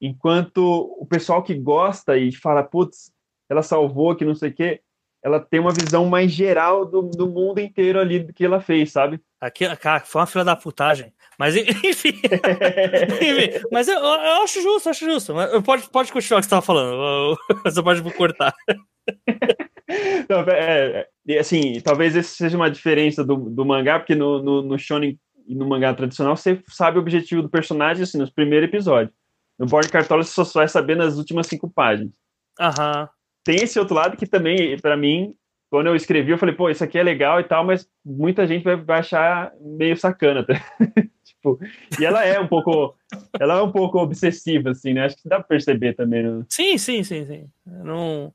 Enquanto 0.00 0.58
o 0.98 1.06
pessoal 1.06 1.42
que 1.42 1.54
gosta 1.54 2.16
e 2.16 2.32
fala, 2.32 2.62
putz, 2.62 3.12
ela 3.48 3.62
salvou, 3.62 4.14
que 4.14 4.24
não 4.24 4.34
sei 4.34 4.50
o 4.50 4.54
quê, 4.54 4.80
ela 5.22 5.40
tem 5.40 5.58
uma 5.58 5.72
visão 5.72 6.06
mais 6.06 6.30
geral 6.30 6.84
do, 6.86 7.02
do 7.02 7.28
mundo 7.28 7.58
inteiro 7.58 7.98
ali 7.98 8.20
do 8.20 8.32
que 8.32 8.44
ela 8.44 8.60
fez, 8.60 8.92
sabe? 8.92 9.20
Aqui, 9.40 9.64
cara, 9.76 10.00
foi 10.00 10.20
uma 10.20 10.26
fila 10.26 10.44
da 10.44 10.56
putagem. 10.56 11.12
Mas 11.38 11.54
enfim. 11.56 12.10
enfim 12.10 13.66
mas 13.70 13.88
eu, 13.88 13.98
eu, 13.98 14.42
acho 14.42 14.62
justo, 14.62 14.88
acho 14.88 15.04
justo. 15.04 15.34
Mas 15.34 15.62
pode, 15.62 15.88
pode 15.90 16.12
continuar 16.12 16.38
o 16.38 16.40
que 16.40 16.44
você 16.44 16.54
estava 16.54 16.62
falando. 16.62 17.36
Você 17.64 17.82
pode 17.82 18.02
cortar. 18.14 18.54
Não, 20.28 20.40
é, 20.40 21.08
é, 21.26 21.38
assim, 21.38 21.80
talvez 21.80 22.14
essa 22.14 22.28
seja 22.28 22.56
uma 22.56 22.70
diferença 22.70 23.24
do, 23.24 23.36
do 23.36 23.64
mangá, 23.64 23.98
porque 23.98 24.14
no, 24.14 24.42
no, 24.42 24.62
no 24.62 24.78
shonen 24.78 25.18
e 25.46 25.54
no 25.54 25.66
mangá 25.66 25.94
tradicional 25.94 26.36
você 26.36 26.60
sabe 26.68 26.98
o 26.98 27.00
objetivo 27.00 27.40
do 27.40 27.48
personagem 27.48 28.02
assim, 28.02 28.18
nos 28.18 28.30
primeiros 28.30 28.68
episódios. 28.68 29.14
No 29.58 29.66
Board 29.66 29.88
Cartola 29.90 30.22
você 30.22 30.32
só 30.32 30.60
vai 30.60 30.68
saber 30.68 30.96
nas 30.96 31.16
últimas 31.16 31.46
cinco 31.46 31.68
páginas. 31.68 32.14
Aham. 32.60 33.08
Tem 33.44 33.56
esse 33.56 33.78
outro 33.78 33.94
lado 33.94 34.16
que 34.16 34.26
também, 34.26 34.78
para 34.78 34.96
mim, 34.96 35.34
quando 35.70 35.86
eu 35.86 35.96
escrevi, 35.96 36.30
eu 36.30 36.38
falei, 36.38 36.54
pô, 36.54 36.70
isso 36.70 36.84
aqui 36.84 36.98
é 36.98 37.02
legal 37.02 37.40
e 37.40 37.44
tal, 37.44 37.64
mas 37.64 37.88
muita 38.04 38.46
gente 38.46 38.62
vai, 38.62 38.98
achar 38.98 39.52
meio 39.60 39.96
sacana. 39.96 40.44
Tá? 40.44 40.54
tipo, 41.24 41.58
e 41.98 42.04
ela 42.04 42.24
é 42.24 42.38
um 42.38 42.46
pouco, 42.46 42.94
ela 43.38 43.58
é 43.58 43.62
um 43.62 43.72
pouco 43.72 43.98
obsessiva, 43.98 44.70
assim, 44.70 44.94
né? 44.94 45.06
Acho 45.06 45.16
que 45.16 45.28
dá 45.28 45.36
pra 45.36 45.44
perceber 45.44 45.94
também. 45.94 46.22
Né? 46.22 46.44
Sim, 46.48 46.78
sim, 46.78 47.02
sim, 47.02 47.26
sim. 47.26 47.48
Não... 47.66 48.32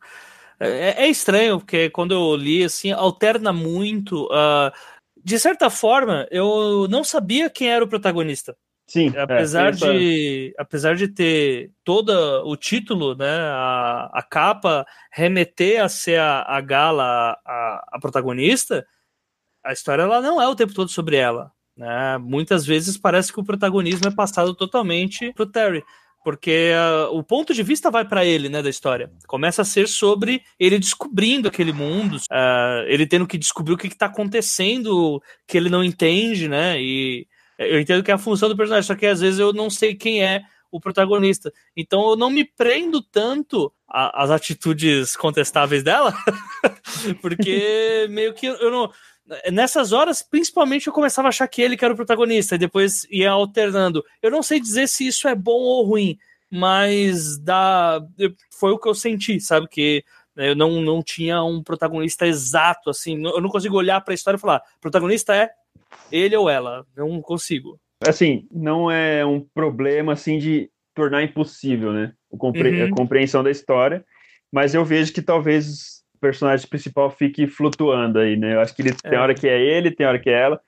É, 0.60 1.06
é, 1.06 1.08
estranho, 1.08 1.60
porque 1.60 1.90
quando 1.90 2.14
eu 2.14 2.36
li, 2.36 2.64
assim, 2.64 2.92
alterna 2.92 3.52
muito. 3.52 4.26
Uh, 4.26 4.72
de 5.22 5.38
certa 5.40 5.70
forma, 5.70 6.28
eu 6.32 6.88
não 6.90 7.04
sabia 7.04 7.50
quem 7.50 7.70
era 7.70 7.84
o 7.84 7.88
protagonista. 7.88 8.56
Sim. 8.94 9.12
É, 9.16 9.22
apesar, 9.22 9.70
é, 9.70 9.72
de, 9.72 10.54
apesar 10.56 10.96
de 10.96 11.08
ter 11.08 11.72
todo 11.84 12.12
o 12.46 12.56
título, 12.56 13.16
né, 13.16 13.26
a, 13.28 14.08
a 14.14 14.22
capa 14.22 14.86
remeter 15.12 15.84
a 15.84 15.90
ser 15.90 16.20
a, 16.20 16.44
a 16.44 16.62
Gala 16.62 17.36
a, 17.44 17.90
a 17.92 18.00
protagonista, 18.00 18.86
a 19.66 19.74
história 19.74 20.04
ela 20.04 20.22
não 20.22 20.40
é 20.40 20.48
o 20.48 20.56
tempo 20.56 20.76
todo 20.76 20.90
sobre 20.90 21.16
ela. 21.16 21.52
Né? 21.76 22.20
Muitas 22.20 22.68
vezes 22.68 22.96
parece 22.96 23.34
que 23.34 23.40
o 23.40 23.44
protagonismo 23.44 24.08
é 24.08 24.14
passado 24.14 24.54
totalmente 24.54 25.34
pro 25.34 25.48
Terry 25.48 25.84
porque 26.24 26.72
uh, 26.72 27.18
o 27.18 27.22
ponto 27.22 27.54
de 27.54 27.62
vista 27.62 27.92
vai 27.92 28.08
para 28.08 28.24
ele, 28.24 28.48
né, 28.48 28.62
da 28.62 28.70
história. 28.70 29.12
Começa 29.28 29.62
a 29.62 29.66
ser 29.66 29.90
sobre 29.90 30.42
ele 30.58 30.80
descobrindo 30.80 31.50
aquele 31.50 31.74
mundo, 31.74 32.16
uh, 32.16 32.88
ele 32.88 33.06
tendo 33.06 33.28
que 33.28 33.38
descobrir 33.38 33.74
o 33.74 33.78
que, 33.78 33.88
está 33.88 34.06
acontecendo, 34.06 35.22
que 35.46 35.58
ele 35.58 35.70
não 35.70 35.84
entende, 35.84 36.48
né, 36.48 36.82
e 36.82 37.28
eu 37.58 37.80
entendo 37.80 38.04
que 38.04 38.12
é 38.12 38.14
a 38.14 38.18
função 38.18 38.50
do 38.50 38.58
personagem, 38.58 38.88
só 38.88 38.96
que 38.96 39.06
às 39.06 39.22
vezes 39.22 39.40
eu 39.40 39.54
não 39.54 39.70
sei 39.70 39.96
quem 39.96 40.24
é 40.24 40.44
o 40.72 40.80
protagonista. 40.80 41.54
Então 41.78 42.10
eu 42.10 42.16
não 42.16 42.32
me 42.32 42.44
prendo 42.44 43.02
tanto 43.02 43.72
às 43.88 44.32
atitudes 44.32 45.16
contestáveis 45.16 45.84
dela, 45.84 46.14
porque 47.22 48.08
meio 48.10 48.34
que 48.34 48.48
eu 48.48 48.72
não. 48.72 48.92
Nessas 49.52 49.94
horas, 49.94 50.22
principalmente, 50.22 50.88
eu 50.88 50.94
começava 50.94 51.28
a 51.28 51.30
achar 51.30 51.48
que 51.48 51.62
ele 51.62 51.78
que 51.78 51.86
era 51.86 51.94
o 51.94 51.98
protagonista, 51.98 52.56
e 52.56 52.58
depois 52.58 53.08
ia 53.10 53.32
alternando. 53.32 54.04
Eu 54.22 54.30
não 54.30 54.44
sei 54.44 54.60
dizer 54.60 54.88
se 54.90 55.08
isso 55.08 55.28
é 55.28 55.36
bom 55.36 55.52
ou 55.52 55.86
ruim, 55.86 56.18
mas 56.52 57.38
dá, 57.38 58.02
foi 58.52 58.72
o 58.72 58.78
que 58.78 58.90
eu 58.90 58.94
senti, 58.94 59.40
sabe? 59.40 59.68
Que 59.70 60.04
eu 60.36 60.56
não, 60.56 60.82
não 60.82 61.02
tinha 61.02 61.42
um 61.44 61.64
protagonista 61.64 62.28
exato, 62.28 62.90
assim. 62.90 63.24
Eu 63.24 63.40
não 63.40 63.50
consigo 63.50 63.78
olhar 63.78 64.02
para 64.02 64.14
a 64.14 64.16
história 64.16 64.38
e 64.38 64.42
falar: 64.42 64.62
protagonista 64.82 65.36
é 65.36 65.52
ele 66.14 66.36
ou 66.38 66.48
ela. 66.48 66.86
Não 66.96 67.20
consigo. 67.22 67.80
Assim, 68.08 68.48
não 68.52 68.92
é 68.92 69.26
um 69.26 69.42
problema 69.42 70.14
assim 70.14 70.38
de 70.38 70.70
tornar 70.94 71.24
impossível, 71.24 71.92
né? 71.92 72.14
Compre 72.38 72.84
uhum. 72.84 72.88
A 72.88 72.96
compreensão 72.96 73.44
da 73.44 73.50
história. 73.50 74.06
Mas 74.52 74.76
eu 74.76 74.86
vejo 74.86 75.12
que 75.12 75.22
talvez 75.22 76.04
o 76.16 76.20
personagem 76.20 76.68
principal 76.68 77.10
fique 77.10 77.48
flutuando 77.48 78.20
aí, 78.20 78.38
né? 78.38 78.54
Eu 78.54 78.60
acho 78.62 78.76
que 78.76 78.84
ele 78.84 78.92
é. 79.04 79.10
tem 79.10 79.18
hora 79.18 79.34
que 79.34 79.48
é 79.48 79.60
ele, 79.60 79.90
tem 79.90 80.06
hora 80.06 80.20
que 80.20 80.30
é 80.30 80.40
ela. 80.40 80.62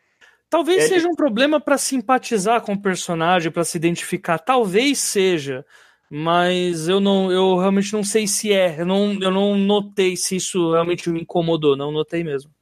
Talvez 0.50 0.86
é... 0.86 0.88
seja 0.88 1.08
um 1.08 1.16
problema 1.16 1.60
para 1.60 1.78
simpatizar 1.78 2.62
com 2.62 2.74
o 2.74 2.82
personagem, 2.82 3.52
para 3.52 3.64
se 3.64 3.78
identificar. 3.78 4.40
Talvez 4.40 4.98
seja, 4.98 5.64
mas 6.10 6.88
eu 6.88 7.00
não, 7.00 7.32
eu 7.32 7.58
realmente 7.58 7.94
não 7.94 8.04
sei 8.04 8.26
se 8.26 8.52
é. 8.52 8.80
Eu 8.80 8.86
não, 8.86 9.14
eu 9.22 9.30
não 9.30 9.56
notei 9.56 10.16
se 10.16 10.38
isso 10.38 10.72
realmente 10.72 11.10
me 11.10 11.22
incomodou. 11.22 11.76
Não 11.76 11.92
notei 11.92 12.24
mesmo. 12.24 12.55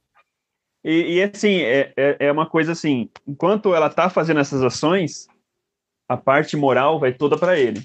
E, 0.84 1.14
e 1.14 1.22
assim, 1.22 1.62
é, 1.62 1.92
é, 1.96 2.16
é, 2.20 2.32
uma 2.32 2.46
coisa 2.46 2.72
assim, 2.72 3.08
enquanto 3.26 3.74
ela 3.74 3.88
tá 3.88 4.10
fazendo 4.10 4.40
essas 4.40 4.62
ações, 4.62 5.26
a 6.08 6.16
parte 6.16 6.56
moral 6.56 7.00
vai 7.00 7.12
toda 7.12 7.38
para 7.38 7.58
ele. 7.58 7.82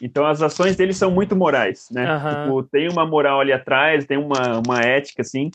Então 0.00 0.26
as 0.26 0.42
ações 0.42 0.76
dele 0.76 0.92
são 0.92 1.10
muito 1.10 1.34
morais, 1.34 1.88
né? 1.90 2.14
Uhum. 2.14 2.42
Tipo, 2.42 2.62
tem 2.64 2.88
uma 2.90 3.06
moral 3.06 3.40
ali 3.40 3.52
atrás, 3.52 4.04
tem 4.04 4.18
uma, 4.18 4.60
uma 4.64 4.80
ética, 4.80 5.22
assim. 5.22 5.50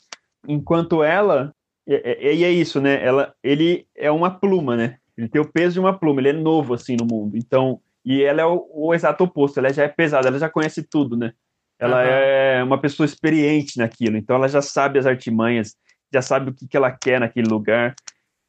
Enquanto 0.47 1.03
ela, 1.03 1.53
e 1.87 2.43
é, 2.43 2.49
isso, 2.51 2.81
né? 2.81 3.03
Ela, 3.03 3.33
ele 3.43 3.87
é 3.95 4.09
uma 4.09 4.31
pluma, 4.31 4.75
né? 4.75 4.97
Ele 5.17 5.29
tem 5.29 5.41
o 5.41 5.51
peso 5.51 5.75
de 5.75 5.79
uma 5.79 5.97
pluma, 5.97 6.19
ele 6.19 6.29
é 6.29 6.33
novo, 6.33 6.73
assim, 6.73 6.95
no 6.95 7.05
mundo. 7.05 7.37
Então, 7.37 7.79
e 8.03 8.23
ela 8.23 8.41
é 8.41 8.45
o, 8.45 8.67
o 8.71 8.93
exato 8.93 9.23
oposto, 9.23 9.59
ela 9.59 9.71
já 9.71 9.83
é 9.83 9.87
pesada, 9.87 10.27
ela 10.27 10.39
já 10.39 10.49
conhece 10.49 10.83
tudo, 10.83 11.15
né? 11.15 11.33
Ela 11.79 12.03
uhum. 12.03 12.09
é 12.09 12.63
uma 12.63 12.79
pessoa 12.79 13.05
experiente 13.05 13.77
naquilo, 13.77 14.15
então 14.15 14.35
ela 14.35 14.47
já 14.47 14.61
sabe 14.61 14.97
as 14.97 15.05
artimanhas, 15.05 15.75
já 16.13 16.21
sabe 16.21 16.51
o 16.51 16.53
que, 16.53 16.67
que 16.67 16.77
ela 16.77 16.91
quer 16.91 17.19
naquele 17.19 17.47
lugar, 17.47 17.95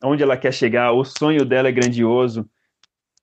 onde 0.02 0.22
ela 0.22 0.36
quer 0.36 0.52
chegar, 0.52 0.92
o 0.92 1.04
sonho 1.04 1.44
dela 1.44 1.68
é 1.68 1.72
grandioso, 1.72 2.48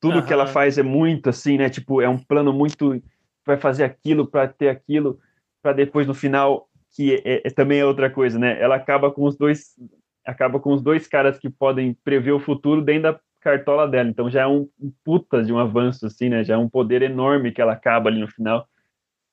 tudo 0.03 0.17
uhum. 0.17 0.25
que 0.25 0.33
ela 0.33 0.45
faz 0.45 0.77
é 0.77 0.83
muito 0.83 1.29
assim, 1.29 1.57
né? 1.57 1.69
Tipo, 1.69 2.01
é 2.01 2.09
um 2.09 2.17
plano 2.17 2.51
muito. 2.51 3.01
Vai 3.45 3.55
fazer 3.55 3.85
aquilo 3.85 4.27
para 4.27 4.49
ter 4.49 4.67
aquilo, 4.67 5.17
para 5.61 5.71
depois 5.71 6.05
no 6.05 6.13
final, 6.13 6.67
que 6.93 7.21
é, 7.23 7.47
é, 7.47 7.49
também 7.49 7.79
é 7.79 7.85
outra 7.85 8.09
coisa, 8.09 8.37
né? 8.37 8.61
Ela 8.61 8.75
acaba 8.75 9.09
com 9.09 9.23
os 9.23 9.37
dois. 9.37 9.67
Acaba 10.25 10.59
com 10.59 10.73
os 10.73 10.81
dois 10.81 11.07
caras 11.07 11.39
que 11.39 11.49
podem 11.49 11.93
prever 12.03 12.33
o 12.33 12.39
futuro 12.39 12.81
dentro 12.81 13.13
da 13.13 13.19
cartola 13.39 13.87
dela. 13.87 14.09
Então 14.09 14.29
já 14.29 14.41
é 14.41 14.47
um, 14.47 14.67
um 14.77 14.91
puta 15.05 15.41
de 15.41 15.53
um 15.53 15.57
avanço, 15.57 16.05
assim, 16.05 16.27
né? 16.27 16.43
Já 16.43 16.55
é 16.55 16.57
um 16.57 16.67
poder 16.67 17.01
enorme 17.01 17.53
que 17.53 17.61
ela 17.61 17.71
acaba 17.71 18.09
ali 18.09 18.19
no 18.19 18.27
final. 18.27 18.67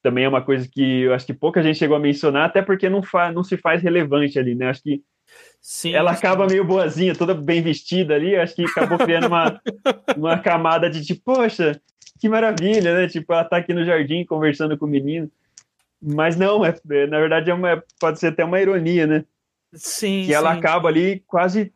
Também 0.02 0.24
é 0.24 0.28
uma 0.28 0.42
coisa 0.42 0.68
que 0.68 1.02
eu 1.02 1.14
acho 1.14 1.26
que 1.26 1.34
pouca 1.34 1.62
gente 1.62 1.78
chegou 1.78 1.96
a 1.96 2.00
mencionar, 2.00 2.46
até 2.46 2.62
porque 2.62 2.88
não, 2.88 3.02
fa 3.02 3.30
não 3.32 3.44
se 3.44 3.56
faz 3.56 3.82
relevante 3.82 4.38
ali, 4.38 4.54
né? 4.54 4.68
Acho 4.68 4.82
que 4.82 5.02
sim, 5.60 5.92
ela 5.92 6.12
acaba 6.12 6.46
meio 6.46 6.64
boazinha, 6.64 7.14
toda 7.14 7.34
bem 7.34 7.62
vestida 7.62 8.14
ali, 8.14 8.36
acho 8.36 8.54
que 8.54 8.64
acabou 8.64 8.98
criando 8.98 9.26
uma, 9.26 9.60
uma 10.16 10.38
camada 10.38 10.88
de 10.88 11.04
tipo, 11.04 11.34
poxa, 11.34 11.80
que 12.18 12.28
maravilha, 12.28 12.94
né? 12.94 13.08
Tipo, 13.08 13.32
ela 13.32 13.44
tá 13.44 13.58
aqui 13.58 13.72
no 13.72 13.84
jardim 13.84 14.24
conversando 14.24 14.76
com 14.76 14.86
o 14.86 14.88
menino. 14.88 15.30
Mas 16.02 16.36
não, 16.36 16.64
é, 16.64 16.74
é 16.90 17.06
na 17.06 17.18
verdade 17.18 17.50
é 17.50 17.54
uma, 17.54 17.82
pode 17.98 18.18
ser 18.18 18.28
até 18.28 18.44
uma 18.44 18.60
ironia, 18.60 19.06
né? 19.06 19.24
Sim. 19.74 20.24
Que 20.26 20.32
ela 20.32 20.52
sim. 20.52 20.58
acaba 20.58 20.88
ali 20.88 21.22
quase 21.26 21.72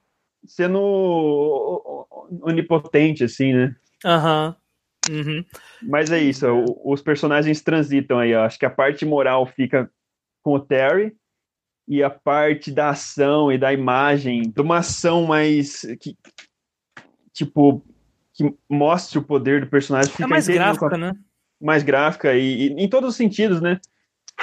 sendo 0.46 2.06
onipotente, 2.42 3.24
assim, 3.24 3.52
né? 3.52 3.76
Aham. 4.04 4.48
Uhum. 4.48 4.63
Uhum. 5.10 5.44
Mas 5.82 6.10
é 6.10 6.18
isso, 6.18 6.46
os 6.84 7.02
personagens 7.02 7.60
transitam 7.60 8.18
aí, 8.18 8.34
ó. 8.34 8.44
Acho 8.44 8.58
que 8.58 8.66
a 8.66 8.70
parte 8.70 9.04
moral 9.04 9.46
fica 9.46 9.90
com 10.42 10.54
o 10.54 10.60
Terry 10.60 11.14
e 11.86 12.02
a 12.02 12.10
parte 12.10 12.70
da 12.70 12.90
ação 12.90 13.52
e 13.52 13.58
da 13.58 13.72
imagem, 13.72 14.42
de 14.42 14.60
uma 14.60 14.78
ação 14.78 15.24
mais 15.26 15.82
que 16.00 16.16
tipo 17.32 17.82
que 18.32 18.52
mostre 18.68 19.18
o 19.18 19.22
poder 19.22 19.60
do 19.60 19.68
personagem 19.68 20.10
fica 20.10 20.24
é 20.24 20.26
mais 20.26 20.48
gráfica, 20.48 20.94
a... 20.94 20.98
né? 20.98 21.12
Mais 21.60 21.82
gráfica 21.82 22.34
e, 22.34 22.68
e, 22.68 22.72
em 22.72 22.88
todos 22.88 23.10
os 23.10 23.16
sentidos, 23.16 23.60
né? 23.60 23.80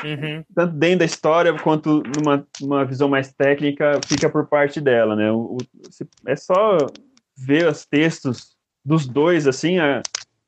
Uhum. 0.04 0.44
Tanto 0.56 0.74
dentro 0.76 1.00
da 1.00 1.06
história 1.06 1.54
quanto 1.60 2.02
numa, 2.18 2.48
numa 2.62 2.86
visão 2.86 3.10
mais 3.10 3.34
técnica 3.34 4.00
fica 4.06 4.30
por 4.30 4.48
parte 4.48 4.80
dela, 4.80 5.16
né? 5.16 5.32
O, 5.32 5.58
o, 5.58 5.58
é 6.26 6.36
só 6.36 6.78
ver 7.36 7.68
os 7.68 7.86
textos 7.86 8.56
dos 8.84 9.08
dois 9.08 9.48
assim, 9.48 9.80
a, 9.80 10.02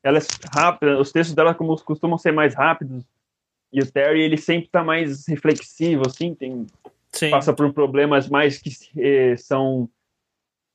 ela 0.03 0.17
é 0.17 0.21
rápida, 0.53 0.99
os 0.99 1.11
textos 1.11 1.35
dela 1.35 1.55
como 1.55 1.75
costumam 1.84 2.17
ser 2.17 2.31
mais 2.31 2.53
rápidos 2.53 3.03
e 3.71 3.80
o 3.80 3.91
Terry 3.91 4.21
ele 4.21 4.38
sempre 4.38 4.65
está 4.65 4.84
mais 4.84 5.27
reflexivo, 5.27 6.03
assim, 6.05 6.35
tem 6.35 6.67
Sim. 7.11 7.30
passa 7.31 7.53
por 7.53 7.71
problemas 7.73 8.27
mais 8.27 8.57
que 8.57 8.71
eh, 8.97 9.38
são 9.38 9.89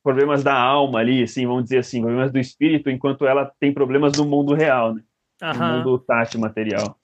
problemas 0.02 0.42
da 0.42 0.54
alma 0.54 1.00
ali, 1.00 1.22
assim, 1.22 1.46
vamos 1.46 1.64
dizer 1.64 1.78
assim, 1.78 2.00
problemas 2.00 2.32
do 2.32 2.38
espírito, 2.38 2.88
enquanto 2.88 3.26
ela 3.26 3.52
tem 3.60 3.72
problemas 3.72 4.16
no 4.16 4.24
mundo 4.24 4.54
real, 4.54 4.94
né? 4.94 5.02
Uhum. 5.42 5.52
No 5.52 5.76
mundo 5.76 5.98
tátil 5.98 6.40
material. 6.40 6.98